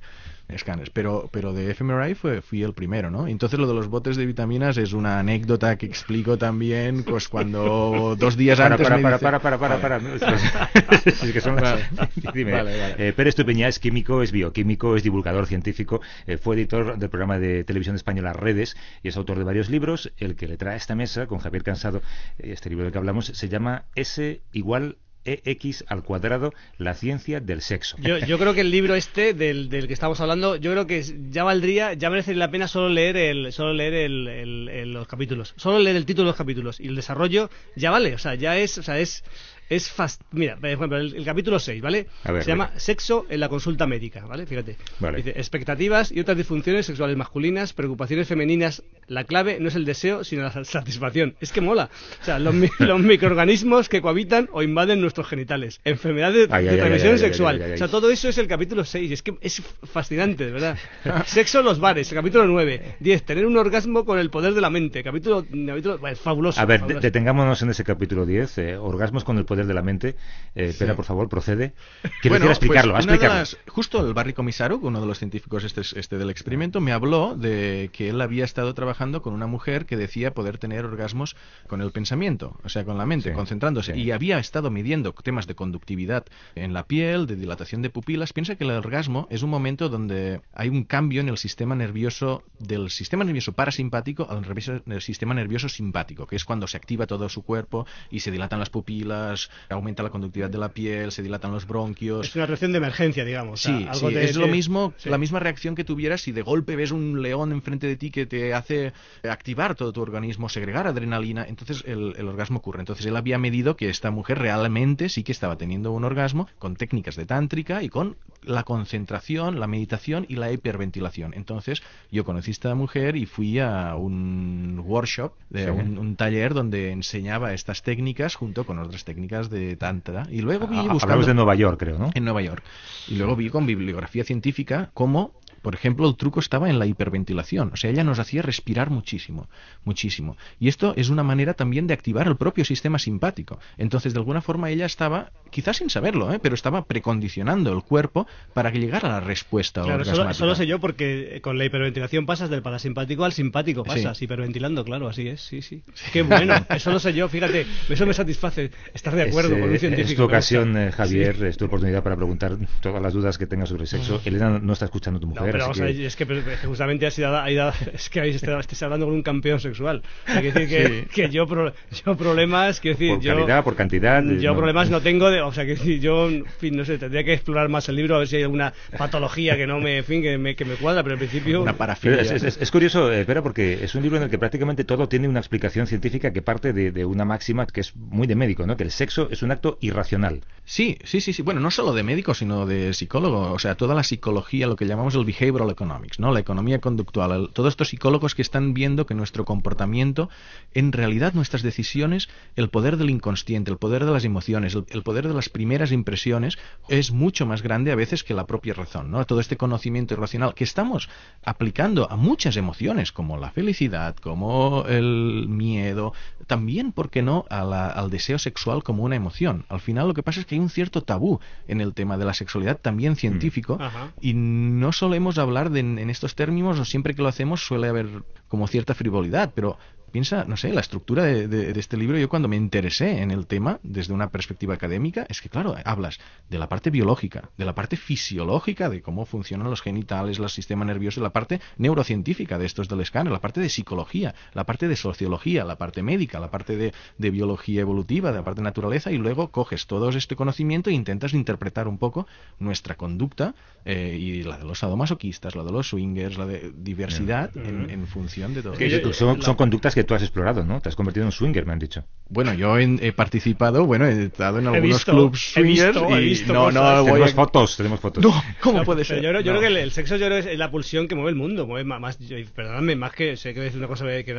Scanners. 0.57 0.89
Pero, 0.89 1.29
pero 1.31 1.53
de 1.53 1.73
fMRI 1.73 2.15
fue, 2.15 2.41
fui 2.41 2.63
el 2.63 2.73
primero, 2.73 3.11
¿no? 3.11 3.27
Entonces 3.27 3.59
lo 3.59 3.67
de 3.67 3.73
los 3.73 3.87
botes 3.87 4.17
de 4.17 4.25
vitaminas 4.25 4.77
es 4.77 4.93
una 4.93 5.19
anécdota 5.19 5.77
que 5.77 5.85
explico 5.85 6.37
también, 6.37 7.03
pues 7.03 7.27
cuando 7.29 8.15
dos 8.19 8.35
días 8.37 8.57
para, 8.59 8.75
antes 8.75 8.85
para, 8.87 8.97
me 8.97 9.03
para, 9.03 9.15
dice- 9.17 9.23
para, 9.23 9.39
para, 9.39 9.57
para, 9.59 9.77
Vale. 9.77 10.19
para. 10.19 10.99
Es 11.05 11.31
que 11.31 11.41
son 11.41 11.55
Vale. 11.55 11.83
Dime. 12.33 12.51
Vale, 12.53 12.79
vale. 12.79 12.95
Eh, 13.09 13.13
Pérez 13.13 13.35
Tupeñá 13.35 13.67
es 13.67 13.79
químico, 13.79 14.21
es 14.23 14.31
bioquímico, 14.31 14.95
es 14.95 15.03
divulgador 15.03 15.45
científico, 15.45 16.01
eh, 16.27 16.37
fue 16.37 16.55
editor 16.55 16.97
del 16.97 17.09
programa 17.09 17.37
de 17.39 17.63
televisión 17.63 17.95
española 17.95 18.33
Redes 18.33 18.75
y 19.03 19.09
es 19.09 19.17
autor 19.17 19.37
de 19.37 19.43
varios 19.43 19.69
libros. 19.69 20.11
El 20.17 20.35
que 20.35 20.47
le 20.47 20.57
trae 20.57 20.73
a 20.73 20.77
esta 20.77 20.95
mesa, 20.95 21.27
con 21.27 21.39
Javier 21.39 21.63
Cansado, 21.63 22.01
eh, 22.39 22.51
este 22.53 22.69
libro 22.69 22.83
del 22.85 22.91
que 22.91 22.97
hablamos, 22.97 23.25
se 23.27 23.49
llama 23.49 23.85
S 23.95 24.41
igual 24.53 24.97
EX 25.25 25.83
al 25.87 26.03
cuadrado, 26.03 26.53
la 26.77 26.93
ciencia 26.93 27.39
del 27.39 27.61
sexo. 27.61 27.97
Yo, 27.99 28.37
creo 28.39 28.53
que 28.53 28.61
el 28.61 28.71
libro 28.71 28.95
este 28.95 29.33
del, 29.33 29.69
del 29.69 29.87
que 29.87 29.93
estamos 29.93 30.19
hablando, 30.21 30.55
yo 30.55 30.71
creo 30.71 30.87
que 30.87 31.03
ya 31.29 31.43
valdría, 31.43 31.93
ya 31.93 32.09
merecería 32.09 32.39
la 32.39 32.51
pena 32.51 32.67
solo 32.67 32.89
leer 32.89 33.17
el, 33.17 33.51
solo 33.53 33.73
leer 33.73 33.93
el- 33.93 34.93
los 34.93 35.07
capítulos, 35.07 35.53
solo 35.57 35.79
leer 35.79 35.95
el 35.95 36.05
título 36.05 36.25
de 36.25 36.31
los 36.31 36.37
capítulos 36.37 36.79
y 36.79 36.87
el 36.87 36.95
desarrollo 36.95 37.49
ya 37.75 37.91
vale, 37.91 38.13
o 38.15 38.17
sea, 38.17 38.35
ya 38.35 38.57
es, 38.57 38.77
o 38.77 38.83
sea, 38.83 38.99
es 38.99 39.23
es 39.69 39.89
fast... 39.91 40.21
Mira, 40.31 40.55
por 40.57 40.69
ejemplo, 40.69 40.97
el, 40.97 41.15
el 41.15 41.25
capítulo 41.25 41.59
6, 41.59 41.81
¿vale? 41.81 42.07
Ver, 42.25 42.43
Se 42.43 42.49
llama. 42.49 42.71
Sexo 42.77 43.25
en 43.29 43.39
la 43.39 43.49
consulta 43.49 43.85
médica, 43.87 44.25
¿vale? 44.25 44.45
Fíjate. 44.45 44.77
Vale. 44.99 45.17
Dice, 45.17 45.31
expectativas 45.35 46.11
y 46.11 46.19
otras 46.19 46.37
disfunciones 46.37 46.85
sexuales 46.85 47.15
masculinas, 47.17 47.73
preocupaciones 47.73 48.27
femeninas. 48.27 48.83
La 49.07 49.23
clave 49.23 49.59
no 49.59 49.67
es 49.69 49.75
el 49.75 49.85
deseo, 49.85 50.23
sino 50.23 50.43
la 50.43 50.63
satisfacción. 50.63 51.35
Es 51.41 51.51
que 51.51 51.61
mola. 51.61 51.89
O 52.21 52.25
sea, 52.25 52.39
los, 52.39 52.53
mi- 52.53 52.69
los 52.79 52.99
microorganismos 52.99 53.89
que 53.89 54.01
cohabitan 54.01 54.49
o 54.51 54.61
invaden 54.63 55.01
nuestros 55.01 55.27
genitales. 55.27 55.79
Enfermedades 55.83 56.47
Ay, 56.51 56.65
de 56.65 56.71
ay, 56.71 56.77
transmisión 56.77 57.13
ay, 57.13 57.19
sexual. 57.19 57.61
O 57.73 57.77
sea, 57.77 57.87
todo 57.87 58.09
eso 58.11 58.29
es 58.29 58.37
el 58.37 58.47
capítulo 58.47 58.83
6. 58.85 59.11
Es 59.11 59.21
que 59.23 59.35
es 59.41 59.61
fascinante, 59.83 60.45
de 60.45 60.51
verdad. 60.51 60.77
Sexo 61.25 61.59
en 61.59 61.65
los 61.65 61.79
bares, 61.79 62.11
el 62.11 62.15
capítulo 62.17 62.45
9. 62.45 62.95
10. 62.99 63.23
Tener 63.23 63.45
un 63.45 63.57
orgasmo 63.57 64.05
con 64.05 64.19
el 64.19 64.29
poder 64.29 64.53
de 64.53 64.61
la 64.61 64.69
mente. 64.69 65.03
Capítulo, 65.03 65.43
capítulo 65.67 65.97
bueno, 65.97 66.15
fabuloso. 66.15 66.59
A 66.61 66.65
ver, 66.65 66.79
fabuloso. 66.79 67.01
detengámonos 67.01 67.61
en 67.61 67.69
ese 67.69 67.83
capítulo 67.83 68.25
10, 68.25 68.57
eh, 68.59 68.77
orgasmos 68.77 69.23
con 69.23 69.37
el 69.37 69.45
poder 69.45 69.58
de 69.67 69.73
la 69.73 69.81
mente. 69.81 70.15
Eh, 70.55 70.65
espera, 70.65 70.95
por 70.95 71.05
favor, 71.05 71.29
procede. 71.29 71.73
Quiero 72.21 72.35
Bueno, 72.35 72.45
decir, 72.47 72.51
explicarlo, 72.51 72.93
pues 72.93 73.05
explicarlo. 73.05 73.39
las- 73.39 73.57
justo 73.67 74.05
el 74.05 74.13
Barry 74.13 74.33
Comisaro, 74.33 74.77
uno 74.81 74.99
de 75.01 75.07
los 75.07 75.17
científicos 75.19 75.63
este, 75.63 75.81
este 75.81 76.17
del 76.17 76.29
experimento, 76.29 76.81
me 76.81 76.91
habló 76.91 77.35
de 77.35 77.89
que 77.93 78.09
él 78.09 78.19
había 78.21 78.45
estado 78.45 78.73
trabajando 78.73 79.21
con 79.21 79.33
una 79.33 79.47
mujer 79.47 79.85
que 79.85 79.97
decía 79.97 80.33
poder 80.33 80.57
tener 80.57 80.85
orgasmos 80.85 81.35
con 81.67 81.81
el 81.81 81.91
pensamiento, 81.91 82.57
o 82.63 82.69
sea, 82.69 82.83
con 82.85 82.97
la 82.97 83.05
mente, 83.05 83.29
Sí, 83.29 83.35
concentrándose. 83.35 83.93
sí. 83.93 84.01
Y 84.01 84.11
había 84.11 84.39
estado 84.39 84.69
midiendo 84.71 85.13
temas 85.13 85.47
de 85.47 85.55
conductividad 85.55 86.25
en 86.55 86.73
la 86.73 86.83
piel, 86.85 87.27
de 87.27 87.35
dilatación 87.35 87.81
de 87.81 87.89
pupilas. 87.89 88.33
Piensa 88.33 88.55
que 88.55 88.63
el 88.63 88.71
orgasmo 88.71 89.27
es 89.29 89.43
un 89.43 89.49
momento 89.49 89.89
donde 89.89 90.41
hay 90.53 90.69
un 90.69 90.83
cambio 90.83 91.21
en 91.21 91.29
el 91.29 91.37
sistema 91.37 91.75
nervioso, 91.75 92.43
del 92.59 92.89
sistema 92.89 93.23
nervioso 93.23 93.53
parasimpático 93.53 94.27
al 94.29 94.41
nervioso- 94.41 94.81
el 94.85 95.01
sistema 95.01 95.33
nervioso 95.33 95.69
simpático, 95.69 96.27
que 96.27 96.35
es 96.35 96.45
cuando 96.45 96.67
se 96.67 96.77
activa 96.77 97.05
todo 97.07 97.29
su 97.29 97.43
cuerpo 97.43 97.85
y 98.09 98.19
se 98.21 98.31
dilatan 98.31 98.59
las 98.59 98.69
pupilas, 98.69 99.48
aumenta 99.69 100.03
la 100.03 100.09
conductividad 100.09 100.49
de 100.49 100.57
la 100.57 100.69
piel, 100.69 101.11
se 101.11 101.21
dilatan 101.23 101.51
los 101.51 101.65
bronquios. 101.67 102.27
Es 102.27 102.35
una 102.35 102.45
reacción 102.45 102.71
de 102.71 102.77
emergencia, 102.77 103.25
digamos. 103.25 103.61
Sí, 103.61 103.85
algo 103.89 104.09
sí, 104.09 104.13
te- 104.13 104.23
es 104.25 104.35
lo 104.35 104.47
mismo, 104.47 104.93
sí. 104.97 105.09
la 105.09 105.17
misma 105.17 105.39
reacción 105.39 105.75
que 105.75 105.83
tuvieras 105.83 106.21
si 106.21 106.31
de 106.31 106.41
golpe 106.41 106.75
ves 106.75 106.91
un 106.91 107.21
león 107.21 107.51
enfrente 107.51 107.87
de 107.87 107.95
ti 107.95 108.11
que 108.11 108.25
te 108.25 108.53
hace 108.53 108.93
activar 109.23 109.75
todo 109.75 109.91
tu 109.93 110.01
organismo, 110.01 110.49
segregar 110.49 110.87
adrenalina, 110.87 111.45
entonces 111.47 111.83
el, 111.85 112.15
el 112.17 112.27
orgasmo 112.27 112.59
ocurre. 112.59 112.79
Entonces 112.81 113.05
él 113.05 113.15
había 113.15 113.37
medido 113.37 113.75
que 113.75 113.89
esta 113.89 114.11
mujer 114.11 114.39
realmente 114.39 115.09
sí 115.09 115.23
que 115.23 115.31
estaba 115.31 115.57
teniendo 115.57 115.91
un 115.91 116.03
orgasmo 116.03 116.47
con 116.59 116.75
técnicas 116.75 117.15
de 117.15 117.25
tántrica 117.25 117.83
y 117.83 117.89
con 117.89 118.17
la 118.43 118.63
concentración, 118.63 119.59
la 119.59 119.67
meditación 119.67 120.25
y 120.29 120.35
la 120.35 120.51
hiperventilación. 120.51 121.33
Entonces 121.33 121.81
yo 122.11 122.23
conocí 122.25 122.51
a 122.51 122.53
esta 122.53 122.75
mujer 122.75 123.15
y 123.15 123.25
fui 123.25 123.59
a 123.59 123.95
un 123.95 124.81
workshop, 124.85 125.33
de 125.49 125.65
Sí. 125.65 125.69
un, 125.69 125.97
un 125.97 126.15
taller 126.15 126.53
donde 126.53 126.91
enseñaba 126.91 127.53
estas 127.53 127.83
técnicas 127.83 128.35
junto 128.35 128.65
con 128.65 128.79
otras 128.79 129.03
técnicas 129.05 129.38
de 129.47 129.77
tantra. 129.77 130.27
Y 130.29 130.41
luego 130.41 130.67
vi 130.67 130.75
buscando... 130.75 131.03
Hablamos 131.03 131.27
de 131.27 131.33
Nueva 131.33 131.55
York, 131.55 131.79
creo, 131.79 131.97
¿no? 131.97 132.11
En 132.13 132.25
Nueva 132.25 132.41
York. 132.41 132.63
Y 133.07 133.15
luego 133.15 133.35
vi 133.35 133.49
con 133.49 133.65
bibliografía 133.65 134.23
científica 134.23 134.91
cómo 134.93 135.38
Por 135.61 135.75
ejemplo, 135.75 136.07
el 136.07 136.15
truco 136.15 136.39
estaba 136.39 136.69
en 136.69 136.79
la 136.79 136.85
hiperventilación, 136.85 137.71
o 137.73 137.77
sea, 137.77 137.89
ella 137.89 138.03
nos 138.03 138.19
hacía 138.19 138.41
respirar 138.41 138.89
muchísimo, 138.89 139.47
muchísimo. 139.83 140.37
Y 140.59 140.67
esto 140.67 140.93
es 140.95 141.09
una 141.09 141.23
manera 141.23 141.53
también 141.53 141.87
de 141.87 141.93
activar 141.93 142.27
el 142.27 142.35
propio 142.37 142.65
sistema 142.65 142.99
simpático. 142.99 143.59
Entonces, 143.77 144.13
de 144.13 144.19
alguna 144.19 144.41
forma, 144.41 144.69
ella 144.69 144.85
estaba, 144.85 145.31
quizás 145.51 145.77
sin 145.77 145.89
saberlo, 145.89 146.31
¿eh? 146.33 146.39
pero 146.41 146.55
estaba 146.55 146.85
precondicionando 146.85 147.73
el 147.73 147.83
cuerpo 147.83 148.27
para 148.53 148.71
que 148.71 148.79
llegara 148.79 149.07
a 149.09 149.11
la 149.11 149.19
respuesta 149.19 149.81
Claro, 149.83 150.05
solo, 150.05 150.33
solo 150.33 150.55
sé 150.55 150.67
yo 150.67 150.79
porque 150.79 151.39
con 151.43 151.57
la 151.57 151.65
hiperventilación 151.65 152.25
pasas 152.25 152.49
del 152.49 152.61
parasimpático 152.61 153.25
al 153.25 153.33
simpático, 153.33 153.83
pasas 153.83 154.17
Sí. 154.17 154.25
hiperventilando, 154.25 154.83
claro, 154.83 155.07
así 155.07 155.27
es, 155.27 155.41
sí, 155.41 155.61
sí. 155.61 155.83
Qué 156.13 156.21
bueno, 156.23 156.53
eso 156.69 156.91
lo 156.91 156.99
sé 156.99 157.13
yo, 157.13 157.27
fíjate, 157.29 157.65
eso 157.89 158.05
me 158.05 158.13
satisface 158.13 158.71
estar 158.93 159.15
de 159.15 159.23
acuerdo 159.23 159.55
Es, 159.55 159.59
con 159.61 159.69
eh, 159.69 159.73
un 159.73 159.79
científico. 159.79 160.11
Es 160.11 160.17
tu 160.17 160.23
ocasión, 160.23 160.77
eh. 160.77 160.91
Javier, 160.91 161.35
Sí. 161.37 161.45
es 161.45 161.57
tu 161.57 161.65
oportunidad 161.65 162.03
para 162.03 162.15
preguntar 162.15 162.57
todas 162.81 163.01
las 163.01 163.13
dudas 163.13 163.37
que 163.37 163.47
tengas 163.47 163.69
sobre 163.69 163.85
sexo. 163.85 164.21
Elena 164.25 164.59
no 164.59 164.73
está 164.73 164.85
escuchando 164.85 165.19
tu 165.19 165.27
No, 165.27 165.33
mujer, 165.35 165.48
pero 165.51 165.65
a 165.65 165.73
que- 165.73 165.81
ver, 165.81 166.01
es 166.01 166.15
que 166.15 166.25
que 166.25 166.67
justamente 166.67 167.05
has 167.07 167.17
ido, 167.17 167.37
ha 167.37 167.49
ido- 167.51 167.71
es 167.93 168.09
que 168.09 168.19
habéis 168.19 168.35
estado- 168.37 168.59
estáis 168.59 168.81
hablando 168.83 169.05
con 169.05 169.15
un 169.15 169.23
campeón 169.23 169.59
sexual. 169.59 170.01
Hay 170.25 170.41
que 170.41 170.51
decir 170.51 170.67
que, 170.69 171.07
que 171.13 171.29
yo, 171.29 171.47
pro- 171.47 171.73
yo 172.05 172.15
problemas, 172.17 172.79
quiero 172.79 172.97
decir, 172.97 173.15
por 173.15 173.23
yo, 173.23 173.35
calidad, 173.35 173.63
por 173.63 173.75
cantidad. 173.75 174.23
yo 174.23 174.51
no. 174.51 174.57
problemas 174.57 174.89
no 174.89 175.01
tengo, 175.01 175.29
de, 175.29 175.41
o 175.41 175.51
sea, 175.51 175.65
que 175.65 175.71
decir, 175.71 175.99
yo, 175.99 176.29
en 176.29 176.45
fin, 176.45 176.75
no 176.75 176.85
sé, 176.85 176.97
tendría 176.97 177.23
que 177.23 177.33
explorar 177.33 177.69
más 177.69 177.87
el 177.89 177.95
libro 177.95 178.15
a 178.15 178.19
ver 178.19 178.27
si 178.27 178.35
hay 178.37 178.43
alguna 178.43 178.73
patología 178.97 179.55
que 179.57 179.65
no 179.67 179.79
me, 179.79 179.97
en 179.97 180.03
fin, 180.03 180.21
que 180.21 180.37
me, 180.37 180.55
que 180.55 180.65
me 180.65 180.75
cuadra, 180.75 181.03
pero 181.03 181.13
en 181.13 181.19
principio... 181.19 181.63
Pero 182.01 182.21
es, 182.21 182.43
es- 182.43 182.57
es 182.61 182.71
curioso, 182.71 183.11
eh, 183.11 183.25
Pera, 183.25 183.41
porque 183.41 183.83
es 183.83 183.95
un 183.95 184.01
libro 184.03 184.17
en 184.17 184.23
el 184.23 184.29
que 184.29 184.37
prácticamente 184.37 184.83
todo 184.83 185.07
tiene 185.07 185.27
una 185.27 185.39
explicación 185.39 185.87
científica 185.87 186.31
que 186.33 186.41
parte 186.41 186.73
de, 186.73 186.91
de 186.91 187.05
una 187.05 187.25
máxima 187.25 187.65
que 187.67 187.81
es 187.81 187.95
muy 187.95 188.27
de 188.27 188.35
médico, 188.35 188.65
¿no? 188.65 188.75
Que 188.77 188.83
el 188.83 188.91
sexo 188.91 189.27
es 189.31 189.41
un 189.43 189.51
acto 189.51 189.77
irracional. 189.81 190.41
Sí, 190.65 190.97
sí, 191.03 191.19
sí, 191.21 191.33
sí. 191.33 191.41
Bueno, 191.41 191.59
no 191.61 191.71
solo 191.71 191.93
de 191.93 192.03
médico, 192.03 192.33
sino 192.33 192.65
de 192.65 192.93
psicólogo. 192.93 193.51
O 193.51 193.59
sea, 193.59 193.75
toda 193.75 193.95
la 193.95 194.03
psicología, 194.03 194.67
lo 194.67 194.75
que 194.75 194.85
llamamos 194.85 195.15
el 195.15 195.25
behavioral 195.45 195.69
economics, 195.71 196.19
¿no? 196.19 196.31
La 196.31 196.39
economía 196.39 196.79
conductual. 196.79 197.31
El- 197.31 197.49
todos 197.49 197.69
estos 197.73 197.89
psicólogos 197.89 198.35
que 198.35 198.41
están 198.41 198.73
viendo 198.73 199.05
que 199.05 199.13
nuestro 199.15 199.45
comportamiento, 199.45 200.29
en 200.73 200.91
realidad 200.91 201.33
nuestras 201.33 201.61
decisiones, 201.63 202.29
el 202.55 202.69
poder 202.69 202.97
del 202.97 203.09
inconsciente, 203.09 203.71
el 203.71 203.77
poder 203.77 204.05
de 204.05 204.11
las 204.11 204.25
emociones, 204.25 204.75
el, 204.75 204.85
el 204.89 205.03
poder 205.03 205.27
de 205.27 205.33
las 205.33 205.49
primeras 205.49 205.91
impresiones, 205.91 206.57
es 206.87 207.11
mucho 207.11 207.45
más 207.45 207.61
grande 207.61 207.91
a 207.91 207.95
veces 207.95 208.23
que 208.23 208.33
la 208.33 208.45
propia 208.47 208.73
razón, 208.73 209.11
¿no? 209.11 209.25
Todo 209.25 209.39
este 209.39 209.57
conocimiento 209.57 210.13
irracional 210.13 210.53
que 210.53 210.63
estamos 210.63 211.09
aplicando 211.43 212.09
a 212.11 212.15
muchas 212.15 212.57
emociones, 212.57 213.11
como 213.11 213.37
la 213.37 213.51
felicidad, 213.51 214.15
como 214.17 214.85
el 214.87 215.45
miedo, 215.47 216.13
también, 216.47 216.91
¿por 216.91 217.09
qué 217.09 217.21
no?, 217.21 217.45
a 217.49 217.63
la- 217.63 217.87
al 217.87 218.09
deseo 218.09 218.39
sexual 218.39 218.83
como 218.83 219.03
una 219.03 219.15
emoción. 219.15 219.65
Al 219.69 219.79
final 219.79 220.07
lo 220.07 220.13
que 220.13 220.23
pasa 220.23 220.39
es 220.39 220.45
que 220.45 220.55
hay 220.55 220.59
un 220.61 220.69
cierto 220.69 221.01
tabú 221.03 221.39
en 221.67 221.81
el 221.81 221.93
tema 221.93 222.17
de 222.17 222.25
la 222.25 222.33
sexualidad, 222.33 222.79
también 222.81 223.15
científico, 223.15 223.77
Ajá. 223.79 224.11
y 224.21 224.33
no 224.33 224.91
solemos 224.91 225.28
hablar 225.37 225.69
de, 225.69 225.81
en 225.81 226.09
estos 226.09 226.35
términos, 226.35 226.79
o 226.79 226.85
siempre 226.85 227.13
que 227.13 227.21
lo 227.21 227.27
hacemos 227.27 227.65
suele 227.65 227.87
haber 227.87 228.23
como 228.47 228.67
cierta 228.67 228.93
frivolidad, 228.93 229.51
pero 229.53 229.77
piensa, 230.09 230.45
no 230.45 230.57
sé, 230.57 230.73
la 230.73 230.81
estructura 230.81 231.23
de, 231.23 231.47
de- 231.47 231.73
de 231.73 231.79
este 231.79 231.97
libro, 231.97 232.17
yo 232.17 232.29
cuando 232.29 232.47
me 232.47 232.55
interesé 232.55 233.21
en 233.21 233.31
el 233.31 233.47
tema 233.47 233.79
desde 233.83 234.13
una 234.13 234.29
perspectiva 234.29 234.73
académica, 234.73 235.25
es 235.29 235.41
que 235.41 235.49
claro, 235.49 235.75
hablas 235.85 236.19
de 236.49 236.59
la 236.59 236.67
parte 236.69 236.89
biológica, 236.89 237.49
de 237.57 237.65
la 237.65 237.75
parte 237.75 237.97
fisiológica, 237.97 238.89
de 238.89 239.01
cómo 239.01 239.25
funcionan 239.25 239.69
los 239.69 239.81
genitales, 239.81 240.39
el 240.39 240.49
sistema 240.49 240.85
nervioso, 240.85 241.21
la 241.21 241.31
parte 241.31 241.59
neurocientífica 241.77 242.57
de 242.57 242.65
estos 242.65 242.87
del 242.87 243.01
escáner, 243.01 243.31
la 243.33 243.41
parte 243.41 243.59
de 243.61 243.69
psicología, 243.69 244.35
la 244.53 244.65
parte 244.65 244.87
de 244.87 244.95
sociología, 244.95 245.63
la 245.65 245.77
parte 245.77 246.03
médica, 246.03 246.39
la 246.39 246.51
parte 246.51 246.75
de, 246.77 246.93
de 247.17 247.29
biología 247.29 247.81
evolutiva, 247.81 248.31
de 248.31 248.37
la 248.39 248.43
parte 248.43 248.61
de 248.61 248.65
naturaleza, 248.65 249.11
y 249.11 249.17
luego 249.17 249.49
coges 249.51 249.87
todo 249.87 250.09
este 250.09 250.35
conocimiento 250.35 250.89
e 250.89 250.93
intentas 250.93 251.33
interpretar 251.33 251.87
un 251.87 251.97
poco 251.97 252.27
nuestra 252.59 252.95
conducta 252.95 253.53
eh, 253.85 254.17
y 254.19 254.43
la 254.43 254.57
de 254.57 254.65
los 254.65 254.79
sadomasoquistas, 254.79 255.55
la 255.55 255.63
de 255.63 255.71
los 255.71 255.87
swingers, 255.89 256.37
la 256.37 256.45
de 256.45 256.71
diversidad 256.75 257.51
en, 257.55 257.89
en 257.89 258.07
función 258.07 258.53
de 258.53 258.61
todo. 258.63 258.73
Que 258.73 259.13
son, 259.13 259.41
son 259.41 259.55
conductas 259.55 259.95
que 259.95 259.98
tú 260.03 260.13
has 260.15 260.21
explorado, 260.21 260.63
¿no? 260.65 260.81
Te 260.81 260.89
has 260.89 260.95
convertido 260.95 261.23
en 261.23 261.27
un 261.27 261.31
swinger, 261.31 261.65
me 261.65 261.73
han 261.73 261.79
dicho. 261.79 262.03
Bueno, 262.29 262.53
yo 262.53 262.77
he 262.77 263.11
participado, 263.11 263.85
bueno, 263.85 264.05
he 264.05 264.25
estado 264.25 264.59
en 264.59 264.65
He 264.65 264.75
algunos 264.75 265.03
clubs 265.05 265.49
he 265.57 265.61
swingers 265.61 265.93
visto, 265.95 266.15
he 266.17 266.21
y 266.21 266.25
visto 266.25 266.53
no, 266.53 266.71
no 266.71 267.03
Tenemos 267.05 267.31
a- 267.31 267.35
fotos, 267.35 267.77
tenemos 267.77 267.99
fotos. 267.99 268.23
No, 268.23 268.33
¿cómo 268.61 268.79
No, 268.79 268.83
puede 268.85 269.03
ser? 269.03 269.21
Yo, 269.21 269.29
creo- 269.29 269.41
yo 269.41 269.53
No. 269.53 269.59
creo 269.59 269.69
que 269.69 269.75
el, 269.79 269.83
el 269.83 269.91
sexo 269.91 270.15
yo 270.17 270.27
creo 270.27 270.43
que 270.43 270.53
es 270.53 270.59
la 270.59 270.69
pulsión 270.69 271.07
que 271.07 271.15
mueve 271.15 271.31
el 271.31 271.35
mundo, 271.35 271.65
mueve 271.65 271.85
más, 271.85 272.17
perdonadme, 272.55 272.95
más 272.95 273.13
que, 273.13 273.35
sé 273.35 273.53
que 273.55 273.65
es 273.67 273.75
una 273.75 273.87
cosa 273.87 274.05
que 274.05 274.33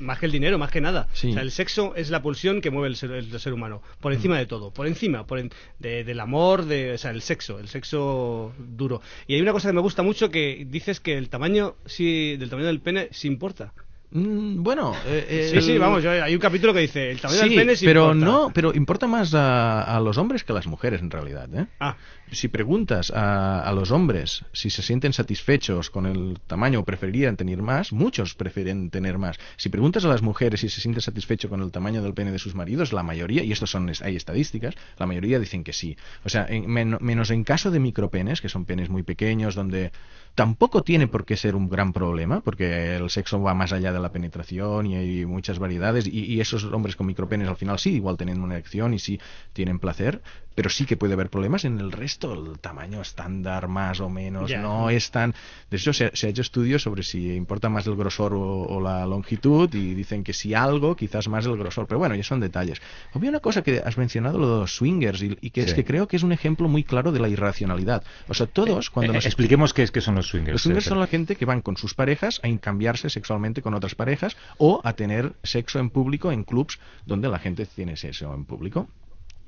más 0.00 0.18
que 0.18 0.26
el 0.26 0.32
dinero, 0.32 0.58
más 0.58 0.70
que 0.70 0.80
nada. 0.80 1.06
Sí. 1.12 1.30
O 1.30 1.32
sea, 1.34 1.42
el 1.42 1.50
sexo 1.52 1.94
es 1.94 2.10
la 2.10 2.22
pulsión 2.22 2.60
que 2.60 2.70
mueve 2.70 2.88
el 2.88 2.96
ser, 2.96 3.12
el 3.12 3.38
ser 3.38 3.52
humano, 3.52 3.82
por 4.00 4.12
encima 4.12 4.34
Mm. 4.34 4.38
de 4.38 4.46
todo, 4.46 4.72
por 4.72 4.86
encima, 4.88 5.26
por 5.26 5.38
en- 5.38 5.50
de- 5.78 6.02
del 6.04 6.20
amor, 6.20 6.64
de, 6.64 6.92
o 6.94 6.98
sea, 6.98 7.12
el 7.12 7.22
sexo, 7.22 7.58
el 7.60 7.68
sexo 7.68 8.52
duro. 8.58 9.00
Y 9.28 9.34
hay 9.34 9.40
una 9.40 9.52
cosa 9.52 9.68
que 9.68 9.74
me 9.74 9.80
gusta 9.80 10.02
mucho 10.02 10.30
que 10.30 10.66
dices 10.68 10.98
que 11.00 11.16
el 11.16 11.28
tamaño, 11.28 11.76
sí, 11.86 12.36
del 12.36 12.50
tamaño 12.50 12.66
del 12.66 12.80
pene 12.80 13.08
sí 13.12 13.28
importa. 13.28 13.72
Mm, 14.10 14.62
bueno, 14.62 14.94
eh, 15.06 15.48
Sí, 15.50 15.56
el- 15.56 15.62
sí, 15.62 15.78
vamos, 15.78 16.02
yo- 16.02 16.10
hay 16.10 16.34
un 16.34 16.40
capítulo 16.40 16.72
que 16.72 16.80
dice 16.80 17.10
el 17.10 17.20
tamaño 17.20 17.42
Sí, 17.42 17.48
del 17.50 17.58
pene 17.58 17.76
sí 17.76 17.84
pero 17.84 18.12
importa. 18.14 18.24
no, 18.24 18.50
pero 18.54 18.74
importa 18.74 19.06
más 19.06 19.34
a, 19.34 19.82
a 19.82 20.00
los 20.00 20.16
hombres 20.16 20.44
que 20.44 20.52
a 20.52 20.54
las 20.54 20.66
mujeres 20.66 21.00
en 21.02 21.10
realidad. 21.10 21.46
¿eh? 21.54 21.66
Ah. 21.78 21.96
Si 22.30 22.48
preguntas 22.48 23.10
a, 23.14 23.72
los 23.74 23.90
hombres 23.90 24.44
si 24.52 24.68
se 24.68 24.82
sienten 24.82 25.14
satisfechos 25.14 25.88
con 25.88 26.04
el 26.04 26.38
tamaño 26.46 26.80
o 26.80 26.84
preferirían 26.84 27.36
tener 27.38 27.62
más, 27.62 27.90
muchos 27.92 28.34
prefieren 28.34 28.90
tener 28.90 29.16
más. 29.16 29.38
Si 29.56 29.70
preguntas 29.70 30.04
a 30.04 30.08
las 30.08 30.20
mujeres 30.20 30.60
si 30.60 30.68
se 30.68 30.82
sienten 30.82 31.00
satisfechos 31.00 31.48
con 31.48 31.62
el 31.62 31.70
tamaño 31.70 32.02
del 32.02 32.12
pene 32.12 32.30
de 32.30 32.38
sus 32.38 32.54
maridos, 32.54 32.92
la 32.92 33.02
mayoría, 33.02 33.42
y 33.44 33.52
estos 33.52 33.70
son 33.70 33.90
hay 34.02 34.16
estadísticas, 34.16 34.74
la 34.98 35.06
mayoría 35.06 35.38
dicen 35.38 35.64
que 35.64 35.72
sí. 35.72 35.96
O 36.24 36.28
sea, 36.28 36.44
en- 36.48 36.68
men- 36.70 36.98
menos 37.00 37.30
en 37.30 37.44
caso 37.44 37.70
de 37.70 37.80
micropenes, 37.80 38.42
que 38.42 38.50
son 38.50 38.66
penes 38.66 38.90
muy 38.90 39.02
pequeños, 39.02 39.54
donde 39.54 39.90
tampoco 40.34 40.82
tiene 40.82 41.06
por 41.08 41.24
qué 41.24 41.36
ser 41.36 41.56
un 41.56 41.68
gran 41.68 41.92
problema, 41.94 42.40
porque 42.42 42.96
el 42.96 43.08
sexo 43.10 43.40
va 43.42 43.54
más 43.54 43.72
allá 43.72 43.92
de 43.92 44.00
la 44.00 44.12
penetración 44.12 44.86
y 44.86 44.96
hay 44.96 45.24
muchas 45.26 45.58
variedades, 45.58 46.06
y, 46.06 46.24
y 46.26 46.40
esos 46.40 46.62
hombres 46.64 46.94
con 46.94 47.06
micropenes 47.06 47.48
al 47.48 47.56
final 47.56 47.78
sí, 47.78 47.94
igual 47.94 48.16
tienen 48.18 48.40
una 48.42 48.54
erección 48.54 48.92
y 48.92 48.98
sí 48.98 49.18
tienen 49.54 49.78
placer, 49.78 50.20
pero 50.58 50.70
sí 50.70 50.86
que 50.86 50.96
puede 50.96 51.12
haber 51.12 51.30
problemas 51.30 51.64
en 51.64 51.78
el 51.78 51.92
resto, 51.92 52.34
el 52.34 52.58
tamaño 52.58 53.00
estándar 53.00 53.68
más 53.68 54.00
o 54.00 54.08
menos, 54.08 54.50
no 54.50 54.90
es 54.90 55.12
tan... 55.12 55.32
De 55.70 55.76
hecho, 55.76 55.92
se, 55.92 56.10
se 56.16 56.26
ha 56.26 56.30
hecho 56.30 56.42
estudios 56.42 56.82
sobre 56.82 57.04
si 57.04 57.32
importa 57.32 57.68
más 57.68 57.86
el 57.86 57.94
grosor 57.94 58.34
o, 58.34 58.64
o 58.64 58.80
la 58.80 59.06
longitud, 59.06 59.72
y 59.72 59.94
dicen 59.94 60.24
que 60.24 60.32
si 60.32 60.54
algo, 60.54 60.96
quizás 60.96 61.28
más 61.28 61.46
el 61.46 61.56
grosor, 61.56 61.86
pero 61.86 62.00
bueno, 62.00 62.16
ya 62.16 62.24
son 62.24 62.40
detalles. 62.40 62.82
Había 63.14 63.30
una 63.30 63.38
cosa 63.38 63.62
que 63.62 63.78
has 63.78 63.96
mencionado, 63.98 64.36
lo 64.36 64.52
de 64.52 64.60
los 64.62 64.74
swingers, 64.74 65.22
y, 65.22 65.38
y 65.40 65.50
que 65.50 65.60
es 65.60 65.74
que 65.74 65.84
creo 65.84 66.08
que 66.08 66.16
es 66.16 66.24
un 66.24 66.32
ejemplo 66.32 66.66
muy 66.66 66.82
claro 66.82 67.12
de 67.12 67.20
la 67.20 67.28
irracionalidad. 67.28 68.02
O 68.26 68.34
sea, 68.34 68.48
todos, 68.48 68.90
cuando 68.90 69.12
Eh, 69.12 69.14
nos 69.14 69.26
expliquemos 69.26 69.72
qué, 69.72 69.84
es, 69.84 69.92
qué 69.92 70.00
son 70.00 70.16
los 70.16 70.26
swingers. 70.26 70.54
los 70.54 70.62
swingers 70.62 70.86
eh, 70.86 70.88
son 70.88 70.98
la 70.98 71.06
gente 71.06 71.36
que 71.36 71.44
van 71.44 71.62
con 71.62 71.76
sus 71.76 71.94
parejas 71.94 72.40
a 72.42 72.48
cambiarse 72.58 73.10
sexualmente 73.10 73.62
con 73.62 73.74
otras 73.74 73.94
parejas 73.94 74.36
o 74.56 74.80
a 74.82 74.94
tener 74.94 75.34
sexo 75.44 75.78
en 75.78 75.90
público 75.90 76.32
en 76.32 76.42
clubs 76.42 76.80
donde 77.06 77.28
la 77.28 77.38
gente 77.38 77.64
tiene 77.64 77.96
sexo 77.96 78.34
en 78.34 78.44
público. 78.44 78.88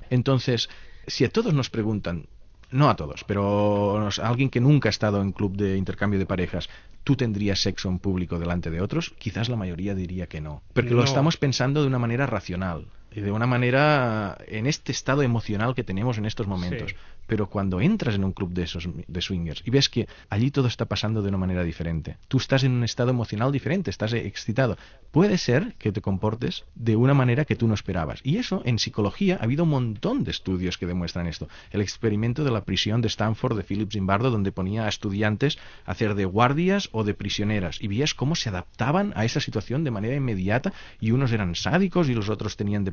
Entonces, 0.09 0.69
si 1.07 1.25
a 1.25 1.29
todos 1.29 1.53
nos 1.53 1.69
preguntan, 1.69 2.25
no 2.69 2.89
a 2.89 2.95
todos, 2.95 3.23
pero 3.25 3.97
a 3.97 4.09
alguien 4.27 4.49
que 4.49 4.61
nunca 4.61 4.89
ha 4.89 4.91
estado 4.91 5.21
en 5.21 5.31
club 5.33 5.55
de 5.57 5.77
intercambio 5.77 6.19
de 6.19 6.25
parejas, 6.25 6.69
¿tú 7.03 7.15
tendrías 7.15 7.61
sexo 7.61 7.89
en 7.89 7.99
público 7.99 8.39
delante 8.39 8.69
de 8.71 8.81
otros? 8.81 9.13
Quizás 9.19 9.49
la 9.49 9.57
mayoría 9.57 9.95
diría 9.95 10.27
que 10.27 10.41
no, 10.41 10.61
porque 10.73 10.91
No. 10.91 10.97
lo 10.97 11.03
estamos 11.03 11.37
pensando 11.37 11.81
de 11.81 11.87
una 11.87 11.99
manera 11.99 12.25
racional 12.27 12.85
de 13.19 13.31
una 13.31 13.47
manera 13.47 14.37
en 14.47 14.67
este 14.67 14.91
estado 14.91 15.21
emocional 15.21 15.75
que 15.75 15.83
tenemos 15.83 16.17
en 16.17 16.25
estos 16.25 16.47
momentos. 16.47 16.91
Sí. 16.91 16.95
Pero 17.27 17.47
cuando 17.47 17.79
entras 17.79 18.15
en 18.15 18.25
un 18.25 18.33
club 18.33 18.51
de 18.51 18.63
esos 18.63 18.89
de 19.07 19.21
swingers 19.21 19.63
y 19.65 19.69
ves 19.69 19.87
que 19.87 20.07
allí 20.29 20.51
todo 20.51 20.67
está 20.67 20.85
pasando 20.85 21.21
de 21.21 21.29
una 21.29 21.37
manera 21.37 21.63
diferente, 21.63 22.17
tú 22.27 22.37
estás 22.37 22.65
en 22.65 22.73
un 22.73 22.83
estado 22.83 23.09
emocional 23.11 23.53
diferente, 23.53 23.89
estás 23.89 24.11
excitado, 24.11 24.77
puede 25.11 25.37
ser 25.37 25.75
que 25.75 25.93
te 25.93 26.01
comportes 26.01 26.65
de 26.75 26.97
una 26.97 27.13
manera 27.13 27.45
que 27.45 27.55
tú 27.55 27.67
no 27.69 27.73
esperabas. 27.73 28.19
Y 28.23 28.37
eso 28.37 28.61
en 28.65 28.79
psicología 28.79 29.37
ha 29.39 29.45
habido 29.45 29.63
un 29.63 29.69
montón 29.69 30.25
de 30.25 30.31
estudios 30.31 30.77
que 30.77 30.87
demuestran 30.87 31.27
esto. 31.27 31.47
El 31.71 31.79
experimento 31.79 32.43
de 32.43 32.51
la 32.51 32.65
prisión 32.65 33.01
de 33.01 33.07
Stanford 33.07 33.55
de 33.55 33.63
Philip 33.63 33.91
Zimbardo, 33.91 34.29
donde 34.29 34.51
ponía 34.51 34.85
a 34.85 34.89
estudiantes 34.89 35.57
a 35.85 35.91
hacer 35.91 36.15
de 36.15 36.25
guardias 36.25 36.89
o 36.91 37.05
de 37.05 37.13
prisioneras 37.13 37.81
y 37.81 37.87
veías 37.87 38.13
cómo 38.13 38.35
se 38.35 38.49
adaptaban 38.49 39.13
a 39.15 39.23
esa 39.23 39.39
situación 39.39 39.85
de 39.85 39.91
manera 39.91 40.15
inmediata 40.15 40.73
y 40.99 41.11
unos 41.11 41.31
eran 41.31 41.55
sádicos 41.55 42.09
y 42.09 42.13
los 42.13 42.29
otros 42.29 42.57
tenían 42.57 42.83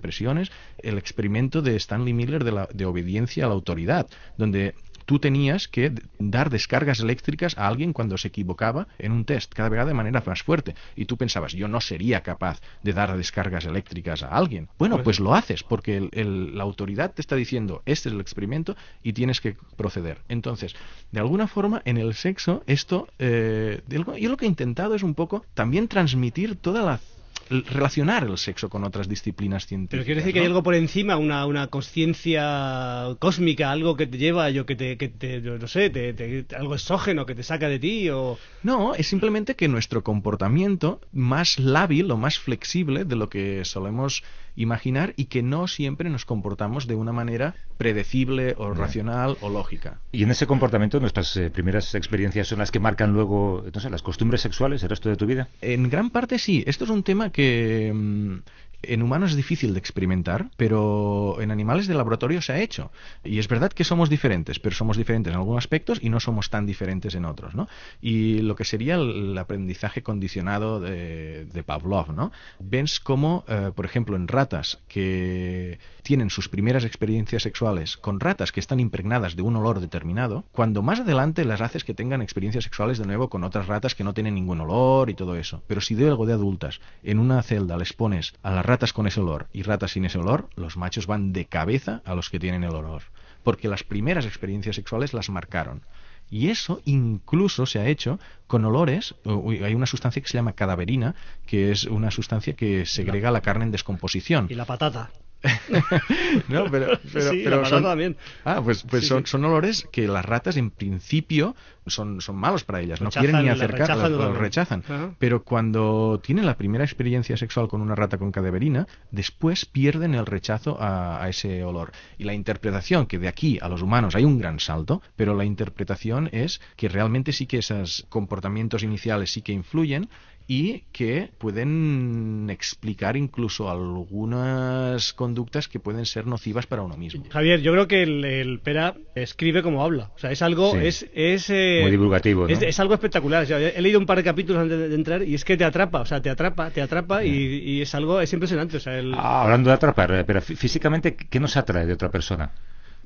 El 0.79 0.99
experimento 0.99 1.63
de 1.63 1.77
Stanley 1.77 2.13
Miller 2.13 2.45
de, 2.45 2.53
la, 2.53 2.69
de 2.73 2.85
obediencia 2.87 3.45
a 3.45 3.49
la 3.49 3.55
autoridad, 3.55 4.07
donde 4.37 4.75
tú 5.07 5.19
tenías 5.19 5.69
que 5.69 5.91
dar 6.19 6.51
descargas 6.51 7.01
eléctricas 7.01 7.57
a 7.57 7.67
alguien 7.67 7.95
cuando 7.95 8.19
se 8.19 8.29
equivocaba 8.29 8.89
en 8.99 9.13
un 9.13 9.25
test, 9.25 9.55
cada 9.55 9.71
vez 9.71 9.87
de 9.87 9.95
manera 9.95 10.23
más 10.27 10.43
fuerte. 10.43 10.75
Y 10.97 11.07
tú 11.07 11.17
pensabas, 11.17 11.55
yo 11.55 11.67
no 11.67 11.81
sería 11.81 12.23
capaz 12.23 12.61
de 12.83 12.93
dar 12.93 13.17
descargas 13.17 13.65
eléctricas 13.65 14.23
a 14.23 14.29
alguien. 14.29 14.69
Bueno, 14.79 14.97
Pues- 14.97 15.05
pues 15.05 15.21
lo 15.21 15.35
haces, 15.35 15.63
porque 15.63 15.97
el- 15.97 16.11
el- 16.13 16.59
la 16.59 16.63
autoridad 16.65 17.15
te 17.15 17.23
está 17.23 17.37
diciendo, 17.37 17.81
este 17.87 18.11
es 18.11 18.15
el 18.15 18.21
experimento 18.21 18.77
y 19.03 19.15
tienes 19.15 19.41
que 19.41 19.57
proceder. 19.79 20.19
Entonces, 20.29 20.75
de 21.11 21.21
alguna 21.21 21.47
forma, 21.47 21.81
en 21.87 21.97
el 21.97 22.13
sexo, 22.13 22.63
esto, 22.67 23.09
eh, 23.19 23.81
yo 23.89 24.29
lo 24.29 24.37
que 24.37 24.45
he 24.45 24.49
intentado 24.49 24.95
es 24.95 25.03
un 25.03 25.15
poco 25.15 25.43
también 25.55 25.89
transmitir 25.89 26.57
toda 26.57 26.83
la 26.83 27.01
relacionar 27.51 28.25
el 28.25 28.37
sexo 28.39 28.69
con 28.69 28.85
otras 28.85 29.09
disciplinas 29.09 29.67
científicas. 29.67 29.91
Pero 29.99 30.05
quiere 30.05 30.21
decir 30.21 30.33
que 30.35 30.41
hay 30.41 30.47
algo 30.47 30.63
por 30.63 30.75
encima, 30.75 31.17
una, 31.17 31.47
una 31.47 31.69
conciencia 31.69 33.17
cósmica, 33.19 33.71
algo 33.71 33.97
que 33.97 34.07
te 34.07 34.19
lleva, 34.19 34.51
yo 34.51 34.67
que 34.67 34.77
te, 34.77 34.97
que 34.97 35.09
te 35.09 35.41
yo 35.43 35.59
no 35.59 35.67
sé, 35.69 35.91
te- 35.91 36.13
te- 36.13 36.47
algo 36.57 36.75
exógeno 36.75 37.27
que 37.27 37.35
te 37.35 37.43
saca 37.43 37.69
de 37.69 37.79
ti 37.79 38.09
o... 38.11 38.39
No, 38.63 38.95
es 38.95 39.07
simplemente 39.07 39.55
que 39.55 39.69
nuestro 39.69 40.03
comportamiento 40.03 41.01
más 41.13 41.59
lábil 41.59 42.11
o 42.11 42.17
más 42.17 42.39
flexible 42.39 43.05
de 43.05 43.17
lo 43.17 43.29
que 43.29 43.65
solemos 43.65 44.23
imaginar 44.57 45.15
y 45.17 45.27
que 45.27 45.41
no 45.43 45.69
siempre 45.69 46.11
nos 46.11 46.25
comportamos 46.25 46.89
de 46.89 46.97
una 46.97 47.13
manera 47.13 47.55
predecible 47.77 48.57
o 48.59 48.75
racional 48.75 49.37
o 49.41 49.49
lógica. 49.51 50.01
Y 50.11 50.25
en 50.25 50.33
ese 50.33 50.49
comportamiento, 50.49 50.99
nuestras 50.99 51.37
eh, 51.37 51.49
primeras 51.49 51.95
experiencias 51.95 52.49
son 52.49 52.59
las 52.59 52.73
que 52.73 52.81
marcan 52.81 53.13
luego, 53.13 53.65
no 53.73 53.81
sé, 53.81 53.89
las 53.89 54.03
costumbres 54.03 54.41
sexuales 54.41 54.83
el 54.83 54.89
resto 54.89 55.09
de 55.09 55.17
tu 55.17 55.27
vida. 55.27 55.47
En 55.61 55.89
gran 55.89 56.11
parte 56.11 56.41
sí. 56.41 56.65
Esto 56.67 56.83
es 56.85 56.91
un 56.91 57.05
tema 57.05 57.31
que 57.31 57.38
mm, 57.39 58.43
en 58.83 59.03
humanos 59.03 59.31
es 59.31 59.37
difícil 59.37 59.73
de 59.73 59.79
experimentar, 59.81 60.51
pero 60.57 61.41
en 61.41 61.51
animales 61.51 61.87
de 61.87 61.95
laboratorio 61.95 62.41
se 62.43 62.53
ha 62.53 62.61
hecho. 62.61 62.91
Y 63.25 63.39
es 63.39 63.49
verdad 63.49 63.73
que 63.73 63.85
somos 63.85 64.09
diferentes, 64.09 64.59
pero 64.59 64.75
somos 64.75 64.97
diferentes 64.97 65.33
en 65.33 65.39
algunos 65.39 65.59
aspectos 65.59 65.99
y 66.01 66.11
no 66.11 66.21
somos 66.21 66.51
tan 66.51 66.67
diferentes 66.67 67.15
en 67.15 67.25
otros, 67.25 67.55
¿no? 67.55 67.69
Y 68.01 68.39
lo 68.39 68.57
que 68.57 68.65
sería 68.65 68.95
el, 68.97 69.37
aprendizaje 69.39 70.03
condicionado 70.03 70.81
de, 70.81 71.45
de 71.45 71.63
Pavlov, 71.63 72.13
¿no? 72.13 72.33
Ves 72.59 73.01
cómo, 73.01 73.45
eh, 73.49 73.73
por 73.75 73.85
ejemplo, 73.85 74.17
en 74.17 74.29
ratas 74.29 74.81
que 74.89 75.79
tienen 76.03 76.31
sus 76.31 76.49
primeras 76.49 76.85
experiencias 76.85 77.43
sexuales 77.43 77.97
con 77.97 78.21
ratas 78.21 78.53
que 78.53 78.61
están 78.61 78.81
impregnadas 78.81 79.37
de 79.37 79.43
un 79.43 79.57
olor 79.57 79.81
determinado, 79.81 80.45
cuando 80.53 80.83
más 80.83 81.01
adelante 81.01 81.45
las 81.45 81.61
haces 81.61 81.85
que 81.85 81.95
tengan 81.95 82.23
experiencias 82.23 82.65
sexuales 82.65 82.99
de 82.99 83.07
nuevo 83.07 83.29
con 83.29 83.45
otras 83.45 83.67
ratas 83.67 83.95
que 83.95 84.05
no 84.05 84.15
tienen 84.15 84.35
ningún 84.35 84.61
olor 84.61 85.11
y 85.11 85.15
todo 85.15 85.37
eso. 85.37 85.63
Pero 85.67 85.81
si 85.81 85.95
de 85.95 86.09
algo 86.09 86.27
de 86.27 86.33
adultas 86.33 86.81
en 87.03 87.19
una 87.19 87.43
celda 87.43 87.77
les 87.77 87.93
pones 87.93 88.35
a 88.43 88.53
las 88.53 88.65
ratas 88.69 88.93
con 88.93 89.07
ese 89.07 89.21
olor 89.21 89.49
y 89.53 89.63
ratas 89.63 89.93
sin 89.93 90.05
ese 90.05 90.19
olor, 90.19 90.49
los 90.55 90.77
machos 90.77 91.07
van 91.07 91.33
de 91.33 91.47
cabeza 91.47 92.03
a 92.05 92.15
los 92.15 92.31
que 92.31 92.39
tienen 92.39 92.63
el 92.63 92.75
olor. 92.75 93.03
Porque 93.43 93.69
las 93.69 93.83
primeras 93.83 94.27
experiencias 94.27 94.77
sexuales 94.77 95.15
las 95.15 95.31
marcaron. 95.31 95.83
Y 96.31 96.51
eso 96.51 96.83
incluso 96.85 97.65
se 97.65 97.79
ha 97.79 97.87
hecho 97.87 98.21
con 98.47 98.65
olores. 98.65 99.15
Hay 99.25 99.75
una 99.75 99.87
sustancia 99.87 100.21
que 100.21 100.29
se 100.29 100.37
llama 100.37 100.53
cadaverina, 100.53 101.15
que 101.47 101.71
es 101.71 101.85
una 101.85 102.11
sustancia 102.11 102.55
que 102.55 102.85
segrega 102.85 103.31
la 103.31 103.41
carne 103.41 103.65
en 103.65 103.71
descomposición. 103.71 104.47
Y 104.51 104.55
la 104.55 104.67
patata. 104.67 105.11
No, 106.49 106.65
pero, 106.71 106.99
pero, 107.13 107.31
Sí, 107.31 107.41
pero 107.45 107.57
la 107.57 107.63
patata 107.63 107.69
son, 107.69 107.83
también. 107.83 108.17
Ah, 108.45 108.61
pues, 108.63 108.83
pues 108.83 109.03
Sí, 109.03 109.09
son, 109.09 109.25
sí. 109.25 109.31
son 109.31 109.45
olores 109.45 109.87
que 109.93 110.09
las 110.09 110.25
ratas 110.25 110.57
en 110.57 110.71
principio 110.71 111.55
son, 111.87 112.21
son 112.21 112.37
malos 112.37 112.65
para 112.65 112.81
ellas, 112.81 113.01
no 113.01 113.11
quieren 113.11 113.39
ni 113.39 113.47
la 113.47 113.53
acercar, 113.53 113.81
rechazan 113.81 114.13
totalmente. 114.13 114.41
rechazan. 114.41 114.85
Ajá. 114.85 115.15
Pero 115.19 115.43
cuando 115.45 116.21
tienen 116.23 116.45
la 116.47 116.57
primera 116.57 116.85
experiencia 116.85 117.37
sexual 117.37 117.69
con 117.69 117.81
una 117.81 117.95
rata 117.95 118.19
con 118.19 118.31
cadaverina, 118.33 118.87
después 119.11 119.65
pierden 119.65 120.15
el 120.15 120.27
rechazo 120.27 120.81
a, 120.81 121.23
a 121.23 121.29
ese 121.29 121.65
olor. 121.65 121.93
Y 122.19 122.25
la 122.25 122.35
interpretación, 122.35 123.07
que 123.07 123.19
de 123.19 123.29
aquí 123.29 123.59
a 123.63 123.69
los 123.69 123.83
humanos 123.83 124.15
hay 124.17 124.25
un 124.25 124.39
gran 124.39 124.61
salto, 124.61 125.03
pero 125.17 125.35
la 125.35 125.45
interpretación 125.45 126.29
es 126.33 126.61
que 126.77 126.89
realmente 126.89 127.33
sí 127.33 127.47
que 127.47 127.59
esos 127.59 128.07
comportamientos 128.09 128.83
iniciales 128.83 129.33
sí 129.33 129.43
que 129.43 129.53
influyen 129.53 130.09
y 130.51 130.85
que 130.93 131.31
pueden 131.39 132.49
explicar 132.51 133.19
incluso 133.19 133.69
algunas 133.71 135.13
conductas 135.13 135.69
que 135.69 135.79
pueden 135.79 136.07
ser 136.07 136.27
nocivas 136.27 136.67
para 136.67 136.83
uno 136.83 136.97
mismo. 136.97 137.23
Javier, 137.31 137.61
yo 137.61 137.73
creo 137.73 137.87
que 137.87 138.03
el, 138.03 138.25
el 138.25 138.59
Pera 138.61 138.95
escribe 139.15 139.63
como 139.63 139.85
habla. 139.85 140.11
O 140.17 140.19
sea, 140.19 140.31
es 140.33 140.41
algo, 140.41 140.73
Sí. 140.73 140.79
es, 140.83 141.07
es, 141.15 141.51
eh, 141.51 141.81
Muy 141.83 141.91
divulgativo, 141.91 142.49
¿no? 142.49 142.49
es, 142.49 142.63
es 142.63 142.81
algo 142.81 142.95
espectacular. 142.95 143.43
O 143.45 143.47
sea, 143.47 143.59
he 143.61 143.81
leído 143.83 143.99
un 143.99 144.07
par 144.07 144.17
de 144.17 144.25
capítulos 144.25 144.63
antes 144.63 144.79
de, 144.79 144.89
de 144.89 144.95
entrar 144.95 145.23
y 145.23 145.35
es 145.35 145.45
que 145.45 145.59
te 145.59 145.65
atrapa, 145.65 146.01
o 146.01 146.07
sea, 146.07 146.23
te 146.23 146.31
atrapa, 146.31 146.71
te 146.71 146.81
atrapa 146.81 147.23
y, 147.25 147.31
y 147.31 147.83
es 147.83 147.95
algo, 147.95 148.19
es 148.21 148.33
impresionante. 148.33 148.79
O 148.79 148.81
sea, 148.81 148.99
el, 148.99 149.13
Ah, 149.15 149.43
hablando 149.43 149.69
de 149.69 149.75
atrapar, 149.75 150.13
eh, 150.15 150.25
pero 150.25 150.41
fí- 150.41 150.57
físicamente, 150.57 151.15
¿qué 151.15 151.41
nos 151.41 151.59
atrae 151.59 151.85
de 151.85 151.93
otra 151.93 152.11
persona? 152.11 152.53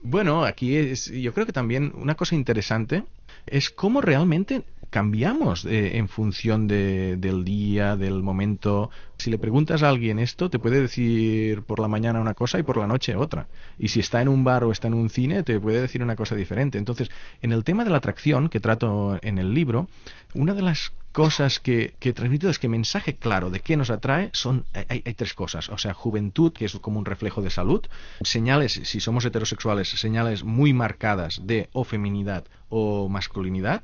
Bueno, 0.04 0.44
aquí 0.44 0.76
es, 0.76 1.06
yo 1.10 1.34
creo 1.34 1.46
que 1.46 1.52
también 1.52 1.92
una 1.96 2.14
cosa 2.14 2.36
interesante 2.36 3.02
es 3.46 3.70
cómo 3.70 4.00
realmente 4.00 4.62
cambiamos 4.92 5.64
eh, 5.64 5.96
en 5.96 6.06
función 6.06 6.68
de- 6.68 7.16
del 7.16 7.44
día, 7.44 7.96
del 7.96 8.22
momento. 8.22 8.90
Si 9.16 9.30
le 9.30 9.38
preguntas 9.38 9.82
a 9.82 9.88
alguien 9.88 10.18
esto, 10.18 10.50
te 10.50 10.58
puede 10.58 10.80
decir 10.82 11.62
por 11.62 11.80
la 11.80 11.88
mañana 11.88 12.20
una 12.20 12.34
cosa 12.34 12.58
y 12.58 12.62
por 12.62 12.76
la 12.76 12.86
noche 12.86 13.16
otra. 13.16 13.48
Y 13.78 13.88
si 13.88 14.00
está 14.00 14.20
en 14.20 14.28
un 14.28 14.44
bar 14.44 14.64
o 14.64 14.70
está 14.70 14.88
en 14.88 14.94
un 14.94 15.08
cine, 15.08 15.42
te 15.42 15.58
puede 15.58 15.80
decir 15.80 16.02
una 16.02 16.14
cosa 16.14 16.34
diferente. 16.36 16.76
Entonces, 16.78 17.10
en 17.40 17.52
el 17.52 17.64
tema 17.64 17.84
de 17.84 17.90
la 17.90 17.96
atracción 17.96 18.48
que 18.50 18.60
trato 18.60 19.18
en 19.22 19.38
el 19.38 19.54
libro, 19.54 19.88
una 20.34 20.52
de 20.54 20.62
las 20.62 20.92
cosas 21.12 21.58
que, 21.58 21.94
transmito 22.14 22.48
es 22.50 22.58
que 22.58 22.68
mensaje 22.68 23.16
claro 23.16 23.50
de 23.50 23.60
qué 23.60 23.76
nos 23.76 23.90
atrae 23.90 24.30
son 24.32 24.64
hay 24.88 25.02
tres 25.14 25.34
cosas 25.34 25.68
o 25.68 25.76
sea 25.76 25.92
juventud 25.92 26.54
que 26.54 26.64
es 26.64 26.72
como 26.80 26.98
un 26.98 27.04
reflejo 27.04 27.42
de 27.42 27.50
salud 27.50 27.82
señales 28.22 28.80
si 28.84 28.98
somos 28.98 29.22
heterosexuales 29.26 29.90
señales 29.90 30.42
muy 30.42 30.72
marcadas 30.72 31.42
de 31.44 31.68
o 31.74 31.84
feminidad 31.84 32.44
o 32.70 33.10
masculinidad 33.10 33.82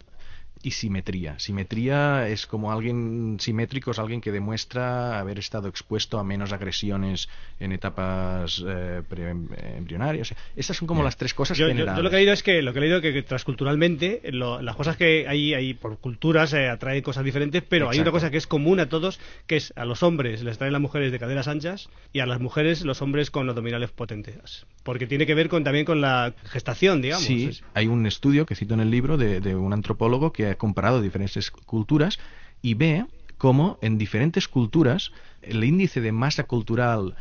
y 0.62 0.70
simetría. 0.72 1.38
Simetría 1.38 2.28
es 2.28 2.46
como 2.46 2.72
alguien 2.72 3.36
simétrico, 3.40 3.90
es 3.90 3.98
alguien 3.98 4.20
que 4.20 4.32
demuestra 4.32 5.18
haber 5.18 5.38
estado 5.38 5.68
expuesto 5.68 6.18
a 6.18 6.24
menos 6.24 6.52
agresiones 6.52 7.28
en 7.60 7.72
etapas 7.72 8.62
eh, 8.66 9.02
pre- 9.08 9.30
embrionarias. 9.76 10.34
Esas 10.56 10.76
son 10.76 10.86
como 10.88 11.02
las 11.02 11.16
tres 11.16 11.34
cosas 11.34 11.56
Yo, 11.58 11.66
generales. 11.68 11.96
yo 11.96 12.02
lo 12.02 12.10
que 12.10 12.16
he 12.16 12.18
leído 12.20 12.32
es 12.32 12.42
que 12.42 12.62
lo 12.62 12.72
que 12.72 12.78
he 12.78 12.82
leído 12.82 12.96
es 12.96 13.02
que, 13.02 13.12
que 13.12 13.22
transculturalmente 13.22 14.20
lo- 14.32 14.62
las 14.62 14.76
cosas 14.76 14.96
que 14.96 15.26
hay, 15.28 15.54
hay 15.54 15.74
por 15.74 15.98
culturas 15.98 16.52
eh, 16.52 16.68
atraen 16.68 17.02
cosas 17.02 17.24
diferentes, 17.24 17.62
pero 17.68 17.90
hay 17.90 18.00
una 18.00 18.10
cosa 18.10 18.30
que 18.30 18.36
es 18.36 18.46
común 18.46 18.80
a 18.80 18.88
todos, 18.88 19.18
que 19.46 19.56
es 19.56 19.72
a 19.76 19.84
los 19.84 20.02
hombres 20.02 20.42
les 20.42 20.58
traen 20.58 20.72
las 20.72 20.82
mujeres 20.82 21.12
de 21.12 21.18
caderas 21.18 21.48
anchas 21.48 21.88
y 22.12 22.20
a 22.20 22.26
las 22.26 22.40
mujeres 22.40 22.84
los 22.84 23.02
hombres 23.02 23.30
con 23.30 23.48
abdominales 23.48 23.90
potentes, 23.90 24.66
porque 24.82 25.06
tiene 25.06 25.26
que 25.26 25.34
ver 25.34 25.48
con 25.48 25.64
también 25.64 25.84
con 25.84 26.00
la 26.00 26.32
gestación, 26.44 27.02
digamos. 27.02 27.24
Sí, 27.24 27.50
hay 27.74 27.86
un 27.86 28.06
estudio 28.06 28.46
que 28.46 28.54
cito 28.54 28.74
en 28.74 28.80
el 28.80 28.90
libro 28.90 29.16
de, 29.16 29.40
de 29.40 29.54
un 29.56 29.72
antropólogo 29.72 30.32
que 30.32 30.47
ha 30.50 30.56
comparado 30.56 31.00
diferentes 31.02 31.50
culturas 31.50 32.18
y 32.62 32.74
ve 32.74 33.06
cómo 33.36 33.78
en 33.82 33.98
diferentes 33.98 34.48
culturas 34.48 35.12
el 35.42 35.62
índice 35.64 36.00
de 36.00 36.12
masa 36.12 36.44
cultural 36.44 37.14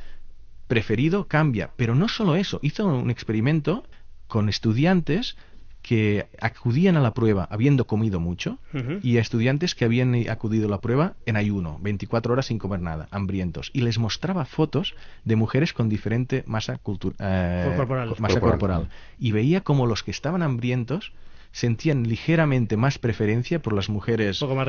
preferido 0.68 1.28
cambia. 1.28 1.72
Pero 1.76 1.96
no 1.96 2.08
solo 2.08 2.36
eso, 2.36 2.60
hizo 2.62 2.88
un 2.88 3.10
experimento 3.10 3.84
con 4.28 4.50
estudiantes 4.50 5.38
que 5.82 6.28
acudían 6.42 6.98
a 6.98 7.02
la 7.02 7.14
prueba 7.14 7.48
habiendo 7.50 7.88
comido 7.88 8.20
mucho 8.20 8.58
y 9.04 9.18
a 9.18 9.22
estudiantes 9.22 9.74
que 9.74 9.86
habían 9.86 10.14
acudido 10.30 10.68
a 10.68 10.70
la 10.72 10.82
prueba 10.82 11.14
en 11.26 11.38
ayuno, 11.38 11.80
24 11.82 12.34
horas 12.34 12.48
sin 12.48 12.58
comer 12.58 12.82
nada, 12.82 13.08
hambrientos, 13.12 13.70
y 13.72 13.82
les 13.82 13.98
mostraba 13.98 14.44
fotos 14.44 14.96
de 15.24 15.38
mujeres 15.38 15.72
con 15.72 15.88
diferente 15.88 16.44
masa, 16.46 16.82
cultu- 16.84 17.14
eh, 17.20 17.74
Corporal. 17.78 18.10
masa 18.20 18.40
Corporal. 18.42 18.42
corporal. 18.60 18.90
Y 19.18 19.32
veía 19.32 19.62
como 19.62 19.86
los 19.86 20.04
que 20.04 20.12
estaban 20.12 20.42
hambrientos 20.42 21.14
sentían 21.52 22.04
ligeramente 22.08 22.78
más 22.78 22.98
preferencia 23.00 23.60
por 23.60 23.74
las 23.74 23.90
mujeres 23.90 24.42
Un 24.42 24.48
poco 24.50 24.56
más 24.56 24.68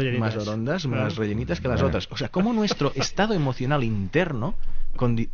Claro. 0.91 1.05
más 1.05 1.17
rellenitas 1.17 1.61
que 1.61 1.69
las 1.69 1.83
otras. 1.83 2.09
O 2.11 2.17
sea, 2.17 2.29
cómo 2.29 2.53
nuestro 2.53 2.93
estado 2.97 3.35
emocional 3.35 3.85
interno 3.85 4.55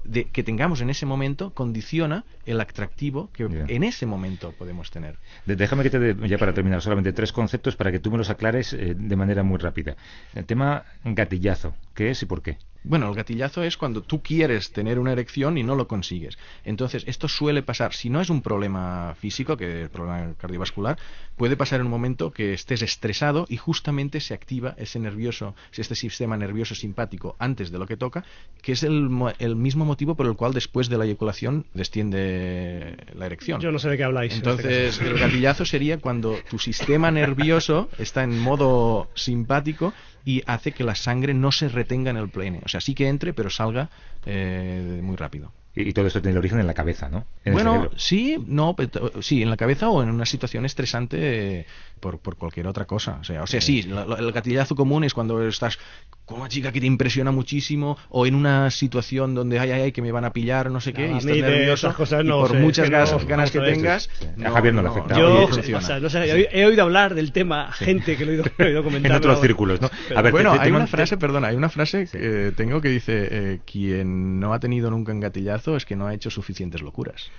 de- 0.04 0.24
que 0.26 0.42
tengamos 0.42 0.80
en 0.82 0.90
ese 0.90 1.06
momento 1.06 1.50
condiciona 1.54 2.24
el 2.44 2.60
atractivo 2.60 3.30
que 3.32 3.44
en 3.44 3.82
ese 3.84 4.04
momento 4.04 4.52
podemos 4.52 4.90
tener. 4.90 5.16
De- 5.46 5.56
Déjame 5.56 5.82
que 5.84 5.90
te 5.90 5.98
dé, 5.98 6.28
ya 6.28 6.36
para 6.38 6.52
terminar, 6.52 6.82
solamente 6.82 7.12
tres 7.14 7.32
conceptos 7.32 7.74
para 7.76 7.90
que 7.90 7.98
tú 7.98 8.10
me 8.10 8.18
los 8.18 8.28
aclares 8.30 8.72
eh, 8.74 8.94
de 8.94 9.16
manera 9.16 9.42
muy 9.42 9.58
rápida. 9.58 9.96
El 10.34 10.44
tema 10.44 10.84
gatillazo, 11.04 11.74
¿qué 11.94 12.10
es 12.10 12.22
y 12.22 12.26
por 12.26 12.42
qué? 12.42 12.58
Bueno, 12.84 13.08
el 13.08 13.14
gatillazo 13.14 13.62
es 13.62 13.78
cuando 13.78 14.02
tú 14.02 14.22
quieres 14.22 14.72
tener 14.72 14.98
una 14.98 15.12
erección 15.12 15.56
y 15.56 15.62
no 15.62 15.74
lo 15.74 15.88
consigues. 15.88 16.36
Entonces, 16.64 17.02
esto 17.06 17.28
suele 17.28 17.62
pasar, 17.62 17.94
si 17.94 18.10
no 18.10 18.20
es 18.20 18.28
un 18.28 18.42
problema 18.42 19.14
físico, 19.18 19.56
que 19.56 19.84
es 19.84 19.88
problema 19.88 20.34
cardiovascular, 20.36 20.98
puede 21.36 21.56
pasar 21.56 21.80
en 21.80 21.86
un 21.86 21.90
momento 21.90 22.30
que 22.30 22.52
estés 22.52 22.82
estresado 22.82 23.46
y 23.48 23.56
justamente 23.56 24.20
se 24.20 24.34
activa 24.34 24.74
ese 24.76 24.98
nervioso, 24.98 25.54
este 25.72 25.94
sistema 25.94 26.36
nervioso 26.36 26.74
simpático 26.74 27.36
antes 27.38 27.70
de 27.70 27.78
lo 27.78 27.86
que 27.86 27.96
toca, 27.96 28.24
que 28.62 28.72
es 28.72 28.82
el, 28.82 29.08
el 29.38 29.56
mismo 29.56 29.84
motivo 29.84 30.14
por 30.14 30.26
el 30.26 30.34
cual 30.34 30.52
después 30.52 30.88
de 30.88 30.98
la 30.98 31.04
eyaculación 31.04 31.66
desciende 31.74 32.96
la 33.14 33.26
erección. 33.26 33.60
Yo 33.60 33.72
no 33.72 33.78
sé 33.78 33.88
de 33.88 33.96
qué 33.96 34.04
habláis. 34.04 34.32
en 34.32 34.38
este 34.38 34.50
Entonces, 34.50 35.00
el 35.00 35.18
gatillazo 35.18 35.64
sería 35.64 35.98
cuando 35.98 36.36
tu 36.48 36.58
sistema 36.58 37.10
nervioso 37.10 37.88
está 37.98 38.22
en 38.22 38.38
modo 38.38 39.08
simpático 39.14 39.92
y 40.24 40.42
hace 40.46 40.72
que 40.72 40.84
la 40.84 40.94
sangre 40.94 41.34
no 41.34 41.52
se 41.52 41.68
retenga 41.68 42.10
en 42.10 42.16
el 42.16 42.30
pene. 42.30 42.60
O 42.64 42.68
sea, 42.68 42.73
sí 42.80 42.94
que 42.94 43.08
entre, 43.08 43.32
pero 43.32 43.50
salga 43.50 43.90
eh, 44.26 45.00
muy 45.02 45.16
rápido. 45.16 45.52
Y, 45.76 45.88
y 45.88 45.92
todo 45.92 46.06
esto 46.06 46.22
tiene 46.22 46.38
origen 46.38 46.60
en 46.60 46.68
la 46.68 46.74
cabeza, 46.74 47.08
¿no? 47.08 47.26
En 47.44 47.52
el 47.52 47.52
bueno, 47.54 47.90
sí, 47.96 48.36
no, 48.46 48.76
pero- 48.76 49.20
sí, 49.22 49.42
en 49.42 49.50
la 49.50 49.56
cabeza 49.56 49.88
o 49.90 50.02
en 50.04 50.08
una 50.10 50.24
situación 50.24 50.64
estresante 50.64 51.16
eh, 51.60 51.66
por, 51.98 52.20
por 52.20 52.36
cualquier 52.36 52.68
otra 52.68 52.84
cosa. 52.84 53.18
O 53.20 53.24
sea, 53.24 53.42
o 53.42 53.46
sea 53.48 53.60
sí, 53.60 53.82
la- 53.82 54.06
la- 54.06 54.16
el 54.16 54.30
gatillazo 54.30 54.76
común 54.76 55.02
es 55.02 55.14
cuando 55.14 55.46
estás 55.46 55.78
con 56.24 56.40
una 56.40 56.48
chica 56.48 56.72
que 56.72 56.80
te 56.80 56.86
impresiona 56.86 57.30
muchísimo 57.30 57.98
o 58.08 58.24
en 58.26 58.34
una 58.34 58.70
situación 58.70 59.34
donde 59.34 59.58
ay 59.58 59.70
ay 59.72 59.82
ay 59.82 59.92
que 59.92 60.00
me 60.00 60.10
van 60.10 60.24
a 60.24 60.32
pillar 60.32 60.70
no 60.70 60.80
sé 60.80 60.92
qué 60.94 61.08
No, 61.08 61.14
y 61.16 61.18
estás 61.18 61.36
nervioso 61.36 61.86
esas 61.88 61.96
cosas 61.96 62.24
y 62.24 62.28
no 62.28 62.40
por 62.40 62.52
sé, 62.52 62.58
muchas 62.60 62.84
es 62.84 62.90
que 62.90 62.96
no, 62.96 63.04
ganas, 63.04 63.26
ganas 63.26 63.50
que 63.50 63.60
tengas. 63.60 64.08
A 64.22 64.26
no, 64.38 64.52
Javier 64.52 64.74
no 64.74 64.82
le 64.82 64.88
no, 64.88 64.92
afecta. 64.94 65.18
Yo, 65.18 65.28
no 65.28 65.44
o 65.44 65.48
funciona. 65.48 65.80
sea, 65.82 66.00
no 66.00 66.08
sé, 66.08 66.24
he, 66.24 66.60
he 66.60 66.64
oído 66.66 66.82
hablar 66.82 67.14
del 67.14 67.32
tema, 67.32 67.70
gente 67.72 68.16
que 68.16 68.24
lo 68.24 68.32
he 68.32 68.34
oído, 68.40 68.44
he 68.58 68.64
oído 68.64 68.82
comentar. 68.84 69.10
En 69.10 69.16
otros 69.18 69.40
círculos, 69.40 69.80
¿no? 69.80 69.90
A 70.16 70.22
ver, 70.22 70.32
bueno, 70.32 70.52
te- 70.52 70.58
te- 70.58 70.64
hay 70.64 70.70
te- 70.70 70.76
una 70.76 70.84
te- 70.86 70.90
frase, 70.90 71.16
perdona, 71.18 71.48
hay 71.48 71.56
una 71.56 71.68
frase 71.68 72.06
que 72.10 72.48
eh, 72.48 72.52
tengo 72.52 72.80
que 72.80 72.88
dice 72.88 73.28
eh, 73.30 73.60
quien 73.66 74.40
no 74.40 74.54
ha 74.54 74.60
tenido 74.60 74.90
nunca 74.90 75.12
un 75.12 75.20
gatillazo 75.20 75.76
es 75.76 75.84
que 75.84 75.94
no 75.96 76.06
ha 76.06 76.14
hecho 76.14 76.30
suficientes 76.30 76.80
locuras. 76.80 77.30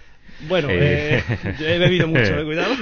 Bueno, 0.48 0.68
Eh. 0.70 1.24
eh, 1.28 1.56
he 1.60 1.78
bebido 1.80 2.08
mucho, 2.08 2.40
eh, 2.40 2.44
cuidado. 2.46 2.74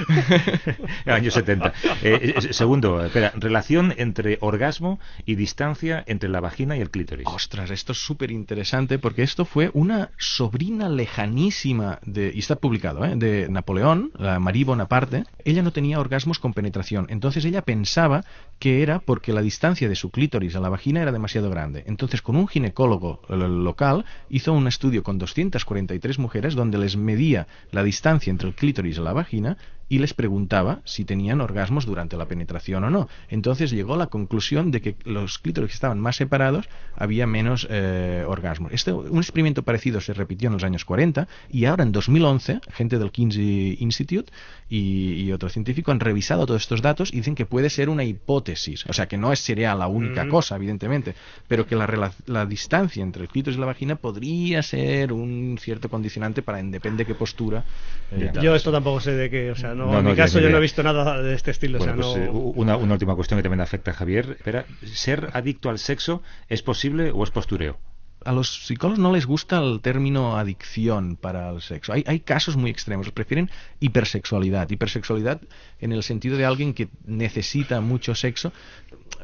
Años 1.06 1.34
70. 1.34 1.72
Eh, 2.02 2.34
eh, 2.36 2.52
segundo, 2.52 3.04
espera, 3.04 3.32
relación 3.36 3.94
entre 3.96 4.38
orgasmo 4.40 4.98
y 5.24 5.34
distancia 5.36 6.02
entre 6.06 6.28
la 6.28 6.40
vagina 6.40 6.76
y 6.76 6.80
el 6.80 6.90
clítoris. 6.90 7.26
Ostras, 7.26 7.70
esto 7.70 7.92
es 7.92 7.98
súper 7.98 8.30
interesante 8.30 8.98
porque 8.98 9.22
esto 9.22 9.44
fue 9.44 9.70
una 9.72 10.10
sobrina 10.18 10.88
lejanísima 10.88 11.98
de, 12.04 12.32
y 12.34 12.38
está 12.40 12.56
publicado, 12.56 13.04
¿eh? 13.04 13.14
de 13.16 13.48
Napoleón, 13.48 14.10
la 14.18 14.38
Marie 14.40 14.64
Bonaparte. 14.64 15.24
Ella 15.44 15.62
no 15.62 15.72
tenía 15.72 16.00
orgasmos 16.00 16.38
con 16.38 16.54
penetración, 16.54 17.06
entonces 17.08 17.44
ella 17.44 17.62
pensaba 17.62 18.24
que 18.58 18.82
era 18.82 18.98
porque 19.00 19.32
la 19.32 19.42
distancia 19.42 19.88
de 19.88 19.94
su 19.96 20.10
clítoris 20.10 20.54
a 20.56 20.60
la 20.60 20.68
vagina 20.68 21.02
era 21.02 21.12
demasiado 21.12 21.50
grande. 21.50 21.84
Entonces, 21.86 22.22
con 22.22 22.36
un 22.36 22.48
ginecólogo 22.48 23.20
local, 23.28 24.04
hizo 24.30 24.52
un 24.52 24.66
estudio 24.68 25.02
con 25.02 25.18
243 25.18 26.18
mujeres 26.18 26.54
donde 26.54 26.78
les 26.78 26.96
medía 26.96 27.43
la 27.70 27.82
distancia 27.82 28.30
entre 28.30 28.48
el 28.48 28.54
clítoris 28.54 28.98
y 28.98 29.00
la 29.00 29.12
vagina 29.12 29.56
y 29.88 29.98
les 29.98 30.14
preguntaba 30.14 30.80
si 30.84 31.04
tenían 31.04 31.40
orgasmos 31.40 31.86
durante 31.86 32.16
la 32.16 32.26
penetración 32.26 32.84
o 32.84 32.90
no. 32.90 33.08
Entonces 33.28 33.70
llegó 33.70 33.94
a 33.94 33.98
la 33.98 34.06
conclusión 34.06 34.70
de 34.70 34.80
que 34.80 34.96
los 35.04 35.38
clítoris 35.38 35.70
que 35.70 35.74
estaban 35.74 36.00
más 36.00 36.16
separados 36.16 36.68
había 36.96 37.26
menos 37.26 37.66
eh, 37.70 38.24
orgasmos. 38.26 38.72
Este, 38.72 38.92
un 38.92 39.18
experimento 39.18 39.62
parecido 39.62 40.00
se 40.00 40.14
repitió 40.14 40.48
en 40.48 40.54
los 40.54 40.64
años 40.64 40.84
40 40.84 41.28
y 41.50 41.66
ahora 41.66 41.82
en 41.84 41.92
2011 41.92 42.60
gente 42.72 42.98
del 42.98 43.10
Kinsey 43.10 43.76
Institute 43.80 44.32
y, 44.68 45.12
y 45.22 45.32
otro 45.32 45.48
científico 45.48 45.92
han 45.92 46.00
revisado 46.00 46.46
todos 46.46 46.62
estos 46.62 46.80
datos 46.82 47.12
y 47.12 47.16
dicen 47.18 47.34
que 47.34 47.46
puede 47.46 47.68
ser 47.70 47.88
una 47.88 48.04
hipótesis. 48.04 48.84
O 48.88 48.92
sea, 48.92 49.06
que 49.06 49.16
no 49.18 49.32
es, 49.32 49.38
sería 49.40 49.74
la 49.74 49.86
única 49.86 50.24
Mm. 50.24 50.28
cosa, 50.28 50.56
evidentemente, 50.56 51.14
pero 51.48 51.66
que 51.66 51.76
la, 51.76 52.12
la 52.26 52.46
distancia 52.46 53.02
entre 53.02 53.22
el 53.24 53.28
clítoris 53.28 53.56
y 53.56 53.60
la 53.60 53.66
vagina 53.66 53.96
podría 53.96 54.62
ser 54.62 55.12
un 55.12 55.58
cierto 55.60 55.88
condicionante 55.88 56.40
para 56.42 56.60
en 56.60 56.70
depende 56.70 57.04
de 57.04 57.06
qué 57.06 57.14
postura. 57.14 57.64
eh. 58.12 58.32
Yo 58.42 58.54
esto 58.54 58.72
tampoco 58.72 59.00
sé 59.00 59.12
de 59.12 59.28
qué, 59.30 59.50
o 59.50 59.56
sea, 59.56 59.73
no, 59.74 59.86
No, 59.86 59.98
en 59.98 60.04
no, 60.04 60.10
mi 60.10 60.16
caso 60.16 60.40
yo 60.40 60.50
no 60.50 60.58
he 60.58 60.60
visto 60.60 60.82
nada 60.82 61.20
de 61.20 61.34
este 61.34 61.50
estilo, 61.50 61.78
Bueno, 61.78 61.92
o 62.08 62.14
sea, 62.14 62.26
pues, 62.26 62.32
no... 62.32 62.38
eh, 62.38 62.52
una, 62.56 62.76
una 62.76 62.92
última 62.94 63.14
cuestión 63.14 63.38
que 63.38 63.42
también 63.42 63.60
afecta 63.60 63.90
a 63.90 63.94
Javier. 63.94 64.36
Espera, 64.38 64.66
¿ser 64.84 65.30
adicto 65.32 65.70
al 65.70 65.78
sexo 65.78 66.22
es 66.48 66.62
posible 66.62 67.10
o 67.10 67.24
es 67.24 67.30
postureo? 67.30 67.78
a 68.24 68.32
los 68.32 68.66
psicólogos 68.66 68.98
no 68.98 69.12
les 69.12 69.26
gusta 69.26 69.58
el 69.58 69.80
término 69.80 70.36
adicción 70.38 71.16
para 71.16 71.50
el 71.50 71.60
sexo. 71.60 71.92
Hay, 71.92 72.04
hay 72.06 72.20
casos 72.20 72.56
muy 72.56 72.70
extremos, 72.70 73.10
prefieren 73.10 73.50
hipersexualidad. 73.80 74.68
Hipersexualidad 74.70 75.42
en 75.80 75.92
el 75.92 76.02
sentido 76.02 76.36
de 76.36 76.44
alguien 76.46 76.74
que 76.74 76.88
necesita 77.04 77.80
mucho 77.80 78.14
sexo. 78.14 78.52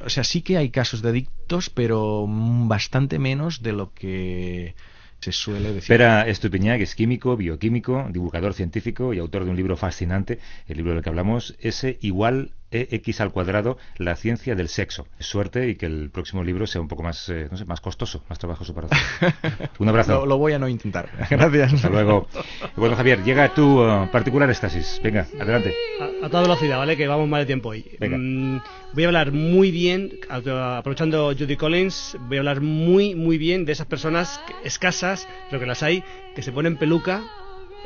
O 0.04 0.10
sea, 0.10 0.24
sí 0.24 0.42
que 0.42 0.56
hay 0.56 0.70
casos 0.70 1.02
de 1.02 1.08
adictos, 1.08 1.70
pero 1.70 2.26
mm, 2.28 2.68
bastante 2.68 3.18
menos 3.18 3.62
de 3.62 3.72
lo 3.72 3.92
que 3.94 4.74
se 5.20 5.32
suele 5.32 5.72
decir. 5.72 5.88
Pera 5.88 6.26
es 6.26 6.94
químico, 6.94 7.36
bioquímico, 7.36 8.06
divulgador 8.10 8.54
científico 8.54 9.12
y 9.14 9.18
autor 9.18 9.44
de 9.44 9.50
un 9.50 9.56
libro 9.56 9.76
fascinante, 9.76 10.38
el 10.66 10.78
libro 10.78 10.94
del 10.94 11.02
que 11.02 11.08
hablamos, 11.08 11.56
S 11.60 11.98
igual 12.00 12.52
EX 12.70 13.20
al 13.20 13.32
cuadrado, 13.32 13.78
la 13.96 14.16
ciencia 14.16 14.54
del 14.54 14.68
sexo. 14.68 15.06
Suerte 15.18 15.68
y 15.68 15.74
que 15.76 15.86
el 15.86 16.10
próximo 16.10 16.44
libro 16.44 16.66
sea 16.66 16.80
un 16.80 16.88
poco 16.88 17.02
más, 17.02 17.28
eh, 17.28 17.48
no 17.50 17.56
sé, 17.56 17.64
más 17.64 17.80
costoso, 17.80 18.24
más 18.28 18.38
trabajoso 18.38 18.74
para 18.74 18.88
hacer. 18.88 19.34
Un 19.78 19.88
abrazo. 19.88 20.20
Lo, 20.20 20.26
lo 20.26 20.38
voy 20.38 20.52
a 20.52 20.58
no 20.58 20.68
intentar. 20.68 21.08
Gracias. 21.30 21.74
Hasta 21.74 21.88
luego. 21.88 22.28
Bueno, 22.76 22.96
Javier, 22.96 23.22
llega 23.24 23.52
tu 23.54 23.82
eh, 23.82 24.08
particular 24.12 24.48
éxtasis. 24.50 25.00
Venga, 25.02 25.26
adelante. 25.40 25.74
A, 26.00 26.26
a 26.26 26.28
toda 26.28 26.42
velocidad, 26.42 26.78
¿vale? 26.78 26.96
Que 26.96 27.06
vamos 27.06 27.28
mal 27.28 27.42
de 27.42 27.46
tiempo 27.46 27.70
hoy. 27.70 27.84
Venga. 27.98 28.18
Mm, 28.18 28.60
voy 28.92 29.04
a 29.04 29.06
hablar 29.06 29.32
muy 29.32 29.70
bien, 29.70 30.12
aprovechando 30.28 31.34
Judy 31.36 31.56
Collins, 31.56 32.16
voy 32.28 32.36
a 32.38 32.40
hablar 32.40 32.60
muy, 32.60 33.14
muy 33.14 33.38
bien 33.38 33.64
de 33.64 33.72
esas 33.72 33.86
personas 33.86 34.40
escasas, 34.64 35.28
pero 35.48 35.60
que 35.60 35.66
las 35.66 35.82
hay, 35.82 36.02
que 36.34 36.42
se 36.42 36.52
ponen 36.52 36.76
peluca. 36.76 37.22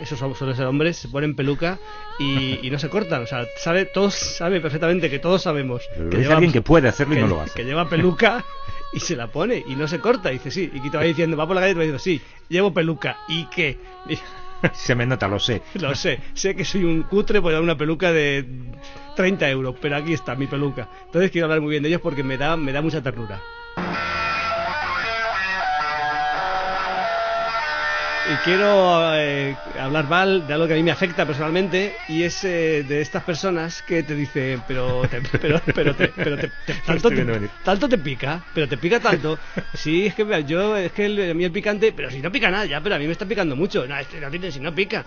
Esos 0.01 0.19
son- 0.19 0.35
suelen 0.35 0.57
ser 0.57 0.67
hombres, 0.67 0.97
se 0.97 1.09
ponen 1.09 1.35
peluca 1.37 1.79
y, 2.19 2.67
y 2.67 2.71
no 2.71 2.79
se 2.79 2.89
cortan. 2.89 3.23
O 3.23 3.27
sea, 3.27 3.47
sabe, 3.57 3.85
todos 3.87 4.15
saben 4.15 4.61
perfectamente 4.61 5.09
que 5.09 5.19
todos 5.19 5.43
sabemos 5.43 5.83
Pero 5.97 6.11
que 6.11 6.17
dice 6.17 6.23
lleva- 6.29 6.35
alguien 6.35 6.53
que 6.53 6.63
puede 6.63 6.89
hacerlo 6.89 7.15
y 7.15 7.17
que- 7.17 7.23
no 7.23 7.29
lo 7.29 7.41
hace. 7.41 7.55
Que 7.55 7.65
lleva 7.65 7.89
peluca 7.89 8.45
y 8.93 9.01
se 9.01 9.15
la 9.17 9.29
pone 9.29 9.63
y 9.67 9.77
no 9.77 9.87
se 9.89 10.01
corta. 10.01 10.31
Y 10.31 10.35
dice 10.35 10.51
sí. 10.51 10.71
Y 10.75 10.91
te 10.91 10.97
va 10.97 11.05
diciendo, 11.05 11.37
va 11.37 11.47
por 11.47 11.55
la 11.55 11.63
calle 11.63 11.73
y 11.73 11.75
te 11.75 11.79
va 11.79 11.83
diciendo, 11.85 11.99
sí, 12.01 12.21
llevo 12.49 12.73
peluca. 12.75 13.17
¿Y 13.29 13.45
qué? 13.47 13.79
Y- 14.09 14.19
Se 14.73 14.95
me 14.95 15.05
nota, 15.07 15.29
lo 15.29 15.39
sé. 15.39 15.63
lo 15.75 15.95
sé, 15.95 16.21
sé 16.35 16.57
que 16.57 16.65
soy 16.65 16.85
un 16.85 17.03
cutre 17.03 17.41
por 17.43 17.53
dar 17.53 17.61
una 17.63 17.77
peluca 17.77 18.13
de 18.13 18.45
30 19.15 19.49
euros, 19.51 19.77
pero 19.81 19.97
aquí 19.97 20.13
está 20.15 20.35
mi 20.35 20.47
peluca. 20.47 20.89
Entonces 21.07 21.31
quiero 21.31 21.45
hablar 21.47 21.61
muy 21.61 21.71
bien 21.71 21.83
de 21.83 21.91
ellos 21.91 22.01
porque 22.01 22.23
me 22.25 22.37
da, 22.39 22.57
me 22.57 22.73
da 22.73 22.81
mucha 22.83 23.03
ternura. 23.03 23.41
Y 28.27 28.39
quiero 28.39 29.15
eh, 29.17 29.59
hablar 29.79 30.07
mal 30.09 30.47
de 30.47 30.55
algo 30.55 30.67
que 30.67 30.73
a 30.73 30.77
mí 30.77 30.83
me 30.83 30.91
afecta 30.91 31.27
personalmente 31.27 31.95
y 32.09 32.23
es 32.23 32.43
eh, 32.45 32.83
de 32.83 33.03
estas 33.03 33.23
personas 33.23 33.83
que 33.83 34.03
te 34.03 34.15
dicen, 34.15 34.63
pero 34.67 35.03
te, 35.11 35.21
pero, 35.39 35.61
pero 35.75 35.95
te, 35.95 36.09
pero 36.09 36.39
te, 36.39 36.49
tanto, 36.87 37.11
tanto 37.63 37.87
te 37.89 37.99
pica, 37.99 38.43
pero 38.55 38.67
te 38.67 38.79
pica 38.79 38.99
tanto. 39.01 39.39
Sí, 39.75 40.07
es 40.07 40.15
que 40.15 40.25
yo, 40.47 40.77
es 40.77 40.93
que 40.93 41.05
el- 41.07 41.31
a 41.31 41.35
mí 41.35 41.45
el 41.45 41.53
picante, 41.53 41.93
pero 41.93 42.11
si 42.11 42.23
no 42.23 42.33
pica 42.33 42.51
nada 42.51 42.65
ya, 42.65 42.81
pero 42.81 42.95
a 42.95 42.99
mí 42.99 43.07
me 43.07 43.13
está 43.13 43.27
picando 43.27 43.57
mucho. 43.57 43.87
No, 43.87 43.99
es 43.99 44.07
que 44.09 44.21
no 44.21 44.51
si 44.51 44.61
no 44.61 44.75
pica. 44.75 45.05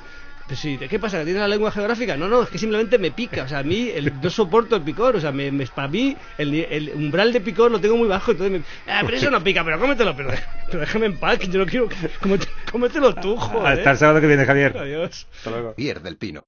Pero 0.47 0.57
si, 0.59 0.77
¿qué 0.77 0.97
pasa? 0.97 1.19
¿Que 1.19 1.25
tiene 1.25 1.39
la 1.41 1.47
lengua 1.47 1.71
geográfica? 1.71 2.15
No, 2.15 2.27
no, 2.29 2.43
es 2.43 2.49
que 2.49 2.57
simplemente 2.57 2.97
me 2.97 3.11
pica. 3.11 3.43
O 3.43 3.47
sea, 3.49 3.59
a 3.59 3.63
mí 3.63 3.89
el, 3.93 4.13
no 4.21 4.29
soporto 4.29 4.77
el 4.77 4.81
picor. 4.81 5.15
O 5.17 5.19
sea, 5.19 5.31
me, 5.33 5.51
me- 5.51 5.67
para 5.67 5.89
mí 5.89 6.15
el, 6.37 6.91
umbral 6.95 7.33
de 7.33 7.41
picor 7.41 7.69
lo 7.69 7.81
tengo 7.81 7.97
muy 7.97 8.07
bajo. 8.07 8.31
Entonces 8.31 8.61
me, 8.61 8.91
ah, 8.91 9.01
pero 9.05 9.17
eso 9.17 9.29
no 9.29 9.43
pica, 9.43 9.63
pero 9.65 9.77
cómetelo. 9.79 10.15
Pero, 10.15 10.29
pero 10.67 10.79
déjame 10.79 11.07
en 11.07 11.17
paz, 11.17 11.37
que 11.39 11.47
yo 11.49 11.59
no 11.59 11.65
quiero. 11.65 11.89
Cómete- 12.21 12.47
cómetelo 12.71 13.13
tú, 13.15 13.35
joder. 13.35 13.79
Hasta 13.79 13.91
el 13.91 13.97
sábado 13.97 14.21
que 14.21 14.27
viene, 14.27 14.45
Javier. 14.45 14.77
Adiós. 14.77 15.27
Hasta 15.37 15.49
luego. 15.49 15.73
Pierde 15.75 16.07
el 16.07 16.15
pino. 16.17 16.45